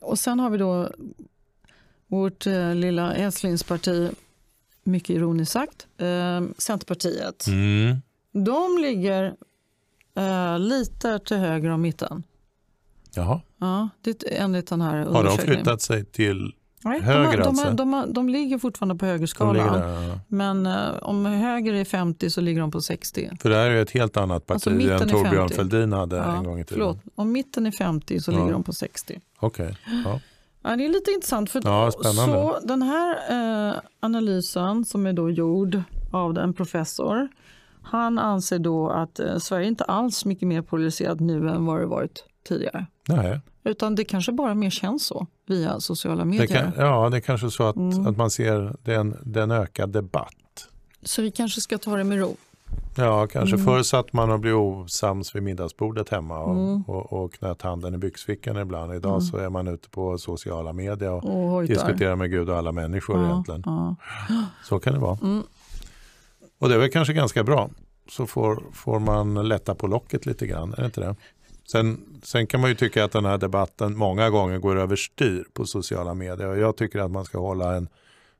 och 0.00 0.18
sen 0.18 0.40
har 0.40 0.50
vi 0.50 0.58
då 0.58 0.88
vårt 2.06 2.46
eh, 2.46 2.74
lilla 2.74 3.14
älsklingsparti, 3.14 4.10
mycket 4.84 5.10
ironiskt 5.10 5.52
sagt, 5.52 5.86
Centerpartiet. 6.58 7.46
Mm. 7.46 7.96
De 8.32 8.78
ligger 8.82 9.34
lite 10.58 11.18
till 11.18 11.36
höger 11.36 11.70
om 11.70 11.80
mitten. 11.82 12.22
Jaha. 13.14 13.40
Ja, 13.58 13.88
det 14.02 14.10
är 14.22 14.42
enligt 14.42 14.66
den 14.66 14.80
här 14.80 15.04
Har 15.06 15.24
de 15.24 15.38
flyttat 15.38 15.82
sig 15.82 16.04
till 16.04 16.52
Nej, 16.88 17.00
höger 17.00 17.30
de, 17.30 17.36
de, 17.42 17.48
alltså? 17.48 17.70
de, 17.70 17.92
har, 17.92 18.06
de 18.06 18.28
ligger 18.28 18.58
fortfarande 18.58 18.94
på 18.94 19.04
de 19.04 19.10
högerskalan. 19.10 19.56
där, 19.80 20.08
ja. 20.08 20.18
Men 20.28 20.66
eh, 20.66 20.74
om 21.02 21.26
höger 21.26 21.74
är 21.74 21.84
50 21.84 22.30
så 22.30 22.40
ligger 22.40 22.60
de 22.60 22.70
på 22.70 22.80
60. 22.80 23.30
För 23.40 23.50
det 23.50 23.56
här 23.56 23.70
är 23.70 23.82
ett 23.82 23.90
helt 23.90 24.16
annat 24.16 24.46
parti 24.46 24.54
Alltså, 24.54 24.70
än 24.70 25.08
Torbjörn 25.08 25.48
50. 25.48 25.54
Fälldin 25.54 25.92
hade 25.92 26.16
Ja, 26.16 26.36
en 26.36 26.44
gång 26.44 26.60
i 26.60 26.64
tiden. 26.64 26.84
Förlåt, 26.84 26.98
om 27.14 27.32
mitten 27.32 27.66
är 27.66 27.70
50 27.70 28.20
så 28.20 28.32
Ja. 28.32 28.38
ligger 28.38 28.52
de 28.52 28.62
på 28.62 28.72
60. 28.72 29.20
Okej. 29.40 29.76
Ja. 30.04 30.20
Ja, 30.62 30.76
det 30.76 30.84
är 30.84 30.88
lite 30.88 31.10
intressant. 31.10 31.50
För 31.50 31.62
Ja. 31.64 31.90
Så 31.90 32.58
den 32.62 32.82
här 32.82 33.16
eh, 33.70 33.74
analysen 34.00 34.84
som 34.84 35.06
är 35.06 35.12
då 35.12 35.30
gjord 35.30 35.82
av 36.12 36.38
en 36.38 36.52
professor. 36.54 37.28
Han 37.82 38.18
anser 38.18 38.58
då 38.58 38.90
att 38.90 39.20
eh, 39.20 39.38
Sverige 39.38 39.66
inte 39.68 39.84
alls 39.84 40.24
mycket 40.24 40.48
mer 40.48 40.62
polariserat 40.62 41.20
nu 41.20 41.48
än 41.48 41.66
vad 41.66 41.80
det 41.80 41.86
varit 41.86 42.24
tidigare. 42.48 42.86
Nej. 43.08 43.40
Utan 43.68 43.94
det 43.94 44.04
kanske 44.04 44.32
bara 44.32 44.54
mer 44.54 44.70
känns 44.70 45.06
så 45.06 45.26
via 45.46 45.80
sociala 45.80 46.18
Det 46.24 46.24
medier. 46.30 46.46
kan, 46.46 46.72
ja, 46.86 47.08
det 47.10 47.16
är 47.16 47.20
kanske 47.20 47.50
så 47.50 47.62
att, 47.62 47.76
Mm. 47.76 48.06
att 48.06 48.16
man 48.16 48.30
ser 48.30 48.76
det 48.82 48.94
är 48.94 48.98
en, 49.00 49.16
det 49.24 49.38
är 49.40 49.42
en 49.42 49.50
ökad 49.50 49.90
debatt. 49.90 50.68
Så 51.02 51.22
vi 51.22 51.30
kanske 51.30 51.60
ska 51.60 51.78
ta 51.78 51.96
det 51.96 52.04
med 52.04 52.18
ro. 52.20 52.36
Ja, 52.96 53.26
kanske 53.26 53.56
Mm. 53.56 53.66
förr 53.66 53.82
satt 53.82 54.12
man 54.12 54.30
och 54.30 54.40
blev 54.40 54.54
osams 54.56 55.34
vid 55.34 55.42
middagsbordet 55.42 56.08
hemma 56.08 56.38
och, 56.38 56.54
Mm. 56.54 56.82
och, 56.82 57.12
och 57.12 57.32
knöt 57.32 57.62
handen 57.62 57.94
i 57.94 57.98
byxfickan 57.98 58.56
ibland. 58.56 58.94
Idag 58.94 59.10
Mm. 59.12 59.20
så 59.20 59.36
är 59.36 59.48
man 59.48 59.68
ute 59.68 59.88
på 59.88 60.18
sociala 60.18 60.72
medier 60.72 61.10
och 61.10 61.54
Och 61.54 61.64
diskuterar 61.64 62.16
med 62.16 62.30
Gud 62.30 62.50
och 62.50 62.56
alla 62.56 62.72
människor 62.72 63.18
ja, 63.18 63.24
egentligen. 63.30 63.62
Ja. 63.66 63.94
Så 64.64 64.78
kan 64.78 64.92
det 64.92 64.98
vara. 64.98 65.18
Mm. 65.22 65.42
Och 66.58 66.68
det 66.68 66.74
är 66.74 66.78
väl 66.78 66.90
kanske 66.90 67.12
ganska 67.12 67.44
bra. 67.44 67.70
Så 68.10 68.26
får, 68.26 68.62
får 68.72 68.98
man 68.98 69.48
lätta 69.48 69.74
på 69.74 69.86
locket 69.86 70.26
lite 70.26 70.46
grann, 70.46 70.72
är 70.72 70.76
det 70.76 70.84
inte 70.86 71.00
det? 71.00 71.16
Sen, 71.72 72.00
sen 72.22 72.46
kan 72.46 72.60
man 72.60 72.70
ju 72.70 72.76
tycka 72.76 73.04
att 73.04 73.12
den 73.12 73.24
här 73.24 73.38
debatten 73.38 73.96
många 73.96 74.30
gånger 74.30 74.58
går 74.58 74.76
överstyr 74.76 75.44
på 75.52 75.66
sociala 75.66 76.14
medier. 76.14 76.48
Och 76.48 76.58
jag 76.58 76.76
tycker 76.76 76.98
att 76.98 77.10
man 77.10 77.24
ska 77.24 77.38
hålla 77.38 77.76
en 77.76 77.88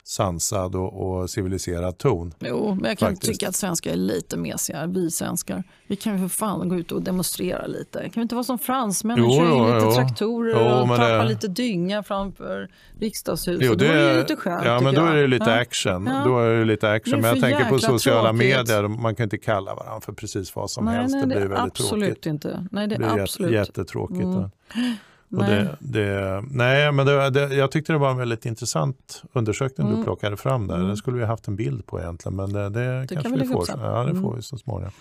sansad 0.05 0.75
och, 0.77 1.21
och 1.21 1.31
civiliserad 1.31 1.99
ton. 1.99 2.33
Jo, 2.41 2.75
men 2.81 2.89
jag 2.89 2.99
kan 2.99 3.09
Faktiskt. 3.09 3.33
tycka 3.33 3.49
att 3.49 3.55
svenskar 3.57 3.93
är 3.93 3.97
lite 3.97 4.37
mesiga, 4.37 4.87
vi 4.87 5.11
svenskar. 5.11 5.65
Vi 5.87 5.97
kan 5.97 6.13
ju 6.13 6.29
för 6.29 6.37
fan 6.37 6.69
gå 6.69 6.77
ut 6.77 6.93
och 6.93 7.03
demonstrera 7.03 7.67
lite. 7.67 8.01
Kan 8.03 8.11
vi 8.15 8.21
inte 8.21 8.35
vara 8.35 8.45
som 8.45 8.59
fransmännen, 8.59 9.25
Jo, 9.25 9.31
köra 9.33 9.49
in 9.69 9.75
lite 9.75 9.87
jo. 9.87 9.95
traktorer 9.95 10.53
Jo, 10.55 10.81
och 10.81 10.89
men 10.89 10.97
tappa 10.97 11.09
det- 11.23 11.29
lite 11.29 11.49
dynga 11.49 12.03
framför 12.03 12.69
riksdagshuset? 13.01 13.67
Jo, 13.67 13.75
då 13.75 13.85
är 13.85 13.95
det 13.95 14.19
lite 14.19 14.37
skönt 14.37 14.65
ja, 14.65 14.81
men 14.81 14.95
då 14.95 15.01
är 15.05 15.15
det 15.17 15.27
lite 15.27 15.55
action. 15.55 16.07
Ja. 16.07 16.23
Då 16.25 16.39
är 16.39 16.55
det 16.59 16.65
lite 16.65 16.87
Det 16.87 16.93
action. 16.93 17.15
är 17.19 17.23
Men 17.23 17.31
jag 17.31 17.41
tänker 17.41 17.65
på 17.71 17.79
sociala 17.79 18.29
tråkigt. 18.31 18.39
medier, 18.39 18.89
man 18.89 19.15
kan 19.15 19.25
inte 19.25 19.39
kalla 19.39 19.75
varandra 19.75 20.01
för 20.01 20.13
precis 20.13 20.57
vad 20.57 20.71
som 20.71 20.85
Nej, 20.85 20.95
helst. 20.97 21.13
nej, 21.15 21.21
det 21.23 21.29
det 21.29 21.35
blir 21.35 21.45
är 21.45 21.49
väldigt 21.49 21.73
absolut 21.81 22.05
tråkigt. 22.23 22.27
inte. 22.27 22.67
Nej, 22.71 22.87
det 22.89 22.97
Det 22.97 23.05
är 23.07 23.13
blir 23.15 23.23
absolut. 23.23 23.53
jätte, 23.53 23.71
jättetråkigt. 23.71 24.21
Mm. 24.23 24.51
Nej. 25.29 25.49
det, 25.51 25.77
det, 26.01 26.45
nej, 26.51 26.93
men 26.93 27.07
det, 27.07 27.55
jag 27.55 27.71
tyckte 27.71 27.93
det 27.93 27.99
var 27.99 28.11
en 28.11 28.17
väldigt 28.17 28.47
intressant 28.47 29.23
undersökning 29.33 29.87
du 29.87 29.93
Mm. 29.93 30.05
plockade 30.05 30.37
fram 30.37 30.67
där. 30.67 30.75
Mm. 30.75 30.87
Den 30.87 30.97
skulle 30.97 31.19
vi 31.19 31.25
haft 31.25 31.49
en 31.49 31.57
bild 31.57 31.87
på 31.87 32.01
egentligen, 32.01 32.37
men 32.37 32.53
det, 32.53 32.69
det, 32.71 33.07
kan 33.09 33.23
kanske 33.23 33.41
vi 33.41 33.47
vi 33.47 33.53
får. 33.53 33.65
Ja, 33.69 34.05
det 34.05 34.11
Mm. 34.11 34.23
får 34.23 34.37
vi 34.37 34.43
så 34.43 34.59
småningom. 34.59 34.93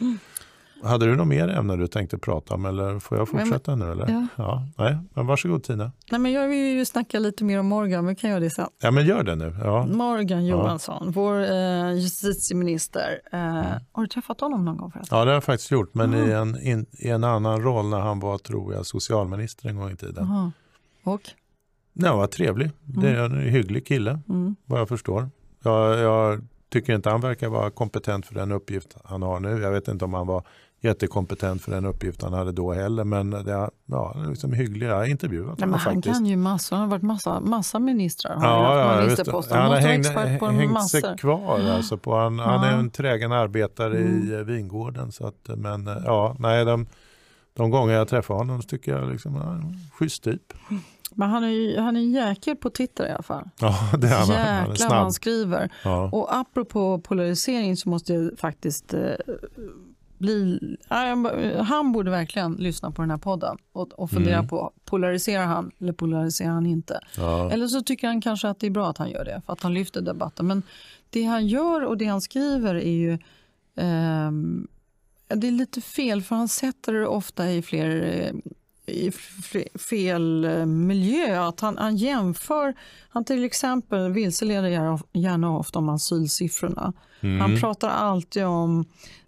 Hade 0.84 1.06
du 1.06 1.16
något 1.16 1.28
mer 1.28 1.48
ämne 1.48 1.76
du 1.76 1.88
tänkte 1.88 2.18
prata 2.18 2.54
om 2.54 2.66
eller 2.66 3.00
får 3.00 3.18
jag 3.18 3.34
Men- 3.34 3.46
fortsätta 3.46 3.76
nu? 3.76 3.92
Eller? 3.92 4.28
Ja. 4.36 4.68
nej, 4.78 4.98
men 5.14 5.26
varsågod 5.28 5.64
Tina. 5.64 5.92
Nej, 6.12 6.20
men 6.22 6.32
jag 6.32 6.48
vill 6.48 6.78
ju 6.78 6.86
snacka 6.86 7.20
lite 7.20 7.44
mer 7.44 7.60
om 7.60 7.68
Morgan, 7.68 8.06
men 8.06 8.16
kan 8.16 8.30
göra 8.30 8.40
det 8.40 8.50
sen. 8.50 8.68
Ja, 8.82 8.92
men 8.92 9.06
gör 9.06 9.24
det 9.24 9.36
nu. 9.36 9.56
Ja. 9.64 9.86
Morgan 9.86 10.46
Johansson, 10.46 11.12
vår 11.12 11.40
eh, 11.52 11.94
justitieminister. 11.94 13.22
Eh, 13.32 13.40
Har 13.92 14.02
du 14.02 14.08
träffat 14.08 14.42
honom 14.42 14.66
någon 14.66 14.78
gång 14.78 14.92
förresten? 14.92 15.18
ja, 15.18 15.26
det 15.26 15.30
har 15.32 15.36
jag 15.36 15.44
faktiskt 15.44 15.72
gjort, 15.72 15.94
men 15.94 16.14
i, 16.14 16.32
en, 16.32 16.62
in, 16.62 16.86
i 16.92 17.10
en 17.10 17.24
annan 17.24 17.62
roll 17.62 17.86
när 17.90 18.00
han 18.00 18.20
var, 18.20 18.38
tror 18.38 18.74
jag, 18.74 18.86
socialminister 18.86 19.70
en 19.70 19.76
gång 19.78 19.92
i 19.92 19.96
tiden. 19.96 20.26
Jaha. 20.28 20.52
Och? 21.04 21.22
Ja, 21.94 22.16
var 22.16 22.28
trevlig. 22.28 22.72
Det 22.84 23.10
är 23.10 23.24
en 23.26 23.40
hygglig 23.42 23.88
kille. 23.88 24.20
Mm. 24.30 24.56
vad 24.66 24.80
jag 24.80 24.90
förstår. 24.90 25.30
Jag, 25.64 25.98
jag 26.00 26.42
tycker 26.70 26.96
inte 26.96 27.10
han 27.10 27.22
verkar 27.22 27.50
vara 27.50 27.70
kompetent 27.72 28.26
för 28.26 28.36
den 28.36 28.52
uppgift 28.52 28.96
han 29.04 29.22
har 29.22 29.40
nu. 29.40 29.62
Jag 29.62 29.72
vet 29.72 29.88
inte 29.88 30.06
om 30.06 30.14
han 30.14 30.28
var 30.28 30.44
jättekompetent 30.82 31.62
för 31.62 31.72
den 31.72 31.86
uppgift 31.86 32.22
han 32.22 32.34
hade 32.34 32.52
då 32.52 32.74
heller. 32.74 33.04
Men 33.04 33.30
det 33.30 33.54
är 33.54 33.70
ja, 33.86 34.16
liksom 34.30 34.54
hyggliga. 34.54 34.96
Har 34.96 35.06
men 35.08 35.18
honom 35.48 35.74
han 35.74 35.80
faktiskt. 35.80 36.16
kan 36.16 36.26
ju 36.26 36.36
massor. 36.36 36.76
Han 36.76 36.84
har 36.84 36.92
varit 36.92 37.04
massa, 37.04 37.40
massa 37.40 37.80
ministrar. 37.80 38.36
Har 38.36 38.48
Ja, 38.48 38.80
ja, 38.80 38.96
ja, 38.96 39.02
ministerposter. 39.02 39.56
han 39.56 39.64
Han 39.64 39.72
har 39.72 39.80
hängt, 39.80 40.08
hängt 40.08 40.72
massor. 40.72 41.00
sig 41.00 41.18
kvar. 41.18 41.60
Alltså 41.60 41.98
på 41.98 42.16
han, 42.18 42.40
han 42.40 42.64
är 42.64 42.72
Ja. 42.72 42.78
en 42.78 42.90
trägen 42.90 43.32
arbetare 43.32 43.98
Mm. 43.98 44.28
i 44.28 44.34
eh, 44.34 44.40
vingården. 44.40 45.12
Så 45.12 45.28
att, 45.28 45.50
men 45.58 45.88
eh, 45.88 45.98
ja, 46.06 46.36
nej, 46.40 46.66
de, 46.66 46.86
de 47.54 47.70
gånger 47.72 47.94
jag 47.94 48.08
träffar 48.08 48.36
honom 48.36 48.62
så 48.62 48.68
tycker 48.68 48.92
jag 48.98 49.12
liksom, 49.12 49.36
ja, 49.36 49.52
en 49.52 49.74
schysst 49.94 50.24
typ. 50.24 50.54
Men 51.16 51.30
han 51.30 51.44
är 51.44 51.48
ju 51.50 51.80
han 51.80 51.96
är 51.96 52.02
jäkel 52.02 52.56
på 52.56 52.70
Twitter 52.70 53.08
i 53.08 53.12
alla 53.12 53.24
fall. 53.24 53.50
Ja, 53.60 53.78
det 53.98 54.08
är 54.08 54.12
han. 54.20 54.30
Han 54.30 54.70
Jäklar 54.70 54.90
vad 54.90 54.98
han 54.98 55.14
skriver. 55.14 55.70
Ja. 55.84 56.10
Och 56.12 56.36
apropå 56.36 57.00
polarisering 57.00 57.78
så 57.78 57.90
måste 57.90 58.14
jag 58.14 58.40
faktiskt 58.40 58.94
eh, 58.94 59.00
bli... 60.18 60.60
Han 61.64 61.92
borde 61.92 62.12
verkligen 62.12 62.54
lyssna 62.54 62.92
på 62.92 63.02
den 63.02 63.12
här 63.12 63.18
podden 63.18 63.58
och, 63.72 63.94
och 63.94 64.10
fundera 64.10 64.38
Mm. 64.38 64.48
på 64.48 64.72
polariserar 64.86 65.46
han 65.46 65.72
eller 65.80 65.94
polariserar 65.94 66.50
han 66.50 66.66
inte. 66.66 67.00
Ja. 67.18 67.52
Eller 67.52 67.68
så 67.68 67.82
tycker 67.82 68.08
han 68.08 68.22
kanske 68.22 68.50
att 68.50 68.60
det 68.60 68.68
är 68.68 68.72
bra 68.72 68.90
att 68.90 68.98
han 68.98 69.10
gör 69.10 69.26
det 69.26 69.42
för 69.46 69.54
att 69.54 69.64
han 69.64 69.74
lyfter 69.74 70.02
debatten. 70.02 70.48
Men 70.48 70.64
det 71.10 71.24
han 71.24 71.48
gör 71.48 71.86
och 71.86 71.98
det 71.98 72.06
han 72.06 72.22
skriver 72.22 72.76
är 72.76 72.92
ju 72.92 73.18
ja, 75.28 75.36
det 75.36 75.48
är 75.48 75.52
lite 75.52 75.82
fel 75.82 76.22
för 76.22 76.36
han 76.36 76.48
sätter 76.48 76.94
det 76.94 77.08
ofta 77.08 77.52
i 77.52 77.62
fler 77.62 78.20
eh, 78.22 78.52
i 78.96 79.12
fel 79.90 80.46
eh, 80.46 80.66
miljö. 80.66 81.48
Att 81.48 81.60
han, 81.60 81.78
han 81.78 81.98
jämför, 81.98 82.74
han 83.10 83.26
till 83.26 83.44
exempel 83.44 84.12
vilseleder 84.12 85.00
gärna 85.14 85.58
ofta 85.58 85.80
om 85.80 85.90
asylsiffrorna. 85.90 86.94
Mm. 87.22 87.42
Han 87.42 87.60
pratar 87.60 87.90
alltid 87.90 88.46
om 88.46 88.86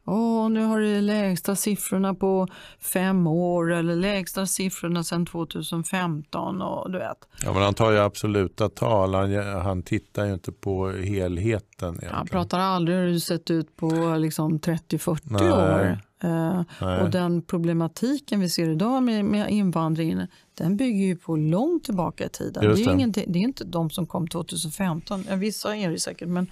Åh, 0.09 0.49
nu 0.49 0.63
har 0.63 0.79
det 0.79 1.01
lägsta 1.01 1.55
siffrorna 1.55 2.13
på 2.13 2.47
fem 2.79 3.27
år 3.27 3.73
eller 3.73 3.95
lägsta 3.95 4.45
siffrorna 4.45 5.03
sedan 5.03 5.25
2015. 5.25 6.61
Och, 6.61 6.91
du 6.91 6.97
vet. 6.97 7.17
Ja, 7.45 7.53
men 7.53 7.63
han 7.63 7.73
tar 7.73 7.91
ju 7.91 7.99
absoluta 7.99 8.69
tal. 8.69 9.13
Han, 9.15 9.33
han 9.61 9.83
tittar 9.83 10.25
ju 10.25 10.33
inte 10.33 10.51
på 10.51 10.89
helheten. 10.91 11.65
Han 11.79 11.95
egentligen. 11.95 12.27
pratar 12.27 12.59
aldrig 12.59 12.97
hur 12.97 13.07
det 13.13 13.19
sett 13.19 13.51
ut 13.51 13.75
på 13.75 14.15
liksom 14.17 14.59
30-40 14.59 15.19
Nej. 15.23 15.51
år. 15.51 15.99
Nej. 16.21 17.01
och 17.01 17.09
den 17.09 17.41
problematiken 17.41 18.39
vi 18.39 18.49
ser 18.49 18.69
idag 18.69 19.03
med, 19.03 19.25
med 19.25 19.49
invandringen 19.49 20.27
den 20.53 20.77
bygger 20.77 21.05
ju 21.05 21.15
på 21.15 21.35
långt 21.35 21.83
tillbaka 21.83 22.25
i 22.25 22.29
tiden. 22.29 22.63
Just 22.63 22.75
Det 22.77 22.83
är, 22.83 22.87
det. 22.87 22.93
ingenting, 22.93 23.25
det 23.27 23.39
är 23.39 23.43
inte 23.43 23.63
de 23.63 23.89
som 23.89 24.07
kom 24.07 24.27
2015, 24.27 25.23
Ja, 25.29 25.35
vissa 25.35 25.75
är 25.75 25.89
det 25.89 25.99
säkert 25.99 26.27
men, 26.27 26.47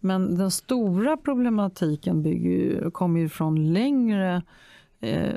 men 0.00 0.38
den 0.38 0.50
stora 0.50 1.16
problematiken 1.16 2.22
bygger 2.22 2.90
kommer 2.90 3.20
ju 3.20 3.28
från 3.28 3.72
längre 3.72 4.42
eh, 5.00 5.34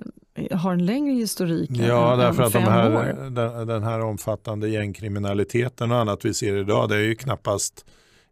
har 0.51 0.73
en 0.73 0.85
längre 0.85 1.13
historik 1.13 1.69
Ja, 1.73 2.13
än, 2.13 2.19
därför 2.19 2.41
än 2.41 2.47
att 2.47 2.53
de 2.53 2.59
här, 2.59 3.13
den, 3.29 3.67
den 3.67 3.83
här 3.83 3.99
omfattande 3.99 4.69
gängkriminaliteten 4.69 5.91
och 5.91 5.97
annat 5.97 6.25
vi 6.25 6.33
ser 6.33 6.57
idag, 6.57 6.89
det 6.89 6.95
är 6.95 6.99
ju 7.01 7.15
knappast 7.15 7.85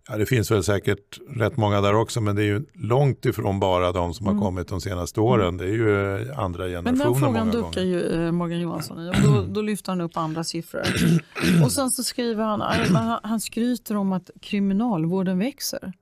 Ja, 0.10 0.18
det 0.18 0.26
finns 0.26 0.52
väl 0.52 0.64
säkert 0.64 1.20
rätt 1.30 1.58
många 1.58 1.82
där 1.82 1.96
också 1.96 2.22
men 2.22 2.36
det 2.36 2.42
är 2.42 2.46
ju 2.46 2.66
långt 2.74 3.26
ifrån 3.26 3.60
bara 3.60 3.92
de 3.92 4.14
som 4.14 4.26
har 4.26 4.34
mm. 4.34 4.44
kommit 4.44 4.68
de 4.68 4.82
senaste 4.82 5.20
åren. 5.20 5.58
Det 5.58 5.64
är 5.64 5.68
ju 5.68 6.18
andra 6.34 6.68
generationer 6.68 6.82
Men 6.82 6.98
den 6.98 7.16
frågan 7.16 7.52
duckar 7.52 7.82
ju 7.82 8.26
eh, 8.26 8.32
Morgan 8.32 8.60
Johansson 8.60 9.00
i 9.00 9.10
och 9.10 9.16
då, 9.24 9.46
då, 9.54 9.62
lyfter 9.62 9.92
han 9.92 10.02
upp 10.02 10.18
andra 10.18 10.44
siffror. 10.44 10.82
och 11.64 11.72
sen 11.72 11.90
så 11.90 12.04
skriver 12.04 12.44
han, 12.44 12.62
han, 12.62 13.20
han 13.24 13.40
skryter 13.40 13.96
om 13.96 14.12
att 14.12 14.30
kriminalvården 14.42 15.40
växer. 15.40 15.94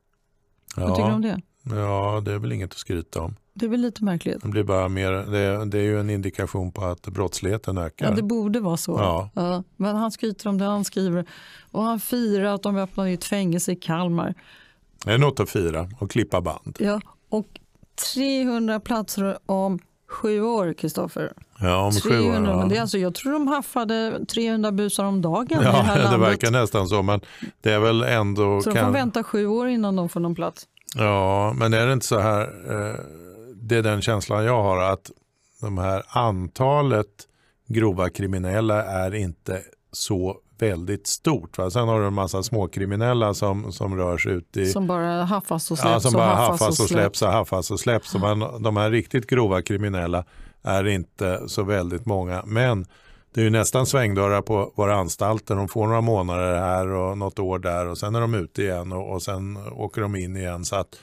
Ja. 0.76 0.88
Vad 0.88 0.96
tycker 0.96 1.10
du 1.10 1.16
om 1.16 1.22
det? 1.22 1.42
Ja, 1.64 2.22
det 2.26 2.32
är 2.32 2.38
väl 2.38 2.52
inget 2.52 2.72
att 2.72 2.78
skryta 2.78 3.22
om. 3.22 3.36
Det 3.54 3.66
är 3.66 3.70
väl 3.70 3.82
lite 3.82 4.04
märkligt. 4.04 4.42
Det, 4.42 4.48
blir 4.48 4.64
bara 4.64 4.90
mer, 4.90 5.12
det, 5.12 5.66
det 5.66 5.78
är 5.78 5.84
ju 5.84 6.00
en 6.00 6.10
indikation 6.10 6.72
på 6.72 6.86
att 6.86 7.08
brottsligheten 7.08 7.78
ökar. 7.78 8.06
Ja, 8.10 8.16
det 8.16 8.22
borde 8.22 8.60
vara 8.60 8.78
så. 8.78 8.92
Ja. 8.92 9.30
ja. 9.34 9.64
Men 9.76 9.96
han 9.96 10.12
skryter 10.12 10.50
om 10.50 10.58
det 10.58 10.66
han 10.66 10.86
skriver. 10.86 11.26
Och 11.72 11.84
han 11.84 12.00
firar 12.00 12.56
att 12.56 12.64
de 12.64 12.78
öppnar 12.78 13.08
ett 13.08 13.24
fängelse 13.24 13.72
i 13.72 13.76
Kalmar. 13.76 14.34
Det 15.06 15.12
är 15.12 15.18
något 15.18 15.40
att 15.40 15.50
fira 15.50 15.90
och 16.00 16.12
klippa 16.12 16.42
band. 16.42 16.78
Ja, 16.80 17.02
och 17.30 17.60
300 18.14 18.80
platser 18.80 19.38
om 19.46 19.80
sju 20.08 20.42
år, 20.42 20.74
Kristoffer. 20.74 21.34
Ja, 21.62 21.86
om 21.86 21.92
300, 21.92 22.02
sju 22.02 22.30
år. 22.30 22.34
Ja. 22.34 22.58
Men 22.58 22.70
det 22.70 22.78
är 22.78 22.82
alltså, 22.82 22.98
jag 22.98 23.16
tror 23.16 23.34
de 23.34 23.48
haffade 23.48 24.26
300 24.26 24.72
busar 24.72 25.06
om 25.06 25.22
dagen 25.22 25.48
ja, 25.50 25.60
i 25.60 25.64
det 25.64 25.70
här 25.72 25.96
landet. 26.04 26.12
Det 26.12 26.18
verkar 26.18 26.52
nästan 26.52 26.88
så, 26.88 27.02
men 27.02 27.22
det 27.62 27.72
är 27.72 27.80
väl 27.80 28.04
ändå... 28.04 28.62
Så 28.62 28.70
de 28.70 28.80
får 28.80 28.92
vänta 28.92 29.24
sju 29.24 29.48
år 29.48 29.68
innan 29.68 29.96
de 29.96 30.10
får 30.10 30.20
någon 30.20 30.36
plats. 30.36 30.68
Ja, 30.96 31.54
men 31.56 31.74
är 31.74 31.88
det 31.88 31.94
inte 31.94 32.06
så 32.06 32.20
här, 32.20 32.42
eh, 32.42 32.96
det 33.56 33.76
är 33.76 33.84
den 33.84 34.02
känslan 34.02 34.46
jag 34.46 34.64
har, 34.64 34.82
att 34.82 35.12
de 35.62 35.78
här 35.78 36.04
antalet 36.08 37.08
grova 37.68 38.10
kriminella 38.10 38.84
är 38.84 39.16
inte 39.16 39.62
så 39.92 40.38
väldigt 40.60 41.08
stort. 41.08 41.58
Va? 41.58 41.72
Sen 41.72 41.88
har 41.88 42.00
du 42.00 42.08
en 42.08 42.14
massa 42.14 42.44
småkriminella 42.44 43.34
som, 43.34 43.72
som 43.72 43.96
rör 43.96 44.18
sig 44.18 44.32
ut 44.32 44.58
i... 44.58 44.66
Som 44.66 44.88
bara 44.88 45.24
haffas 45.24 45.72
och 45.72 45.78
släpps. 45.78 45.92
Ja, 45.92 46.00
som 46.00 46.14
bara 46.14 46.36
haffas, 46.36 46.62
haffas 46.62 46.80
och 46.80 46.88
släpps 46.88 47.22
och 47.22 47.32
haffas 47.32 47.72
och 47.72 47.80
släpps. 47.80 48.12
Så 48.12 48.20
man, 48.20 48.64
de 48.64 48.78
här 48.78 48.92
riktigt 48.92 49.28
grova 49.28 49.62
kriminella 49.62 50.26
är 50.64 50.88
inte 50.88 51.42
så 51.48 51.64
väldigt 51.64 52.06
många. 52.06 52.44
Men 52.46 52.86
det 53.34 53.42
är 53.42 53.46
ju 53.46 53.50
nästan 53.50 53.86
svängdörrar 53.86 54.42
på 54.42 54.74
våra 54.76 54.96
anstalter. 54.96 55.56
De 55.56 55.68
får 55.68 55.88
några 55.88 56.02
månader 56.02 56.56
här 56.60 56.88
och 56.88 57.18
något 57.18 57.40
år 57.40 57.60
där 57.60 57.88
och 57.88 57.98
sen 57.98 58.16
är 58.16 58.22
de 58.22 58.34
ute 58.34 58.62
igen 58.62 58.92
och, 58.92 59.14
och 59.14 59.22
sen 59.22 59.58
åker 59.72 60.02
de 60.02 60.16
in 60.16 60.38
igen. 60.38 60.66
Så 60.66 60.76
att, 60.76 61.00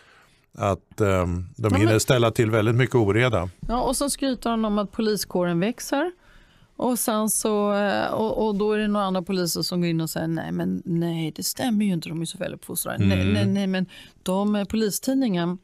att 0.55 1.01
um, 1.01 1.49
de 1.57 1.69
ja, 1.73 1.79
hinner 1.79 1.99
ställa 1.99 2.31
till 2.31 2.51
väldigt 2.51 2.75
mycket 2.75 2.97
oreda. 2.97 3.49
Ja, 3.69 3.81
och 3.81 3.97
så 3.97 4.11
skryter 4.11 4.51
han 4.51 4.65
om 4.65 4.79
att 4.79 4.93
poliskåren 4.93 5.61
växer. 5.61 6.13
Och, 6.77 6.99
sen 6.99 7.29
så, 7.29 7.75
eh, 7.75 8.07
och, 8.07 8.47
och, 8.47 8.55
då 8.55 8.73
är 8.73 8.79
det 8.79 8.89
några 8.89 9.07
andra 9.07 9.23
poliser 9.23 9.63
som 9.63 9.81
går 9.81 9.91
in 9.91 10.01
och 10.01 10.11
säger 10.11 10.29
nej, 10.29 10.53
men 10.53 10.83
nej, 10.85 11.33
det 11.37 11.43
stämmer 11.43 11.85
ju 11.85 11.93
inte, 11.93 12.09
de 12.09 12.21
är 12.21 12.25
så 12.25 12.39
väluppfostrade. 12.39 13.05
Mm. 13.05 13.19
Nej, 13.19 13.33
nej, 13.33 13.47
nej, 13.47 13.67
men 13.67 13.87
de, 14.23 14.55
eh, 14.55 14.65
polistidningen 14.65 15.59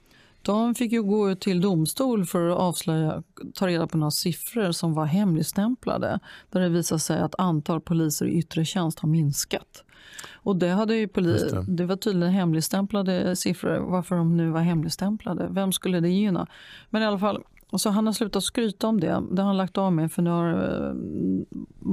de 0.44 0.74
fick 0.74 0.92
ju 0.92 1.02
gå 1.02 1.34
till 1.34 1.60
domstol 1.60 2.24
för 2.24 2.48
att 2.48 2.58
avslöja, 2.58 3.22
ta 3.54 3.66
reda 3.66 3.86
på 3.86 3.98
några 3.98 4.10
siffror 4.10 4.72
som 4.72 4.94
var 4.94 5.04
hemligstämplade. 5.04 6.20
Där 6.50 6.60
det 6.60 6.68
visade 6.68 6.98
sig 6.98 7.20
att 7.20 7.34
antal 7.38 7.80
poliser 7.80 8.26
i 8.26 8.38
yttre 8.38 8.64
tjänst 8.64 8.98
har 8.98 9.08
minskat. 9.08 9.84
Och 10.32 10.56
det, 10.56 10.68
hade 10.68 10.96
ju 10.96 11.06
poli- 11.06 11.50
det. 11.50 11.76
det. 11.76 11.86
var 11.86 11.96
tydligen 11.96 12.34
hemligstämplade 12.34 13.36
siffror. 13.36 13.78
Varför 13.78 14.16
de 14.16 14.36
nu 14.36 14.50
var 14.50 14.60
hemligstämplade, 14.60 15.48
vem 15.50 15.72
skulle 15.72 16.00
det 16.00 16.08
gynna? 16.08 16.46
Men 16.90 17.02
i 17.02 17.06
alla 17.06 17.18
fall, 17.18 17.42
så 17.76 17.90
han 17.90 18.06
har 18.06 18.12
slutat 18.12 18.44
skryta 18.44 18.86
om 18.86 19.00
det. 19.00 19.22
Det 19.30 19.42
har 19.42 19.46
han 19.46 19.56
lagt 19.56 19.78
av 19.78 19.92
med 19.92 20.12
för 20.12 20.22
nu 20.22 20.30
har 20.30 20.52
eh, 20.52 20.94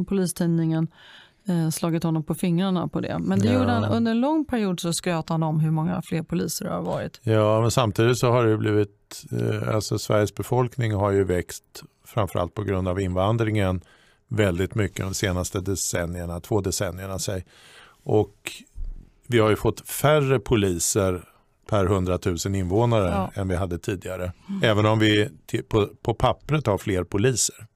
Polistidningen 0.05 0.87
eh, 1.49 1.69
slagit 1.69 2.03
honom 2.03 2.23
på 2.23 2.35
fingrarna 2.35 2.87
på 2.87 2.99
det. 2.99 3.19
Men 3.19 3.39
det 3.39 3.47
ja. 3.47 3.53
gjorde 3.53 3.71
han, 3.71 3.83
under 3.83 4.11
en 4.11 4.21
lång 4.21 4.45
period 4.45 4.79
så 4.79 4.93
skröt 4.93 5.29
han 5.29 5.43
om 5.43 5.59
hur 5.59 5.71
många 5.71 6.01
fler 6.01 6.23
poliser 6.23 6.65
det 6.65 6.71
har 6.71 6.81
varit. 6.81 7.19
Ja, 7.23 7.61
men 7.61 7.71
samtidigt 7.71 8.17
så 8.17 8.31
har 8.31 8.45
det 8.45 8.57
blivit, 8.57 9.25
eh, 9.31 9.75
alltså 9.75 9.99
Sveriges 9.99 10.35
befolkning 10.35 10.93
har 10.93 11.11
ju 11.11 11.23
växt 11.23 11.83
framförallt 12.05 12.53
på 12.53 12.63
grund 12.63 12.87
av 12.87 12.99
invandringen 12.99 13.81
väldigt 14.27 14.75
mycket 14.75 15.05
de 15.05 15.13
senaste 15.13 15.59
decennierna, 15.59 16.39
två 16.39 16.61
decennierna 16.61 17.19
säg. 17.19 17.45
Och 18.03 18.51
vi 19.27 19.39
har 19.39 19.49
ju 19.49 19.55
fått 19.55 19.89
färre 19.89 20.39
poliser 20.39 21.23
per 21.69 21.85
100 21.85 22.19
000 22.25 22.55
invånare 22.55 23.09
ja. 23.09 23.41
än 23.41 23.47
vi 23.47 23.55
hade 23.55 23.79
tidigare. 23.79 24.31
Mm. 24.49 24.63
Även 24.63 24.85
om 24.85 24.99
vi 24.99 25.29
på, 25.69 25.87
på 26.01 26.13
pappret 26.13 26.67
har 26.67 26.77
fler 26.77 27.03
poliser. 27.03 27.68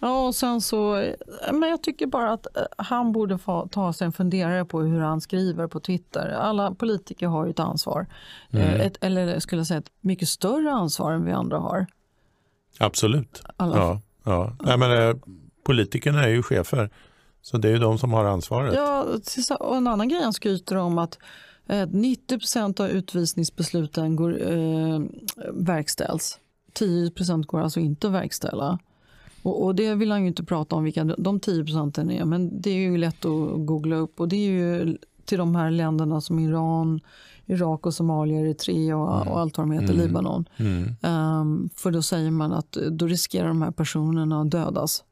Ja, 0.00 0.26
och 0.26 0.34
sen 0.34 0.60
så, 0.60 1.12
men 1.52 1.68
jag 1.70 1.82
tycker 1.82 2.06
bara 2.06 2.32
att 2.32 2.56
eh, 2.56 2.62
han 2.76 3.12
borde 3.12 3.38
få 3.38 3.68
ta 3.68 3.92
sig 3.92 4.04
en 4.04 4.12
funderare 4.12 4.64
på 4.64 4.80
hur 4.80 5.00
han 5.00 5.20
skriver 5.20 5.66
på 5.66 5.80
Twitter. 5.80 6.28
Alla 6.28 6.74
politiker 6.74 7.26
har 7.26 7.44
ju 7.44 7.50
ett 7.50 7.60
ansvar. 7.60 8.06
Mm. 8.50 8.80
Ett, 8.80 8.96
eller 9.00 9.38
skulle 9.38 9.60
jag 9.60 9.66
säga 9.66 9.78
ett 9.78 9.92
mycket 10.00 10.28
större 10.28 10.72
ansvar 10.72 11.12
än 11.12 11.24
vi 11.24 11.32
andra 11.32 11.58
har. 11.58 11.86
Absolut. 12.78 13.42
Alla. 13.56 13.76
Ja, 13.76 14.00
ja. 14.24 14.56
Nej, 14.60 14.78
men, 14.78 15.08
eh, 15.08 15.16
politikerna 15.64 16.24
är 16.24 16.28
ju 16.28 16.42
chefer. 16.42 16.90
Så 17.42 17.58
det 17.58 17.68
är 17.68 17.72
ju 17.72 17.78
de 17.78 17.98
som 17.98 18.12
har 18.12 18.24
ansvaret. 18.24 18.74
Ja, 18.74 19.06
och 19.60 19.76
en 19.76 19.86
annan 19.86 20.08
grej 20.08 20.22
han 20.22 20.32
skryter 20.32 20.76
om 20.76 20.98
att 20.98 21.18
90% 21.68 22.80
av 22.80 22.88
utvisningsbesluten 22.88 24.16
går, 24.16 24.52
eh, 24.52 25.00
verkställs. 25.52 26.38
10% 26.72 27.46
går 27.46 27.60
alltså 27.60 27.80
inte 27.80 28.06
att 28.06 28.12
verkställa. 28.12 28.78
Och, 29.42 29.64
och, 29.64 29.74
det 29.74 29.94
vill 29.94 30.10
han 30.10 30.22
ju 30.22 30.28
inte 30.28 30.44
prata 30.44 30.76
om 30.76 30.84
vilka 30.84 31.04
de 31.04 31.40
10 31.40 31.64
procenten 31.64 32.10
är, 32.10 32.24
men 32.24 32.60
det 32.60 32.70
är 32.70 32.74
ju 32.74 32.96
lätt 32.96 33.24
att 33.24 33.66
googla 33.66 33.96
upp 33.96 34.20
och 34.20 34.28
det 34.28 34.36
är 34.36 34.50
ju 34.50 34.98
till 35.24 35.38
de 35.38 35.56
här 35.56 35.70
länderna 35.70 36.20
som 36.20 36.38
Iran, 36.38 37.00
Irak 37.46 37.86
och 37.86 37.94
Somalia, 37.94 38.40
Eritrea 38.40 38.96
och, 38.96 39.16
mm. 39.16 39.28
och 39.28 39.40
allt 39.40 39.58
vad 39.58 39.66
de 39.66 39.72
heter, 39.72 39.94
mm. 39.94 40.06
Libanon. 40.06 40.48
Mm. 40.56 40.96
Um, 41.02 41.70
för 41.74 41.90
då 41.90 42.02
säger 42.02 42.30
man 42.30 42.52
att 42.52 42.72
då 42.90 43.06
riskerar 43.06 43.48
de 43.48 43.62
här 43.62 43.70
personerna 43.70 44.40
att 44.40 44.50
dödas. 44.50 45.04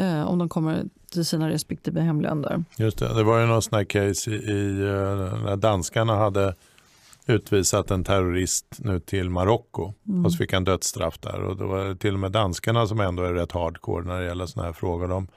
Uh, 0.00 0.22
om 0.22 0.38
de 0.38 0.48
kommer 0.48 0.84
till 1.10 1.24
sina 1.24 1.50
respektive 1.50 2.00
hemländer. 2.00 2.64
Just 2.76 2.98
det, 2.98 3.14
det 3.14 3.22
var 3.22 3.40
ju 3.40 3.46
någon 3.46 3.62
sån 3.62 3.76
här 3.76 3.84
case 3.84 4.30
i, 4.30 4.34
i 4.34 4.82
uh, 4.82 5.44
när 5.44 5.56
danskarna 5.56 6.16
hade 6.16 6.54
utvisat 7.26 7.90
en 7.90 8.04
terrorist 8.04 8.66
nu 8.78 9.00
till 9.00 9.30
Marocko 9.30 9.92
mm. 10.08 10.24
och 10.24 10.32
så 10.32 10.38
fick 10.38 10.52
han 10.52 10.64
dödsstraff 10.64 11.18
där. 11.18 11.40
Och 11.40 11.56
det 11.56 11.64
var 11.64 11.94
till 11.94 12.14
och 12.14 12.20
med 12.20 12.32
danskarna 12.32 12.86
som 12.86 13.00
ändå 13.00 13.22
är 13.22 13.32
rätt 13.32 13.52
hardcore 13.52 14.04
när 14.04 14.20
det 14.20 14.26
gäller 14.26 14.46
sådana 14.46 14.66
här 14.66 14.72
frågor. 14.72 15.08
De, 15.08 15.28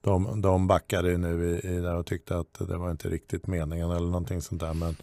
de, 0.00 0.42
de 0.42 0.66
backade 0.66 1.18
nu 1.18 1.60
i, 1.64 1.68
i 1.68 1.80
det 1.80 1.92
och 1.92 2.06
tyckte 2.06 2.38
att 2.38 2.68
det 2.68 2.76
var 2.76 2.90
inte 2.90 3.08
riktigt 3.08 3.46
meningen 3.46 3.90
eller 3.90 4.06
någonting 4.06 4.42
sånt 4.42 4.60
där. 4.60 4.74
Men, 4.74 4.78
men, 4.78 4.96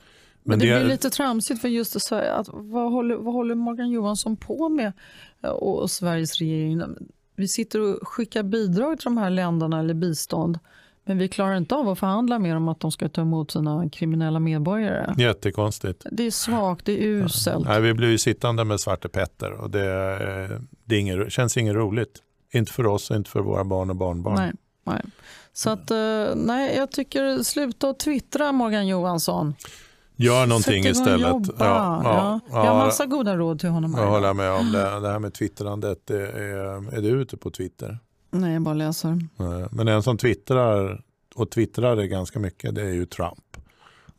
men 0.44 0.60
det, 0.60 0.66
det 0.66 0.80
blir 0.80 0.90
lite 0.90 1.10
tramsigt 1.10 1.62
för 1.62 1.68
just 1.68 1.96
att 1.96 2.02
säga 2.02 2.34
att 2.34 2.48
vad 2.52 2.92
håller, 2.92 3.16
vad 3.16 3.34
håller 3.34 3.56
Morgan 3.56 3.90
Johansson 3.92 4.38
på 4.38 4.70
med 4.70 4.94
och, 5.42 5.82
och 5.82 5.92
Sveriges 5.92 6.40
regering? 6.40 6.82
Vi 7.36 7.48
sitter 7.48 7.80
och 7.80 8.08
skickar 8.08 8.44
bidrag 8.44 9.00
till 9.00 9.06
de 9.06 9.18
här 9.18 9.30
länderna 9.30 9.80
eller 9.80 9.94
bistånd 9.94 10.60
men 11.06 11.18
vi 11.18 11.28
klarar 11.28 11.58
inte 11.58 11.76
av 11.76 11.90
att 11.90 12.00
förhandla 12.00 12.40
med 12.40 12.56
dem 12.56 12.68
att 12.68 12.80
de 12.80 12.92
ska 12.92 13.10
ta 13.10 13.22
emot 13.22 13.52
sina 13.52 13.90
kriminella 13.90 14.40
medborgare. 14.40 15.16
Jättekonstigt. 15.18 16.06
Det 16.12 16.24
är 16.24 16.32
svagt, 16.32 16.86
det 16.86 17.04
är 17.04 17.08
uselt. 17.08 17.68
Nej, 17.68 17.82
vi 17.82 17.94
blir 17.94 18.10
ju 18.10 18.18
sittande 18.18 18.64
med 18.64 18.80
Svarte 18.80 19.10
Petter 19.10 19.52
och 19.52 19.70
det, 19.70 20.62
det 20.86 20.98
ingen, 20.98 21.30
känns 21.30 21.58
inget 21.58 21.76
roligt. 21.76 22.20
Inte 22.54 22.72
för 22.72 22.86
oss 22.86 23.12
och 23.12 23.18
inte 23.18 23.30
för 23.30 23.40
våra 23.40 23.64
barn 23.64 23.90
och 23.90 23.96
barnbarn. 23.96 24.36
Nej, 24.36 24.52
nej. 24.84 25.02
Så 25.54 25.70
att, 25.70 25.92
eh, 25.92 26.36
nej, 26.36 26.76
jag 26.78 26.92
tycker 26.92 27.44
sluta 27.44 27.90
att 27.90 28.00
twittra 28.00 28.52
Morgan 28.52 28.88
Johansson. 28.88 29.56
Gör 30.16 30.46
någonting 30.46 30.86
istället. 30.86 31.30
Jobba. 31.30 31.54
Ja, 31.60 32.02
ja, 32.04 32.40
ja. 32.52 32.66
Jag 32.66 32.72
har 32.72 32.86
massa 32.86 33.06
goda 33.06 33.36
råd 33.36 33.60
till 33.60 33.70
honom. 33.70 33.96
Jag 33.98 34.08
håller 34.08 34.34
med 34.34 34.52
om 34.52 34.72
det. 34.72 35.00
Det 35.00 35.10
här 35.10 35.20
med 35.20 35.34
twittrandet. 35.34 36.10
Är, 36.10 36.96
är 36.98 37.02
du 37.02 37.10
ute 37.10 37.38
på 37.38 37.52
Twitter? 37.52 38.00
Nej, 38.34 38.54
jag 38.54 38.62
bara 38.62 38.74
läser. 38.74 39.20
Men 39.72 39.88
en 39.88 40.04
som 40.04 40.18
twittrar 40.18 41.04
och 41.36 41.52
twittrar 41.52 41.96
ganska 41.96 42.40
mycket 42.40 42.76
det 42.76 42.82
är 42.82 42.94
ju 42.94 43.06
Trump. 43.06 43.58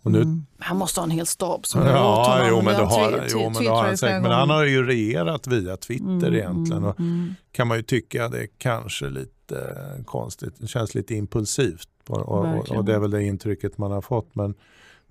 Och 0.02 0.12
nu... 0.12 0.22
Mm. 0.22 0.46
Han 0.58 0.76
måste 0.76 1.00
ha 1.00 1.04
en 1.04 1.10
hel 1.10 1.26
stab 1.26 1.66
som 1.66 1.82
ja, 1.82 2.46
jo, 2.48 2.62
men 2.62 2.76
det 2.76 2.84
har, 2.84 3.24
jo, 3.28 3.50
men 3.50 3.66
har 3.66 3.84
han 3.84 3.96
säkert. 3.96 4.22
Men 4.22 4.30
han 4.30 4.50
har 4.50 4.64
ju 4.64 4.86
regerat 4.86 5.46
via 5.46 5.76
Twitter 5.76 6.04
mm, 6.04 6.34
egentligen. 6.34 6.84
Och 6.84 7.00
mm. 7.00 7.34
kan 7.52 7.68
man 7.68 7.76
ju 7.76 7.82
tycka 7.82 8.28
det 8.28 8.42
är 8.42 8.48
kanske 8.58 9.10
lite 9.10 9.74
konstigt. 10.06 10.54
Det 10.58 10.66
känns 10.66 10.94
lite 10.94 11.14
impulsivt. 11.14 11.88
Och, 12.08 12.18
och, 12.18 12.70
och, 12.70 12.84
det 12.84 12.94
är 12.94 12.98
väl 12.98 13.10
det 13.10 13.22
intrycket 13.22 13.78
man 13.78 13.90
har 13.90 14.00
fått. 14.00 14.34
Men 14.34 14.54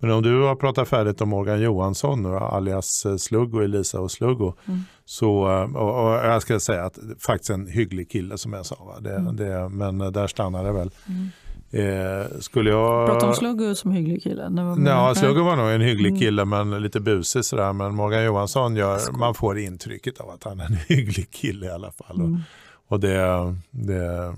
men 0.03 0.11
om 0.11 0.23
du 0.23 0.41
har 0.41 0.55
pratat 0.55 0.87
färdigt 0.87 1.21
om 1.21 1.29
Morgan 1.29 1.61
Johansson 1.61 2.23
nu, 2.23 2.29
alias 2.29 3.05
eh, 3.05 3.15
Sluggo, 3.15 3.59
Elisa 3.59 3.99
och 3.99 4.11
Sluggo. 4.11 4.53
Mm. 4.65 4.79
Så, 5.05 5.51
eh, 5.51 5.75
och, 5.75 6.05
och, 6.05 6.13
jag 6.13 6.41
ska 6.41 6.59
säga 6.59 6.85
att 6.85 6.99
faktiskt 7.19 7.49
en 7.49 7.67
hygglig 7.67 8.11
kille 8.11 8.37
som 8.37 8.53
jag 8.53 8.65
sa. 8.65 8.99
Det, 8.99 9.15
mm. 9.15 9.35
det, 9.35 9.69
men 9.69 10.01
eh, 10.01 10.11
där 10.11 10.27
stannar 10.27 10.63
det 10.63 10.71
väl. 10.71 10.91
Mm. 11.07 11.29
Eh, 11.71 12.39
skulle 12.39 12.69
jag... 12.69 13.07
Pratar 13.07 13.27
om 13.27 13.33
Sluggo 13.33 13.75
som 13.75 13.91
hygglig 13.91 14.23
kille? 14.23 14.51
Ja, 14.85 15.15
Sluggo 15.15 15.43
var 15.43 15.55
nog 15.55 15.69
en 15.69 15.81
hygglig 15.81 16.09
mm. 16.09 16.19
kille 16.19 16.45
men 16.45 16.81
lite 16.83 16.99
busig 16.99 17.45
sådär. 17.45 17.73
Men 17.73 17.95
Morgan 17.95 18.23
Johansson, 18.23 18.75
gör, 18.75 19.17
man 19.17 19.33
får 19.33 19.59
intrycket 19.59 20.19
av 20.19 20.29
att 20.29 20.43
han 20.43 20.59
är 20.59 20.65
en 20.65 20.77
hygglig 20.87 21.31
kille 21.31 21.65
i 21.65 21.69
alla 21.69 21.91
fall. 21.91 22.15
Och, 22.15 22.27
mm. 22.27 22.39
och 22.87 22.99
det, 22.99 23.55
det, 23.71 24.33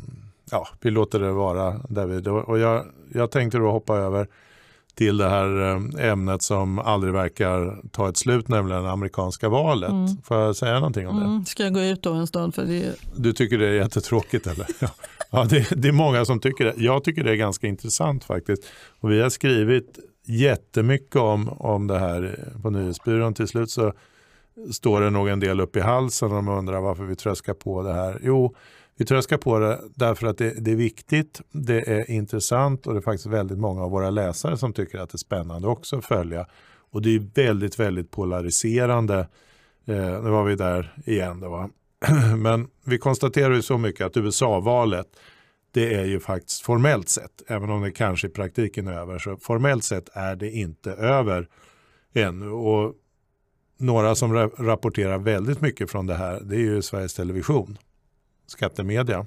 ja, 0.52 0.68
vi 0.82 0.92
låter 0.92 1.20
det 1.20 1.32
vara 1.32 1.80
David. 1.90 2.28
Och 2.28 2.60
jag, 2.60 2.86
jag 3.14 3.32
tänkte 3.32 3.58
då 3.58 3.72
hoppa 3.72 3.98
över 3.98 4.28
till 4.96 5.18
det 5.18 5.30
här 5.30 5.62
eh, 5.62 6.10
ämnet 6.12 6.42
som 6.42 6.80
aldrig 6.80 7.14
verkar 7.14 7.82
ta 7.92 8.10
ett 8.10 8.18
slut, 8.18 8.48
nämligen 8.48 8.84
det 8.84 8.92
amerikanska 8.92 9.50
valet. 9.50 9.90
Mm. 9.90 10.08
Får 10.24 10.38
jag 10.38 10.56
säga 10.56 10.74
någonting 10.74 11.08
om 11.08 11.20
det? 11.20 11.26
Mm. 11.26 11.46
Ska 11.46 11.64
jag 11.64 11.74
gå 11.74 11.82
ut 11.82 12.02
då 12.02 12.14
en 12.14 12.28
stund? 12.28 12.56
För 12.56 12.66
det... 12.66 12.96
Du 13.16 13.34
tycker 13.34 13.58
det 13.58 13.68
är 13.68 13.74
jättetråkigt 13.74 14.48
eller? 14.48 14.68
Ja, 15.32 15.44
det, 15.44 15.70
det, 15.70 15.88
är 15.88 15.92
många 15.92 16.26
som 16.26 16.40
tycker 16.40 16.66
det. 16.66 16.74
Jag 16.78 17.04
tycker 17.04 17.24
det 17.24 17.32
är 17.32 17.36
ganska 17.36 17.68
intressant 17.68 18.24
faktiskt. 18.24 18.64
Och 19.00 19.12
vi 19.12 19.22
har 19.22 19.30
skrivit 19.30 20.00
jättemycket 20.26 21.16
om, 21.16 21.50
om 21.50 21.88
det 21.88 22.00
här 22.00 22.50
på 22.62 22.70
Nyhetsbyrån. 22.70 23.34
Till 23.34 23.48
slut 23.48 23.70
så 23.70 23.94
står 24.72 25.02
det 25.02 25.10
nog 25.10 25.28
en 25.28 25.40
del 25.40 25.62
upp 25.62 25.76
i 25.76 25.80
halsen 25.80 26.30
och 26.30 26.36
de 26.36 26.48
undrar 26.48 26.82
varför 26.82 27.04
vi 27.04 27.16
tröskar 27.16 27.54
på 27.54 27.84
det 27.84 27.94
här. 27.94 28.20
Jo, 28.24 28.56
vi 28.98 29.06
tröskar 29.06 29.38
på 29.38 29.60
det 29.60 29.82
därför 29.96 30.28
att 30.28 30.38
det, 30.38 30.54
det, 30.66 30.72
är 30.72 30.76
viktigt, 30.76 31.42
det 31.52 31.90
är 31.90 32.12
intressant 32.12 32.88
och 32.88 32.94
det 32.94 33.00
är 33.00 33.02
faktiskt 33.02 33.26
väldigt 33.26 33.58
många 33.58 33.84
av 33.84 33.92
våra 33.92 34.10
läsare 34.10 34.58
som 34.58 34.74
tycker 34.74 35.00
att 35.00 35.10
det 35.10 35.16
är 35.16 35.18
spännande 35.18 35.68
också 35.68 35.98
att 35.98 36.06
följa. 36.06 36.48
Och 36.92 37.02
det 37.02 37.16
är 37.16 37.20
väldigt, 37.34 37.80
väldigt 37.80 38.12
polariserande. 38.12 39.20
Eh, 39.86 40.24
nu 40.24 40.30
var 40.30 40.44
vi 40.44 40.56
där 40.56 40.94
igen. 41.06 41.40
Då, 41.40 41.50
va? 41.50 41.70
Men 42.38 42.68
vi 42.84 42.98
konstaterar 42.98 43.54
ju 43.54 43.62
så 43.62 43.78
mycket 43.78 44.06
att 44.06 44.18
USA-valet 44.18 45.08
det 45.72 45.94
är 45.94 46.06
ju 46.06 46.20
faktiskt 46.20 46.62
formellt 46.62 47.10
sett, 47.10 47.42
även 47.48 47.70
om 47.70 47.82
det 47.82 47.92
kanske 47.92 48.28
i 48.28 48.30
praktiken 48.30 48.88
är 48.88 48.94
över, 48.94 49.20
så 49.20 49.38
formellt 49.38 49.84
sett 49.84 50.10
är 50.14 50.36
det 50.36 50.52
inte 50.52 50.92
över 50.92 51.48
ännu. 52.14 52.50
Och 52.50 52.94
några 53.78 54.16
som 54.16 54.34
rapporterar 54.58 55.18
väldigt 55.18 55.62
mycket 55.62 55.92
från 55.92 56.08
det 56.08 56.16
här, 56.16 56.42
det 56.44 56.56
är 56.56 56.60
ju 56.60 56.82
Sveriges 56.82 57.14
Television 57.14 57.78
skattemedia. 58.48 59.26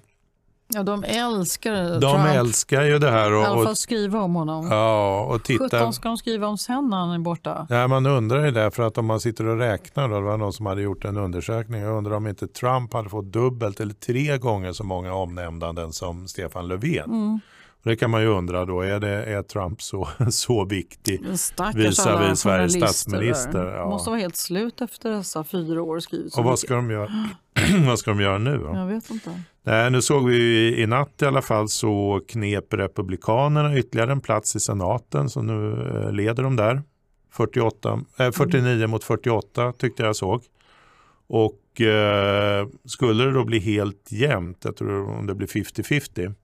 Ja, 0.74 0.82
de 0.82 1.04
älskar 1.04 1.72
De 1.72 2.00
Trump. 2.00 2.26
älskar 2.26 2.82
ju 2.82 2.98
det 2.98 3.10
här. 3.10 3.32
Och, 3.32 3.42
I 3.42 3.44
alla 3.44 3.64
fall 3.64 3.76
skriva 3.76 4.20
om 4.20 4.34
honom. 4.34 4.68
Ja, 4.70 5.20
och 5.24 5.44
titta. 5.44 5.64
17 5.64 5.92
ska 5.92 6.08
de 6.08 6.18
skriva 6.18 6.46
om 6.46 6.58
sen 6.58 6.88
när 6.88 6.96
han 6.96 7.10
är 7.10 7.18
borta. 7.18 7.66
Ja, 7.70 7.88
man 7.88 8.06
undrar 8.06 8.44
ju 8.44 8.50
det, 8.50 8.70
för 8.70 8.82
att 8.82 8.98
om 8.98 9.06
man 9.06 9.20
sitter 9.20 9.46
och 9.46 9.58
räknar, 9.58 10.08
då, 10.08 10.14
det 10.14 10.20
var 10.20 10.36
någon 10.36 10.52
som 10.52 10.66
hade 10.66 10.82
gjort 10.82 11.04
en 11.04 11.16
undersökning, 11.16 11.80
jag 11.80 11.96
undrar 11.96 12.16
om 12.16 12.26
inte 12.26 12.46
Trump 12.48 12.92
hade 12.92 13.08
fått 13.08 13.24
dubbelt 13.32 13.80
eller 13.80 13.94
tre 13.94 14.38
gånger 14.38 14.72
så 14.72 14.84
många 14.84 15.14
omnämnanden 15.14 15.92
som 15.92 16.28
Stefan 16.28 16.68
Löfven. 16.68 17.04
Mm. 17.10 17.40
Och 17.82 17.90
det 17.90 17.96
kan 17.96 18.10
man 18.10 18.22
ju 18.22 18.28
undra 18.28 18.64
då, 18.64 18.80
är, 18.80 19.00
det, 19.00 19.08
är 19.08 19.42
Trump 19.42 19.82
så, 19.82 20.08
så 20.30 20.64
viktig 20.64 21.24
visavi 21.74 22.36
Sveriges 22.36 22.72
statsminister? 22.72 23.64
Ja. 23.64 23.88
måste 23.88 24.10
vara 24.10 24.20
helt 24.20 24.36
slut 24.36 24.80
efter 24.80 25.10
dessa 25.10 25.44
fyra 25.44 25.82
år. 25.82 26.00
Och 26.36 26.44
vad 26.44 26.58
ska, 26.58 26.74
de 26.74 26.90
göra? 26.90 27.10
vad 27.86 27.98
ska 27.98 28.10
de 28.10 28.20
göra 28.20 28.38
nu? 28.38 28.58
Då? 28.58 28.72
Jag 28.74 28.86
vet 28.86 29.10
inte. 29.10 29.42
Nej, 29.62 29.90
nu 29.90 30.02
såg 30.02 30.28
vi 30.28 30.74
i 30.82 30.86
natt 30.86 31.22
i 31.22 31.24
alla 31.24 31.42
fall 31.42 31.68
så 31.68 32.20
knep 32.28 32.74
Republikanerna 32.74 33.78
ytterligare 33.78 34.12
en 34.12 34.20
plats 34.20 34.56
i 34.56 34.60
senaten 34.60 35.30
så 35.30 35.42
nu 35.42 35.72
eh, 35.72 36.12
leder 36.12 36.42
de 36.42 36.56
där. 36.56 36.82
48, 37.32 38.00
äh, 38.18 38.30
49 38.30 38.72
mm. 38.72 38.90
mot 38.90 39.04
48 39.04 39.72
tyckte 39.72 40.02
jag 40.02 40.16
såg. 40.16 40.42
Och 41.26 41.80
eh, 41.80 42.66
skulle 42.84 43.24
det 43.24 43.32
då 43.32 43.44
bli 43.44 43.58
helt 43.58 44.12
jämnt, 44.12 44.58
jag 44.64 44.76
tror 44.76 45.10
om 45.10 45.26
det 45.26 45.34
blir 45.34 45.46
50-50, 45.46 46.34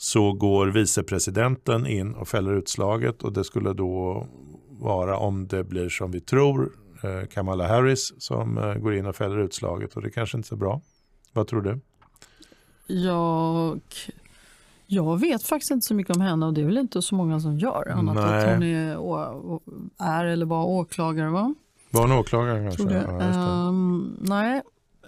så 0.00 0.32
går 0.32 0.66
vicepresidenten 0.66 1.86
in 1.86 2.14
och 2.14 2.28
fäller 2.28 2.52
utslaget 2.52 3.22
och 3.22 3.32
det 3.32 3.44
skulle 3.44 3.72
då 3.72 4.26
vara 4.68 5.16
om 5.16 5.48
det 5.48 5.64
blir 5.64 5.88
som 5.88 6.10
vi 6.10 6.20
tror 6.20 6.72
eh, 7.02 7.28
Kamala 7.28 7.68
Harris 7.68 8.12
som 8.18 8.58
eh, 8.58 8.74
går 8.74 8.94
in 8.94 9.06
och 9.06 9.16
fäller 9.16 9.38
utslaget 9.38 9.96
och 9.96 10.02
det 10.02 10.10
kanske 10.10 10.36
inte 10.36 10.46
är 10.46 10.48
så 10.48 10.56
bra. 10.56 10.80
Vad 11.32 11.46
tror 11.46 11.62
du? 11.62 11.80
Jag, 12.86 13.80
jag 14.86 15.20
vet 15.20 15.42
faktiskt 15.42 15.70
inte 15.70 15.86
så 15.86 15.94
mycket 15.94 16.16
om 16.16 16.22
henne 16.22 16.46
och 16.46 16.54
det 16.54 16.60
är 16.60 16.66
väl 16.66 16.78
inte 16.78 17.02
så 17.02 17.14
många 17.14 17.40
som 17.40 17.58
gör 17.58 17.88
annat 17.88 18.14
Nej. 18.14 18.24
att 18.24 18.54
hon 18.54 18.62
är, 18.62 19.60
är 19.98 20.24
eller 20.24 20.46
var 20.46 20.64
åklagare 20.64 21.30
va? 21.30 21.54
Var 21.90 22.00
hon 22.00 22.12
åklagare 22.12 22.62
kanske? 22.62 22.94
Ja, 22.94 23.68
um, 23.68 24.16
nej, 24.20 24.62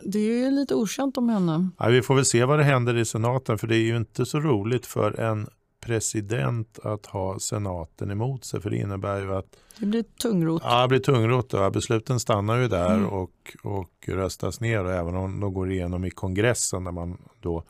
det 0.05 0.43
är 0.43 0.51
lite 0.51 0.75
okänt 0.75 1.17
om 1.17 1.29
henne. 1.29 1.69
Ja, 1.79 1.89
vi 1.89 2.03
får 2.03 2.15
väl 2.15 2.25
se 2.25 2.45
vad 2.45 2.59
det 2.59 2.65
händer 2.65 2.97
i 2.97 3.05
senaten 3.05 3.59
för 3.59 3.67
det 3.67 3.77
är 3.77 3.83
ju 3.83 3.97
inte 3.97 4.27
så 4.27 4.41
roligt 4.41 4.87
för 4.87 5.21
en 5.21 5.49
president 5.81 6.79
att 6.83 7.07
ha 7.07 7.39
senaten 7.39 8.11
emot 8.11 8.45
sig 8.45 8.61
för 8.61 8.71
det 8.71 8.77
innebär 8.77 9.21
ju 9.21 9.35
att 9.35 9.57
det 9.79 9.87
blir 9.87 10.03
tungrot. 10.03 10.63
Ja, 10.65 10.83
det 10.83 10.89
blir 10.89 10.99
tungrot. 10.99 11.53
Ja. 11.53 11.71
Besluten 11.71 12.21
stannar 12.21 12.57
ju 12.57 12.69
där 12.69 12.95
mm. 12.95 13.09
och, 13.09 13.57
och 13.63 14.09
röstas 14.09 14.61
ner 14.61 14.85
och 14.85 14.93
även 14.93 15.17
om 15.17 15.41
de 15.41 15.55
går 15.55 15.71
igenom 15.71 16.05
i 16.05 16.11
kongressen 16.11 16.85
där 16.85 16.93
man 16.93 17.19
då 17.41 17.65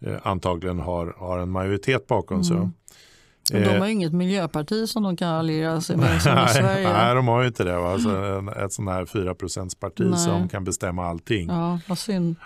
eh, 0.00 0.16
antagligen 0.22 0.78
har, 0.78 1.14
har 1.18 1.38
en 1.38 1.50
majoritet 1.50 2.06
bakom 2.06 2.34
mm. 2.34 2.44
sig 2.44 2.70
de 3.50 3.78
har 3.78 3.86
ju 3.86 3.92
inget 3.92 4.12
miljöparti 4.12 4.88
som 4.88 5.02
de 5.02 5.16
kan 5.16 5.28
alliera 5.28 5.80
sig 5.80 5.96
med 5.96 6.22
som 6.22 6.32
i 6.32 6.48
Sverige. 6.54 6.92
Nej, 6.92 7.14
de 7.14 7.28
har 7.28 7.40
ju 7.40 7.46
inte 7.46 7.64
det. 7.64 7.76
Va? 7.76 7.92
Alltså 7.92 8.44
ett 8.64 8.72
sånt 8.72 8.90
här 8.90 9.06
4 9.06 9.34
parti 9.80 10.14
som 10.16 10.48
kan 10.48 10.64
bestämma 10.64 11.06
allting. 11.06 11.48
Ja, 11.48 11.78
vad 11.88 11.98
synd. 11.98 12.36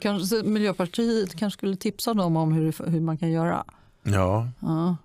Kanske, 0.00 0.42
Miljöpartiet 0.42 1.36
kanske 1.38 1.58
skulle 1.58 1.76
tipsa 1.76 2.14
dem 2.14 2.36
om 2.36 2.52
hur, 2.52 2.90
hur 2.90 3.00
man 3.00 3.18
kan 3.18 3.30
göra. 3.30 3.64
Ja. 4.02 4.48
ja. 4.60 4.96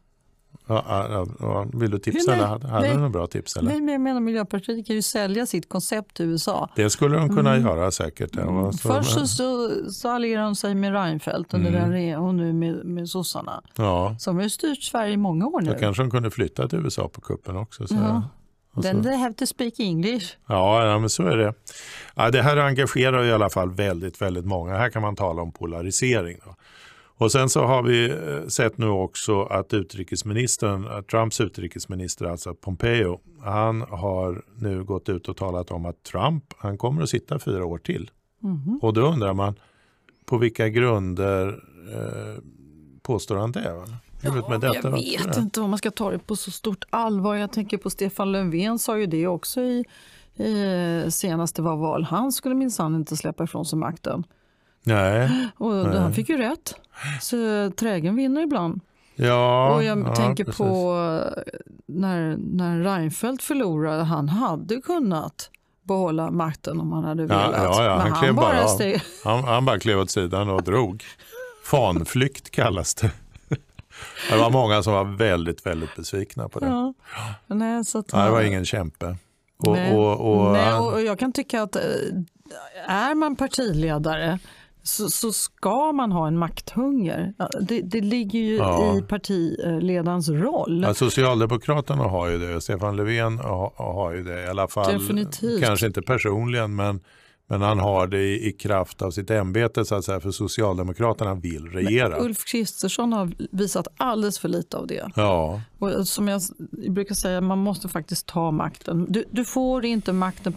Ja, 0.74 1.28
ja, 1.40 1.66
vill 1.74 1.92
du 1.92 2.00
tipsa? 2.00 2.32
Nej, 2.32 2.40
eller 2.40 2.68
hade, 2.68 2.88
du 2.88 2.94
några 2.94 3.10
bra 3.10 3.28
tips? 3.28 3.58
Eller? 3.58 3.70
Nej, 3.70 3.82
men 3.82 3.92
jag 3.92 4.02
menar 4.02 4.20
Miljöpartiet 4.20 4.88
kan 4.88 4.96
ju 4.96 5.02
sälja 5.02 5.46
sitt 5.46 5.70
koncept 5.70 6.18
till 6.18 6.26
USA. 6.26 6.70
Det 6.76 6.90
skulle 6.90 7.18
de 7.18 7.36
kunna 7.36 7.56
mm. 7.56 7.68
göra 7.68 7.92
säkert. 7.92 8.36
Mm. 8.36 8.74
Först 8.74 9.12
så, 9.12 9.28
så, 9.28 9.70
så 9.92 10.10
allierade 10.10 10.48
de 10.48 10.56
sig 10.56 10.76
med 10.76 10.94
Reinfeldt 10.94 11.54
under 11.54 11.74
mm. 11.74 11.92
den, 11.92 12.20
och 12.20 12.36
nu 12.36 12.54
med, 12.54 12.86
med 12.86 13.10
sossarna. 13.10 13.62
Ja. 13.76 14.16
Som 14.20 14.38
har 14.38 14.48
styrt 14.48 14.84
Sverige 14.84 15.14
i 15.14 15.18
många 15.18 15.48
år 15.48 15.62
nu. 15.62 15.74
Då 15.74 15.80
kanske 15.80 16.04
de 16.04 16.12
kunde 16.12 16.32
flytta 16.32 16.68
till 16.68 16.80
USA 16.80 17.10
på 17.10 17.22
kuppen 17.22 17.58
också. 17.58 17.88
Så. 17.88 17.96
Ja. 17.96 18.24
Then 18.82 19.04
they 19.04 19.16
have 19.16 19.34
to 19.34 19.46
speak 19.46 19.80
English. 19.80 20.38
Ja, 20.48 20.86
ja 20.86 21.00
men 21.00 21.10
så 21.10 21.24
är 21.24 21.38
det. 21.38 21.54
Ja, 22.16 22.32
det 22.32 22.42
här 22.42 22.58
engagerar 22.58 23.24
i 23.24 23.32
alla 23.32 23.50
fall 23.50 23.72
väldigt, 23.72 24.22
väldigt 24.22 24.46
många. 24.46 24.78
Här 24.78 24.90
kan 24.90 25.02
man 25.02 25.16
tala 25.16 25.42
om 25.42 25.52
polarisering. 25.52 26.38
Då. 26.46 26.56
Och 27.24 27.32
sen 27.32 27.50
så 27.50 27.66
har 27.66 27.84
vi 27.84 28.10
eh, 28.10 28.48
sett 28.48 28.78
nu 28.78 28.88
också 28.88 29.44
att 29.44 29.74
utrikesministern, 29.74 30.88
eh, 30.88 31.02
Trumps 31.02 31.42
utrikesminister, 31.42 32.26
alltså 32.26 32.54
Pompeo, 32.54 33.20
han 33.42 33.82
har 33.82 34.44
nu 34.56 34.84
gått 34.84 35.10
ut 35.10 35.30
och 35.30 35.38
talat 35.38 35.72
om 35.72 35.86
att 35.86 36.04
Trump, 36.04 36.44
han 36.58 36.78
kommer 36.78 37.02
att 37.02 37.10
sitta 37.10 37.40
fyra 37.40 37.66
år 37.66 37.78
till. 37.78 38.12
Mm. 38.44 38.80
Och 38.82 38.94
då 38.94 39.02
undrar 39.02 39.34
man, 39.34 39.56
på 40.26 40.38
vilka 40.38 40.70
grunder 40.70 41.48
eh, 41.94 42.44
påstår 43.02 43.36
han 43.36 43.52
det? 43.52 43.74
Va? 43.74 43.86
Ja, 44.22 44.36
jag 44.36 45.26
vet 45.26 45.38
inte 45.38 45.62
om 45.62 45.70
man 45.70 45.78
ska 45.78 45.92
ta 45.92 46.12
det 46.12 46.20
på 46.20 46.36
så 46.36 46.52
stort 46.52 46.86
allvar. 46.90 47.36
Jag 47.36 47.52
tänker 47.52 47.78
på 47.78 47.90
Stefan 47.90 48.32
Löfven 48.32 48.80
sa 48.80 48.98
ju 48.98 49.06
det 49.06 49.28
också 49.28 49.62
i, 49.62 49.86
i 50.44 51.12
senaste 51.12 51.62
var 51.62 51.76
val. 51.76 52.04
Han 52.04 52.32
skulle 52.32 52.56
minsann 52.56 52.96
inte 52.96 53.18
släppa 53.18 53.44
ifrån 53.44 53.66
sig 53.66 53.80
makten. 53.80 54.24
Nej. 54.84 55.50
Och 55.58 55.74
nej. 55.74 55.98
han 55.98 56.14
fick 56.14 56.30
ju 56.30 56.38
rätt. 56.38 56.76
Så 57.22 57.72
trägen 57.78 58.16
vinner 58.16 58.42
ibland. 58.42 58.82
Ja, 59.16 59.76
och 59.76 59.84
jag 59.84 60.00
ja, 60.00 60.16
tänker 60.16 60.44
precis. 60.44 60.58
på 60.58 60.94
när, 61.86 62.38
när 62.38 62.84
Reinfeldt 62.84 63.44
förlorade, 63.44 64.04
han 64.04 64.30
hade 64.30 64.82
kunnat 64.82 65.50
behålla 65.84 66.32
makten 66.32 66.80
om 66.80 66.92
han 66.92 67.04
hade 67.04 67.26
velat. 67.26 67.54
Ja, 67.54 67.84
ja, 67.84 67.92
han, 67.92 68.12
han, 68.12 68.22
klev 68.22 68.36
bara, 68.36 68.68
steg... 68.68 69.02
han, 69.24 69.44
han 69.44 69.66
bara 69.66 69.80
klev 69.80 70.00
åt 70.00 70.12
sidan 70.12 70.50
och 70.50 70.64
drog. 70.64 71.04
Fanflykt 71.66 72.50
kallas 72.50 72.96
det. 72.96 73.12
Det 74.30 74.38
var 74.38 74.50
många 74.50 74.84
som 74.84 74.94
var 74.94 75.04
väldigt, 75.04 75.66
väldigt 75.66 75.96
besvikna 75.96 76.50
på 76.50 76.60
det. 76.60 76.66
Ja. 76.66 76.94
Nej, 77.48 77.86
så. 77.86 78.04
Nej, 78.14 78.26
det 78.26 78.32
var 78.32 78.42
ingen 78.42 78.66
kämpe. 78.66 79.18
Och, 79.58 79.74
Nej. 79.74 79.96
Och, 79.96 80.32
och, 80.32 80.54
Nej, 80.54 80.74
och 80.74 81.02
jag 81.02 81.20
kan 81.20 81.34
tycka 81.34 81.62
att 81.62 81.76
eh, 81.76 81.82
är 82.88 83.16
man 83.16 83.36
partiledare 83.36 84.40
så, 84.84 85.10
så, 85.10 85.34
ska 85.34 85.92
man 85.92 86.12
ha 86.12 86.28
en 86.28 86.38
makthunger. 86.38 87.34
Det, 87.62 87.82
det 87.82 88.02
ligger 88.02 88.40
ju 88.40 88.56
ja. 88.56 88.98
i 88.98 89.02
partiledarens 89.02 90.30
roll. 90.30 90.84
Ja, 90.84 90.94
Socialdemokraterna 90.94 92.04
har 92.04 92.28
ju 92.28 92.38
det, 92.38 92.62
Stefan 92.62 92.96
Löfven 92.96 93.40
har, 93.40 93.74
har 93.76 94.14
ju 94.14 94.24
det 94.24 94.44
i 94.44 94.48
alla 94.48 94.68
fall. 94.68 94.94
Definitivt. 94.94 95.64
Kanske 95.64 95.86
inte 95.86 96.02
personligen 96.02 96.76
men 96.76 97.00
men 97.54 97.62
han 97.62 97.80
har 97.80 98.08
det 98.08 98.22
i, 98.22 98.48
i 98.48 98.52
kraft 98.52 99.02
av 99.02 99.12
sitt 99.12 99.32
ämbete 99.32 99.86
så 99.86 99.96
att 99.96 100.06
säga, 100.06 100.20
för 100.20 100.32
Socialdemokraterna 100.32 101.34
vill 101.34 101.68
regera. 101.68 102.10
Men 102.10 102.22
Ulf 102.22 102.46
Kristersson 102.46 103.14
har 103.14 103.32
visat 103.52 103.88
alldeles 103.98 104.40
för 104.40 104.50
lite 104.50 104.78
av 104.78 104.88
det. 104.88 105.12
Ja. 105.16 105.62
Och 105.80 106.08
som 106.08 106.28
jag 106.28 106.42
brukar 106.90 107.16
säga, 107.16 107.42
man 107.42 107.58
måste 107.58 107.88
faktiskt 107.90 108.28
ta 108.28 108.52
makten. 108.52 109.06
Du, 109.10 109.26
du 109.32 109.46
får 109.46 109.86
inte 109.86 110.14
makten 110.14 110.54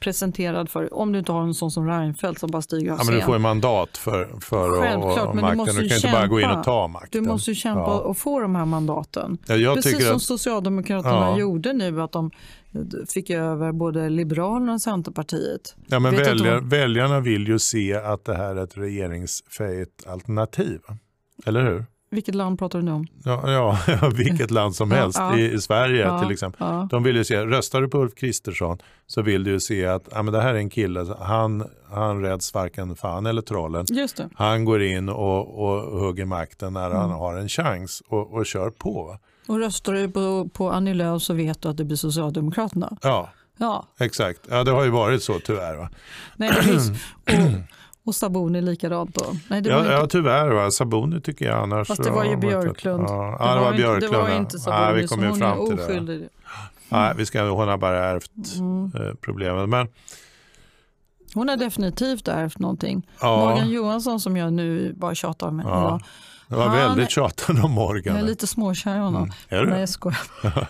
presenterad 0.00 0.70
för 0.70 0.94
om 0.94 1.12
du 1.12 1.18
inte 1.18 1.32
har 1.32 1.42
en 1.42 1.54
sån 1.54 1.70
som 1.70 1.88
Reinfeldt 1.88 2.40
som 2.40 2.50
bara 2.50 2.62
stiger 2.62 2.92
av 2.92 2.98
ja, 2.98 3.04
men 3.04 3.14
Du 3.14 3.20
får 3.20 3.34
en 3.34 3.42
mandat 3.42 3.96
för, 3.96 4.40
för 4.40 4.80
Självklart, 4.80 5.34
men 5.34 5.44
makten. 5.44 5.50
Du, 5.50 5.56
måste 5.56 5.82
du 5.82 5.88
kan 5.88 5.98
kämpa. 5.98 6.06
inte 6.08 6.18
bara 6.18 6.26
gå 6.26 6.40
in 6.40 6.58
och 6.58 6.64
ta 6.64 6.88
makten. 6.88 7.22
Du 7.22 7.28
måste 7.28 7.54
kämpa 7.54 7.80
ja. 7.80 7.98
och 7.98 8.18
få 8.18 8.40
de 8.40 8.54
här 8.54 8.64
mandaten. 8.64 9.38
Ja, 9.46 9.74
Precis 9.74 10.06
som 10.06 10.16
att... 10.16 10.22
Socialdemokraterna 10.22 11.14
ja. 11.14 11.38
gjorde 11.38 11.72
nu, 11.72 12.02
att 12.02 12.12
de 12.12 12.30
fick 13.08 13.30
över 13.30 13.72
både 13.72 14.08
Liberalerna 14.08 14.72
och 14.72 14.80
Centerpartiet. 14.80 15.76
Ja, 15.86 15.98
men 15.98 16.16
väljar, 16.16 16.58
om... 16.58 16.68
Väljarna 16.68 17.20
vill 17.20 17.48
ju 17.48 17.58
se 17.58 17.94
att 17.94 18.24
det 18.24 18.34
här 18.34 18.56
är 18.56 18.64
ett 18.64 18.78
regeringsfähigt 18.78 20.06
alternativ. 20.06 20.80
Eller 21.46 21.62
hur? 21.62 21.84
Vilket 22.10 22.34
land 22.34 22.58
pratar 22.58 22.78
du 22.78 22.84
nu 22.84 22.92
om? 22.92 23.06
Ja, 23.24 23.52
ja 23.52 24.10
vilket 24.14 24.50
land 24.50 24.76
som 24.76 24.90
helst. 25.00 25.18
Ja, 25.18 25.38
I, 25.38 25.52
I, 25.52 25.60
Sverige 25.60 26.20
till 26.20 26.30
exempel. 26.30 26.88
De 26.90 27.02
vill 27.02 27.16
ju 27.16 27.24
se, 27.24 27.44
röstar 27.44 27.80
du 27.82 27.88
på 27.88 27.98
Ulf 27.98 28.14
Kristersson 28.14 28.78
så 29.06 29.22
vill 29.22 29.44
du 29.44 29.50
ju 29.50 29.60
se 29.60 29.86
att 29.86 30.08
ja, 30.10 30.22
men 30.22 30.32
det 30.32 30.40
här 30.40 30.54
är 30.54 30.58
en 30.58 30.70
kille, 30.70 31.06
han, 31.18 31.64
han 31.90 32.22
räds 32.22 32.54
varken 32.54 32.96
fan 32.96 33.26
eller 33.26 33.42
trollen. 33.42 33.86
Just 33.88 34.16
det. 34.16 34.28
Han 34.34 34.64
går 34.64 34.82
in 34.82 35.08
och, 35.08 35.64
och 35.64 36.00
hugger 36.00 36.24
makten 36.24 36.72
när 36.72 36.86
mm. 36.86 36.98
han 36.98 37.10
har 37.10 37.36
en 37.36 37.48
chans 37.48 38.02
och, 38.08 38.34
och 38.34 38.46
kör 38.46 38.70
på. 38.70 39.18
Och 39.48 39.58
röstar 39.58 39.92
du 39.92 40.08
på, 40.08 40.48
på 40.52 40.70
Annie 40.70 40.94
Lööf 40.94 41.22
så 41.22 41.34
vet 41.34 41.62
du 41.62 41.68
att 41.68 41.76
det 41.76 41.84
blir 41.84 41.96
Socialdemokraterna. 41.96 42.96
Ja, 43.02 43.30
ja. 43.56 43.86
exakt. 43.98 44.40
Ja, 44.50 44.64
det 44.64 44.70
har 44.70 44.84
ju 44.84 44.90
varit 44.90 45.22
så 45.22 45.38
tyvärr. 45.44 45.76
Va? 45.76 45.88
Nej. 46.36 46.50
Och, 48.04 48.14
Sabuni 48.14 48.60
likadant 48.60 49.14
då? 49.14 49.24
Nej, 49.48 49.60
det 49.60 49.70
ja, 49.70 49.78
inte... 49.78 49.92
ja, 49.92 50.06
tyvärr. 50.06 50.50
Va? 50.50 50.70
Sabuni 50.70 51.20
tycker 51.20 51.44
jag 51.44 51.62
annars. 51.62 51.88
Fast 51.88 52.04
det 52.04 52.10
var 52.10 52.24
ju 52.24 52.36
Björklund. 52.36 53.04
Ja, 53.08 53.36
det, 53.38 53.44
ja, 53.44 53.54
det 53.54 53.60
var, 53.60 53.72
Björklund. 53.72 54.12
Det 54.12 54.18
var 54.18 54.36
inte 54.36 54.58
Sabuni, 54.58 54.86
ja, 54.86 54.92
vi 54.92 55.06
kom 55.06 55.22
ju 55.22 55.34
fram 55.34 55.66
till 55.66 55.78
oskyldig. 55.78 56.20
det. 56.20 56.28
Nej, 56.88 57.14
vi 57.16 57.26
ska, 57.26 57.42
hon 57.42 57.68
har 57.68 57.78
bara 57.78 58.04
ärvt 58.04 58.56
mm. 58.56 58.92
eh, 58.94 59.14
problemet. 59.20 59.68
Men, 59.68 59.88
hon 61.34 61.48
har 61.48 61.56
definitivt 61.56 62.28
ärvt 62.28 62.58
någonting. 62.58 63.08
Ja. 63.20 63.36
Morgan 63.36 63.70
Johansson 63.70 64.20
som 64.20 64.36
jag 64.36 64.52
nu 64.52 64.92
bara 64.92 65.14
tjatar 65.14 65.48
om 65.48 65.58
ja. 65.58 65.80
idag. 65.80 66.02
Det 66.48 66.54
var 66.56 66.66
han, 66.66 66.76
väldigt 66.76 67.10
tjatande 67.10 67.62
om 67.62 67.72
Morgan. 67.72 68.14
Jag 68.14 68.24
är 68.24 68.26
lite 68.28 68.46
småkär 68.46 68.96
i 68.96 68.98
honom. 68.98 69.22
Mm. 69.22 69.34
Är 69.48 69.64
du? 69.64 69.70
Nej, 69.70 69.80
jag 69.80 69.88
skojar. 69.88 70.18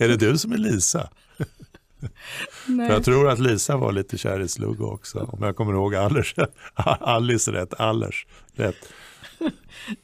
är 0.00 0.08
det 0.08 0.16
du 0.16 0.38
som 0.38 0.52
är 0.52 0.56
Lisa? 0.56 1.08
Nej. 2.66 2.90
Jag 2.90 3.04
tror 3.04 3.28
att 3.28 3.38
Lisa 3.38 3.76
var 3.76 3.92
lite 3.92 4.18
kär 4.18 4.40
i 4.40 4.48
Sluggo 4.48 4.84
också, 4.84 5.18
om 5.18 5.42
jag 5.42 5.56
kommer 5.56 5.72
ihåg 5.72 5.94
Allers, 5.94 6.34
Alice 7.00 7.52
rätt. 7.52 7.80
Allers 7.80 8.26
rätt. 8.54 8.92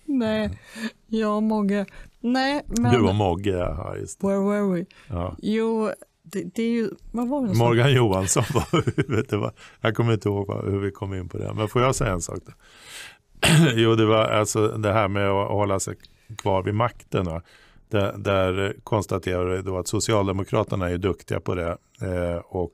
Nej, 0.04 0.58
jag 1.06 1.36
och 1.36 1.42
Mogge. 1.42 1.86
Nej, 2.20 2.62
men... 2.66 2.92
Du 2.92 3.00
och 3.00 3.14
Mogge, 3.14 3.50
ja 3.50 3.96
just 3.96 4.20
det. 4.20 4.26
Where 4.26 4.38
were 4.38 4.74
we? 4.74 4.86
Ja. 5.08 5.36
Jo, 5.42 5.90
det, 6.22 6.42
det, 6.54 6.62
är 6.62 6.70
ju, 6.70 6.90
vad 7.12 7.28
var 7.28 7.46
det? 7.46 7.54
Morgan 7.54 7.92
Johansson 7.92 8.44
var 8.54 8.84
du 8.96 9.50
Jag 9.80 9.94
kommer 9.94 10.12
inte 10.12 10.28
ihåg 10.28 10.64
hur 10.64 10.78
vi 10.78 10.90
kom 10.90 11.14
in 11.14 11.28
på 11.28 11.38
det, 11.38 11.54
men 11.54 11.68
får 11.68 11.82
jag 11.82 11.94
säga 11.94 12.12
en 12.12 12.20
sak? 12.20 12.38
Då? 12.46 12.52
jo, 13.74 13.94
det 13.94 14.06
var 14.06 14.24
alltså 14.24 14.68
det 14.68 14.92
här 14.92 15.08
med 15.08 15.28
att 15.28 15.48
hålla 15.48 15.80
sig 15.80 15.94
kvar 16.38 16.62
vid 16.62 16.74
makten. 16.74 17.24
Då. 17.24 17.40
Där, 17.88 18.14
där 18.18 18.76
konstaterar 18.84 19.46
du 19.46 19.62
då 19.62 19.78
att 19.78 19.88
Socialdemokraterna 19.88 20.90
är 20.90 20.98
duktiga 20.98 21.40
på 21.40 21.54
det 21.54 21.76
eh, 22.02 22.36
och 22.36 22.72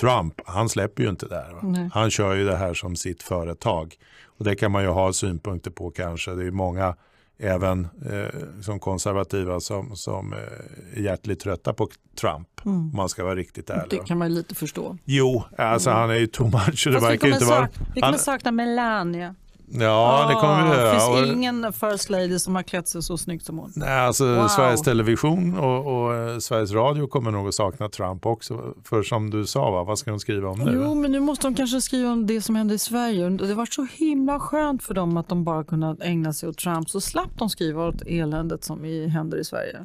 Trump, 0.00 0.40
han 0.44 0.68
släpper 0.68 1.02
ju 1.02 1.08
inte 1.08 1.26
det 1.26 1.36
här. 1.36 1.90
Han 1.92 2.10
kör 2.10 2.34
ju 2.34 2.44
det 2.44 2.56
här 2.56 2.74
som 2.74 2.96
sitt 2.96 3.22
företag. 3.22 3.94
Och 4.38 4.44
det 4.44 4.54
kan 4.54 4.72
man 4.72 4.82
ju 4.82 4.88
ha 4.88 5.12
synpunkter 5.12 5.70
på 5.70 5.90
kanske. 5.90 6.34
Det 6.34 6.46
är 6.46 6.50
många, 6.50 6.96
även 7.38 7.88
eh, 8.10 8.60
som 8.62 8.80
konservativa, 8.80 9.60
som, 9.60 9.96
som 9.96 10.32
eh, 10.32 10.98
är 10.98 11.02
hjärtligt 11.02 11.40
trötta 11.40 11.72
på 11.72 11.88
Trump. 12.20 12.48
Mm. 12.64 12.78
Om 12.78 12.96
man 12.96 13.08
ska 13.08 13.24
vara 13.24 13.34
riktigt 13.34 13.70
ärlig. 13.70 13.90
Det 13.90 14.06
kan 14.06 14.18
man 14.18 14.34
lite 14.34 14.54
förstå. 14.54 14.98
Jo, 15.04 15.44
alltså 15.58 15.90
mm. 15.90 16.00
han 16.00 16.10
är 16.10 16.18
ju 16.18 16.26
too 16.26 16.46
much. 16.46 16.86
Det 16.86 17.10
vi, 17.10 17.18
kommer 17.18 17.34
inte 17.34 17.44
vara, 17.44 17.68
vi 17.94 18.00
kommer 18.00 18.18
sakna 18.18 18.52
Melania. 18.52 19.34
Ja, 19.70 20.26
det 20.28 20.34
kommer 20.34 20.62
vi 20.62 20.76
göra. 20.76 20.92
Det 20.92 21.00
finns 21.00 21.36
ingen 21.36 21.72
first 21.72 22.10
lady 22.10 22.38
som 22.38 22.54
har 22.54 22.62
klätt 22.62 22.88
sig 22.88 23.02
så 23.02 23.18
snyggt 23.18 23.44
som 23.46 23.58
hon. 23.58 23.72
Nej, 23.76 23.98
alltså 23.98 24.34
wow. 24.34 24.48
Sveriges 24.48 24.82
Television 24.82 25.58
och, 25.58 26.04
och, 26.04 26.14
eh, 26.14 26.38
Sveriges 26.38 26.72
Radio 26.72 27.06
kommer 27.06 27.30
nog 27.30 27.48
att 27.48 27.54
sakna 27.54 27.88
Trump 27.88 28.26
också. 28.26 28.74
För 28.84 29.02
som 29.02 29.30
du 29.30 29.46
sa, 29.46 29.70
va? 29.70 29.84
vad 29.84 29.98
ska 29.98 30.10
de 30.10 30.20
skriva 30.20 30.48
om 30.48 30.58
nu? 30.58 30.72
Jo, 30.74 30.94
men 30.94 31.12
nu 31.12 31.20
måste 31.20 31.46
de 31.46 31.54
kanske 31.54 31.80
skriva 31.80 32.12
om 32.12 32.26
det 32.26 32.42
som 32.42 32.56
händer 32.56 32.74
i 32.74 32.78
Sverige. 32.78 33.28
Det 33.28 33.54
var 33.54 33.66
så 33.66 33.86
himla 33.92 34.40
skönt 34.40 34.82
för 34.82 34.94
dem 34.94 35.16
att 35.16 35.28
de 35.28 35.44
bara 35.44 35.64
kunde 35.64 35.96
ägna 36.00 36.32
sig 36.32 36.48
åt 36.48 36.58
Trump. 36.58 36.90
Så 36.90 37.00
slapp 37.00 37.38
de 37.38 37.50
skriva 37.50 37.88
åt 37.88 38.02
eländet 38.06 38.64
som 38.64 38.84
händer 39.14 39.38
i 39.38 39.44
Sverige. 39.44 39.78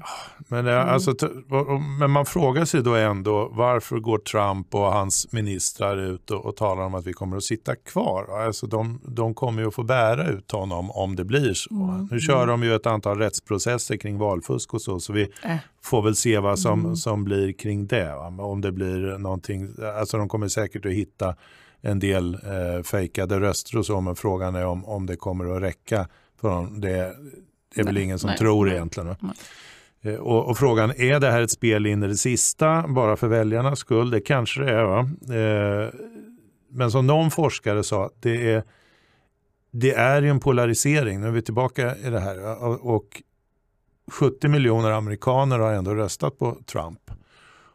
Men, 0.48 0.68
mm. 0.68 0.90
alltså, 0.90 1.14
men 2.00 2.12
man 2.12 2.26
frågar 2.26 2.66
sig 2.66 2.84
då 2.84 2.96
ändå 2.96 3.50
varför 3.52 4.00
går 4.00 4.18
Trump 4.18 4.76
och 4.76 4.94
hans 4.94 5.32
ministrar 5.32 5.98
ut 5.98 6.32
och, 6.32 6.46
och 6.46 6.56
talar 6.56 6.84
om 6.84 6.96
att 6.96 7.06
vi 7.06 7.14
kommer 7.14 7.38
att 7.38 7.44
sitta 7.44 7.76
kvar? 7.76 8.46
Alltså, 8.46 8.68
de, 8.68 9.02
de 9.06 9.34
kommer 9.34 9.62
ju 9.62 9.67
att 9.68 9.76
få 9.76 9.84
bära 9.84 10.28
ut 10.28 10.52
honom 10.52 10.92
om 10.92 11.16
det 11.16 11.26
blir 11.26 11.54
så. 11.54 11.74
Mm. 11.74 12.08
Nu 12.12 12.20
kör 12.20 12.48
de 12.48 12.64
ju 12.64 12.76
ett 12.76 12.86
antal 12.86 13.18
rättsprocesser 13.18 13.98
kring 13.98 14.18
valfusk 14.18 14.74
och 14.74 14.82
så, 14.82 15.00
så 15.00 15.14
vi 15.14 15.22
äh. 15.44 15.56
får 15.84 16.02
väl 16.02 16.16
se 16.16 16.40
vad 16.40 16.60
som, 16.60 16.80
mm. 16.80 16.96
som 16.96 17.24
blir 17.24 17.54
kring 17.54 17.88
det. 17.88 18.14
Om 18.40 18.62
det 18.62 18.72
blir 18.72 19.18
någonting, 19.18 19.70
alltså 20.00 20.18
de 20.18 20.30
kommer 20.30 20.48
säkert 20.48 20.86
att 20.86 20.92
hitta 20.92 21.36
en 21.82 22.00
del 22.00 22.34
eh, 22.34 22.84
fejkade 22.84 23.40
röster 23.40 23.78
och 23.78 23.86
så, 23.86 24.02
men 24.02 24.16
frågan 24.16 24.56
är 24.56 24.66
om, 24.66 24.86
om 24.86 25.06
det 25.06 25.16
kommer 25.16 25.56
att 25.56 25.62
räcka 25.62 26.08
för 26.42 26.50
dem. 26.50 26.82
Det, 26.82 27.16
det 27.76 27.82
är 27.82 27.86
väl 27.86 27.98
ingen 27.98 28.20
som 28.20 28.30
nej, 28.30 28.38
tror 28.38 28.66
nej, 28.66 28.76
egentligen. 28.76 29.16
Nej. 29.20 29.34
Eh, 30.02 30.20
och, 30.20 30.50
och, 30.50 30.58
frågan, 30.58 30.94
är 30.98 31.20
det 31.20 31.32
här 31.32 31.42
ett 31.42 31.52
spel 31.52 31.86
in 31.86 32.04
i 32.04 32.08
det 32.08 32.18
sista 32.18 32.88
bara 32.88 33.16
för 33.16 33.28
väljarnas 33.28 33.80
skull? 33.80 34.10
Det 34.10 34.22
kanske 34.22 34.62
det 34.62 34.72
är. 34.72 34.84
Va? 34.84 35.00
Eh, 35.36 35.90
men 36.70 36.92
som 36.92 37.08
någon 37.08 37.32
forskare 37.32 37.84
sa, 37.84 38.10
det 38.20 38.52
är 38.52 38.64
det 39.72 39.94
är 39.94 40.22
ju 40.22 40.30
en 40.30 40.40
polarisering, 40.40 41.22
nu 41.22 41.28
är 41.28 41.32
vi 41.32 41.42
tillbaka 41.42 41.96
i 41.96 42.10
det 42.10 42.20
här. 42.20 42.64
Och 42.86 43.22
70 44.12 44.48
miljoner 44.48 44.92
amerikaner 44.92 45.60
har 45.60 45.74
ändå 45.74 45.96
röstat 45.96 46.38
på 46.38 46.58
Trump. 46.66 47.12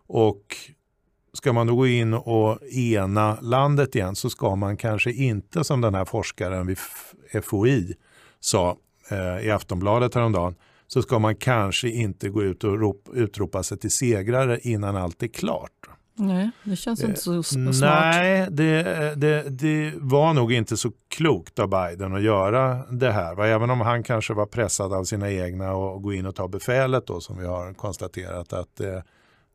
Och 0.07 0.57
ska 1.33 1.53
man 1.53 1.67
då 1.67 1.77
gå 1.77 1.87
in 1.87 2.15
och 2.15 2.63
ena 2.63 3.41
landet 3.41 3.97
igen 3.97 4.17
så 4.17 4.31
ska 4.31 4.57
man 4.57 4.77
kanske 4.77 5.13
inte 5.13 5.65
som 5.65 5.81
den 5.81 5.95
här 5.95 6.05
forskaren 6.05 6.67
vid 6.67 6.79
FOI 7.43 7.95
sa 8.41 8.77
eh, 9.11 9.47
i 9.47 9.51
Aftonbladet 9.51 10.15
häromdagen 10.15 10.55
så 10.87 11.03
ska 11.03 11.19
man 11.19 11.37
kanske 11.37 11.89
inte 11.89 12.29
gå 12.29 12.43
ut 12.43 12.65
och 12.65 12.81
rop, 12.81 13.09
utropa 13.15 13.63
sig 13.63 13.79
till 13.79 13.91
segrare 13.91 14.59
innan 14.63 14.97
allt 14.97 15.23
är 15.23 15.29
klart. 15.29 15.82
Nej, 16.15 16.51
det 16.65 16.77
känns 16.77 17.03
inte 17.03 17.21
så 17.21 17.43
smart. 17.43 17.77
Nej, 17.81 18.47
det, 18.51 18.83
det, 19.17 19.51
det, 19.51 19.93
var 19.97 20.35
nog 20.35 20.53
inte 20.53 20.77
så 20.77 20.93
klokt 21.09 21.59
av 21.59 21.69
Biden 21.69 22.15
att 22.15 22.23
göra 22.23 22.87
det 22.91 23.13
här. 23.13 23.45
Även 23.45 23.71
om 23.71 23.81
han 23.81 24.03
kanske 24.03 24.35
var 24.35 24.47
pressad 24.47 24.93
av 24.93 25.05
sina 25.05 25.31
egna 25.31 25.73
och 25.73 26.03
gå 26.03 26.13
in 26.13 26.27
och 26.27 26.35
ta 26.35 26.49
befälet 26.49 27.07
då, 27.07 27.21
som 27.21 27.39
vi 27.39 27.47
har 27.47 27.75
konstaterat 27.75 28.53
att 28.53 28.77
det, 28.77 29.05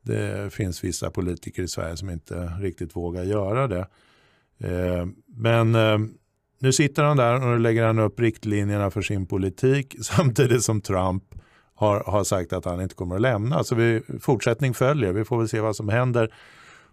det 0.02 0.54
finns 0.54 0.84
vissa 0.84 1.12
politiker 1.12 1.64
i 1.64 1.68
Sverige 1.68 1.98
som 1.98 2.10
inte 2.10 2.36
riktigt 2.60 2.96
vågar 2.96 3.24
göra 3.24 3.68
det. 3.68 3.88
Eh, 4.60 5.06
men 5.28 5.76
eh, 5.76 5.98
nu 6.60 6.74
sitter 6.74 7.04
han 7.04 7.18
där 7.18 7.48
och 7.48 7.60
lägger 7.60 7.86
han 7.86 8.00
upp 8.00 8.20
riktlinjerna 8.20 8.92
för 8.92 9.02
sin 9.02 9.26
politik 9.26 9.96
samtidigt 10.02 10.64
som 10.64 10.82
Trump 10.82 11.24
har, 11.78 12.04
har 12.08 12.24
sagt 12.24 12.54
att 12.54 12.66
han 12.66 12.82
inte 12.82 12.96
kommer 12.96 13.16
att 13.16 13.22
lämna. 13.22 13.64
Så 13.64 13.76
vi, 13.76 14.02
fortsättning 14.22 14.74
följer, 14.74 15.14
vi 15.14 15.26
får 15.26 15.38
väl 15.38 15.50
se 15.50 15.60
vad 15.60 15.76
som 15.76 15.90
händer. 15.90 16.34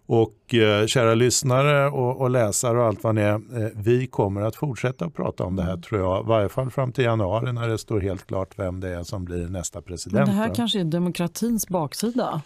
Och 0.06 0.54
eh, 0.54 0.86
kära 0.86 1.14
lyssnare 1.14 1.86
och, 1.86 2.20
och, 2.20 2.30
läsare 2.30 2.78
och 2.78 2.84
allt 2.84 3.02
vad 3.02 3.14
ni 3.14 3.20
är, 3.20 3.34
eh, 3.34 3.68
vi 3.74 4.06
kommer 4.06 4.40
att 4.40 4.56
fortsätta 4.56 5.04
att 5.04 5.14
prata 5.14 5.44
om 5.44 5.56
det 5.56 5.62
här 5.62 5.70
mm. 5.70 5.82
tror 5.82 6.00
jag, 6.00 6.24
i 6.24 6.28
varje 6.28 6.48
fall 6.48 6.70
fram 6.70 6.92
till 6.92 7.04
januari 7.04 7.52
när 7.52 7.68
det 7.68 7.78
står 7.78 8.00
helt 8.00 8.26
klart 8.26 8.58
vem 8.58 8.80
det 8.80 8.88
är 8.88 9.02
som 9.02 9.24
blir 9.24 9.48
nästa 9.48 9.82
president. 9.82 10.26
Men 10.26 10.36
det 10.36 10.42
här 10.42 10.54
kanske 10.54 10.80
är 10.80 10.84
demokratins 10.84 11.68
baksida? 11.68 12.42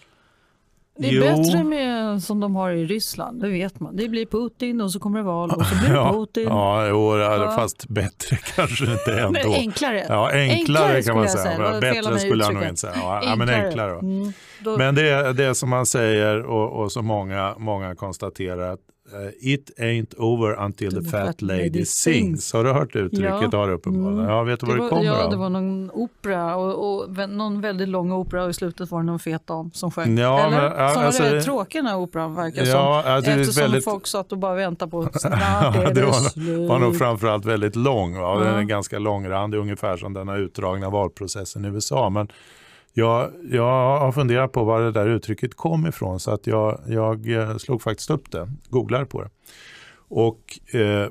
Det 0.98 1.08
är 1.08 1.12
jo. 1.12 1.22
bättre 1.22 1.64
med 1.64 2.22
som 2.22 2.40
de 2.40 2.56
har 2.56 2.70
i 2.70 2.86
Ryssland, 2.86 3.40
det 3.40 3.48
vet 3.48 3.80
man. 3.80 3.96
Det 3.96 4.08
blir 4.08 4.26
Putin 4.26 4.80
och 4.80 4.92
så 4.92 5.00
kommer 5.00 5.18
det 5.18 5.24
val 5.24 5.50
och 5.50 5.66
så 5.66 5.74
blir 5.74 5.88
det 5.88 6.12
Putin. 6.12 6.44
Ja, 6.44 6.86
jo, 6.86 7.18
ja. 7.18 7.52
fast 7.56 7.88
bättre 7.88 8.36
kanske 8.56 8.84
inte 8.84 9.20
ändå. 9.20 9.30
Men 9.30 9.52
enklare. 9.52 10.06
Ja, 10.08 10.30
enklare, 10.30 10.52
enklare 10.52 11.02
kan 11.02 11.16
man 11.16 11.28
säga. 11.28 11.56
säga. 11.56 11.80
Bättre 11.80 12.18
skulle 12.18 12.44
jag 12.44 12.54
nog 12.54 12.62
inte 12.62 12.80
säga. 12.80 12.92
Ja, 12.96 13.16
enklare. 13.16 13.36
men 13.36 13.48
enklare. 13.48 13.92
Mm. 13.92 14.32
Då... 14.60 14.76
Men 14.78 14.94
det 14.94 15.08
är 15.08 15.32
det 15.32 15.54
som 15.54 15.70
man 15.70 15.86
säger 15.86 16.42
och, 16.42 16.82
och 16.82 16.92
som 16.92 17.06
många, 17.06 17.54
många 17.58 17.94
konstaterar 17.94 18.72
att 18.72 18.80
it 19.40 19.70
ain't 19.78 20.14
over 20.18 20.64
until 20.64 20.90
the, 20.90 21.00
the 21.00 21.10
fat, 21.10 21.26
fat 21.26 21.42
lady, 21.42 21.62
lady 21.62 21.84
sings. 21.84 22.52
Har 22.52 22.64
du 22.64 22.72
hört 22.72 22.96
uttrycket? 22.96 23.52
Ja. 23.52 23.58
Har 23.58 23.70
uppenbarligen. 23.70 24.18
Mm. 24.18 24.30
Ja, 24.30 24.42
vet 24.42 24.60
du 24.60 24.66
vad 24.66 24.76
det, 24.76 24.80
var, 24.80 24.88
det 24.88 24.90
kommer 24.90 25.04
Ja, 25.04 25.24
av? 25.24 25.30
det 25.30 25.36
var 25.36 25.48
någon 25.48 25.90
opera 25.90 26.56
och, 26.56 27.02
och 27.02 27.28
någon 27.28 27.60
väldigt 27.60 27.88
lång 27.88 28.12
opera 28.12 28.44
och 28.44 28.50
i 28.50 28.52
slutet 28.52 28.90
var 28.90 29.00
det 29.00 29.06
någon 29.06 29.18
fet 29.18 29.46
dam 29.46 29.70
som 29.72 29.90
sjöng. 29.90 30.18
Ja, 30.18 30.46
Eller? 30.46 30.56
Men, 30.56 30.78
ja, 30.78 30.88
som 30.88 31.02
alltså, 31.02 31.22
var 31.22 31.30
rätt 31.30 31.44
tråkig 31.44 31.78
den 31.78 31.86
här 31.86 31.96
operan 31.96 32.34
verkar 32.34 32.64
ja, 32.64 32.72
som. 32.72 33.12
Alltså, 33.12 33.30
Eftersom 33.30 33.62
väldigt... 33.62 33.84
folk 33.84 34.06
satt 34.06 34.32
och 34.32 34.38
bara 34.38 34.54
väntade 34.54 34.90
på 34.90 35.02
snart 35.14 35.76
är 35.76 35.86
det, 35.86 35.92
det 35.92 36.06
var, 36.06 36.68
var 36.68 36.78
nog 36.78 36.98
framförallt 36.98 37.44
väldigt 37.44 37.76
lång. 37.76 38.18
Va? 38.18 38.38
Den 38.38 38.54
är 38.54 38.62
ganska 38.62 38.98
långrandig, 38.98 39.58
ungefär 39.58 39.96
som 39.96 40.12
den 40.12 40.28
här 40.28 40.38
utdragna 40.38 40.90
valprocessen 40.90 41.64
i 41.64 41.68
USA. 41.68 42.10
Men 42.10 42.28
jag, 42.98 43.32
jag 43.50 43.98
har 43.98 44.12
funderat 44.12 44.52
på 44.52 44.64
var 44.64 44.80
det 44.80 44.92
där 44.92 45.08
uttrycket 45.08 45.54
kom 45.54 45.86
ifrån 45.86 46.20
så 46.20 46.30
att 46.30 46.46
jag, 46.46 46.80
jag 46.86 47.32
eh, 47.32 47.56
slog 47.56 47.82
faktiskt 47.82 48.10
upp 48.10 48.30
det, 48.30 48.48
googlar 48.68 49.04
på 49.04 49.22
det. 49.22 49.30
Och 50.08 50.74
eh, 50.74 51.08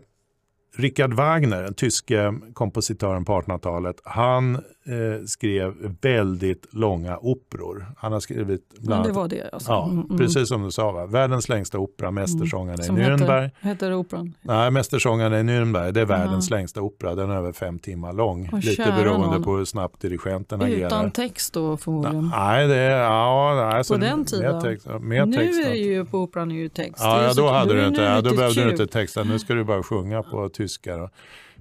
Richard 0.78 1.14
Wagner, 1.14 1.64
den 1.64 1.74
tyske 1.74 2.34
kompositören 2.54 3.26
på 3.26 3.42
1800-talet, 3.42 3.96
han 4.04 4.64
eh, 4.88 5.26
skrev 5.26 5.74
väldigt 6.02 6.74
långa 6.74 7.18
operor. 7.18 7.86
Han 7.98 8.12
har 8.12 8.20
skrivit 8.20 8.74
bland 8.80 8.94
annat, 8.94 9.08
det 9.08 9.14
var 9.14 9.28
det 9.28 9.50
alltså. 9.54 9.72
Ja, 9.72 9.86
mm, 9.86 10.06
mm. 10.06 10.18
precis 10.18 10.48
som 10.48 10.64
du 10.64 10.72
sa. 10.72 10.92
Va? 10.92 11.06
Världens 11.06 11.50
längsta 11.50 11.80
opera, 11.80 12.12
Mästersångarna 12.12 12.84
mm. 12.84 13.02
i 13.02 13.06
Nürnberg. 13.06 13.44
Heter, 13.44 13.68
heter 13.70 13.94
operan? 13.94 14.34
Nej, 14.42 14.72
Mästersångarna 14.72 15.40
i 15.40 15.44
Nürnberg, 15.44 15.92
det 15.92 16.02
är 16.02 16.06
världens 16.06 16.50
mm. 16.52 16.60
längsta 16.60 16.82
opera. 16.82 17.16
Den 17.16 17.30
är 17.30 17.36
över 17.36 17.52
fem 17.52 17.80
timmar 17.80 18.14
lång. 18.14 18.50
Och 18.52 18.64
Lite 18.64 18.94
beroende 18.98 19.28
någon. 19.28 19.44
på 19.44 19.58
hur 19.58 19.66
snabbt 19.66 20.02
dirigenten 20.02 20.62
agerar. 20.62 20.88
Utan 20.88 21.12
text 21.12 21.54
då 21.54 21.78
förmodligen? 21.78 22.32
Nej, 22.36 22.68
det 22.68 22.76
är, 22.76 23.04
ja, 23.04 23.64
alltså, 23.64 23.94
på 23.94 24.00
den 24.00 24.26
tiden? 24.26 24.56
Mer 24.56 24.62
text, 24.62 24.88
mer 25.02 25.26
nu 25.26 25.38
text, 25.38 25.66
är 25.66 25.70
det 25.70 25.78
ju 25.78 26.06
på 26.06 26.18
operan 26.18 26.52
är 26.52 26.56
ju 26.56 26.70
text. 26.70 27.04
Ja, 27.04 27.24
ja 27.24 27.34
då, 27.34 27.48
hade 27.48 27.74
du 27.74 27.88
inte, 27.88 28.02
ja, 28.02 28.22
då 28.22 28.36
behövde 28.36 28.64
du 28.64 28.72
inte 28.72 28.88
texta. 28.88 29.24
Nu 29.24 29.40
ska 29.40 29.54
du 29.54 29.64
bara 29.64 29.84
sjunga 29.84 30.24
på 30.24 30.50
tyska. 30.50 30.98
Då. 30.98 31.10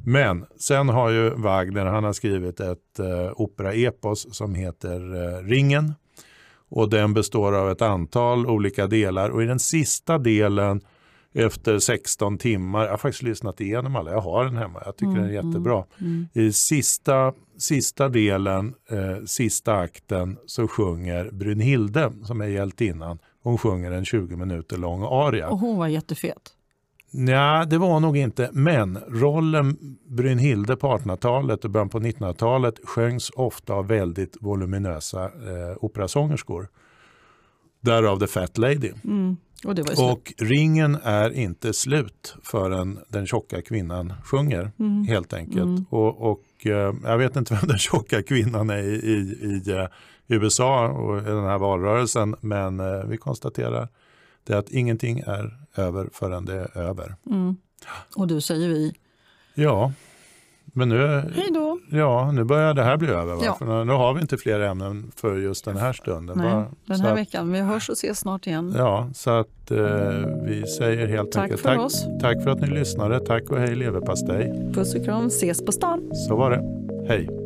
Men 0.04 0.46
sen 0.56 0.88
har 0.88 1.10
ju 1.10 1.30
Wagner 1.30 1.84
han 1.84 2.04
har 2.04 2.12
skrivit 2.12 2.60
ett 2.60 2.98
eh, 2.98 3.32
operaepos 3.36 4.34
som 4.34 4.54
heter 4.54 5.14
eh, 5.14 5.42
Ringen. 5.42 5.94
Och 6.68 6.90
den 6.90 7.14
består 7.14 7.52
av 7.52 7.70
ett 7.70 7.82
antal 7.82 8.46
olika 8.46 8.86
delar 8.86 9.30
och 9.30 9.42
i 9.42 9.46
den 9.46 9.58
sista 9.58 10.18
delen 10.18 10.80
efter 11.36 11.78
16 11.78 12.38
timmar, 12.38 12.84
jag 12.84 12.90
har 12.90 12.98
faktiskt 12.98 13.22
lyssnat 13.22 13.60
igenom 13.60 13.96
alla, 13.96 14.10
jag 14.10 14.20
har 14.20 14.44
den 14.44 14.56
hemma, 14.56 14.82
jag 14.84 14.96
tycker 14.96 15.10
mm, 15.10 15.22
den 15.22 15.30
är 15.30 15.38
mm, 15.38 15.46
jättebra. 15.46 15.84
Mm. 16.00 16.28
I 16.32 16.52
sista, 16.52 17.32
sista 17.58 18.08
delen, 18.08 18.74
eh, 18.90 19.24
sista 19.26 19.76
akten 19.76 20.36
så 20.46 20.68
sjunger 20.68 21.30
Brynhilde 21.30 22.12
som 22.24 22.40
är 22.40 22.46
hjältinnan, 22.46 23.18
hon 23.42 23.58
sjunger 23.58 23.92
en 23.92 24.04
20 24.04 24.36
minuter 24.36 24.76
lång 24.76 25.02
aria. 25.02 25.48
Och 25.48 25.58
hon 25.58 25.78
var 25.78 25.88
jättefet? 25.88 26.55
Nej, 27.10 27.66
det 27.66 27.78
var 27.78 28.00
nog 28.00 28.16
inte. 28.16 28.50
Men 28.52 28.98
rollen 29.08 29.76
Brynhilde 30.08 30.76
på 30.76 30.86
1800-talet 30.86 31.64
och 31.64 31.70
början 31.70 31.88
på 31.88 32.00
1900-talet 32.00 32.74
sjöngs 32.84 33.30
ofta 33.30 33.74
av 33.74 33.86
väldigt 33.88 34.36
voluminösa 34.40 35.24
eh, 35.24 35.76
operasångerskor. 35.80 36.68
Därav 37.80 38.18
The 38.18 38.26
Fat 38.26 38.58
Lady. 38.58 38.92
Mm. 39.04 39.36
Och, 39.64 40.10
och, 40.10 40.32
ringen 40.38 40.98
är 41.02 41.30
inte 41.30 41.72
slut 41.72 42.36
förrän 42.42 42.98
den 43.08 43.26
tjocka 43.26 43.62
kvinnan 43.62 44.12
sjunger 44.24 44.72
mm. 44.78 45.04
helt 45.04 45.32
enkelt. 45.32 45.64
Mm. 45.64 45.84
Och, 45.90 46.30
och 46.30 46.66
eh, 46.66 46.94
jag 47.04 47.18
vet 47.18 47.36
inte 47.36 47.54
vem 47.54 47.68
den 47.68 47.78
tjocka 47.78 48.22
kvinnan 48.22 48.70
är 48.70 48.82
i, 48.82 48.94
i, 48.94 49.36
i 49.44 49.72
uh, 49.72 49.86
USA 50.26 50.88
och 50.88 51.18
i 51.18 51.24
den 51.24 51.44
här 51.44 51.58
valrörelsen 51.58 52.36
men 52.40 52.80
uh, 52.80 53.04
vi 53.06 53.16
konstaterar 53.16 53.88
det 54.44 54.54
att 54.54 54.70
ingenting 54.70 55.18
är 55.18 55.65
över 55.78 56.08
förrän 56.12 56.44
det 56.44 56.54
är 56.54 56.78
över. 56.78 57.14
Mm. 57.30 57.56
Och 58.16 58.26
du 58.26 58.40
säger 58.40 58.68
vi. 58.68 58.92
Ja, 59.54 59.92
men 60.64 60.88
nu, 60.88 61.06
Hej 61.36 61.50
då. 61.54 61.78
Ja, 61.90 62.32
nu 62.32 62.44
börjar 62.44 62.74
det 62.74 62.82
här 62.82 62.96
bli 62.96 63.08
över. 63.08 63.44
Ja. 63.44 63.54
För 63.54 63.84
nu 63.84 63.92
har 63.92 64.14
vi 64.14 64.20
inte 64.20 64.36
fler 64.36 64.60
ämnen 64.60 65.12
för 65.16 65.36
just 65.36 65.64
den 65.64 65.76
här 65.76 65.92
stunden. 65.92 66.38
Nej, 66.38 66.50
Bara, 66.50 66.70
den 66.86 67.00
här 67.00 67.12
att, 67.12 67.18
veckan. 67.18 67.52
Vi 67.52 67.60
hörs 67.60 67.88
och 67.88 67.92
ses 67.92 68.18
snart 68.18 68.46
igen. 68.46 68.74
Ja, 68.76 69.10
så 69.14 69.30
att 69.30 69.70
eh, 69.70 69.78
vi 70.42 70.64
säger 70.78 71.06
helt 71.06 71.32
tack 71.32 71.42
enkelt 71.42 71.60
för 71.60 71.68
tack, 71.68 71.78
oss. 71.78 72.06
tack 72.20 72.42
för 72.42 72.50
att 72.50 72.60
ni 72.60 72.66
lyssnade. 72.66 73.20
Tack 73.20 73.50
och 73.50 73.58
hej 73.58 73.74
leverpastej. 73.74 74.70
Puss 74.74 74.94
och 74.94 75.04
kram, 75.04 75.26
ses 75.26 75.64
på 75.64 75.72
stan. 75.72 76.10
Så 76.28 76.36
var 76.36 76.50
det. 76.50 76.62
Hej. 77.08 77.45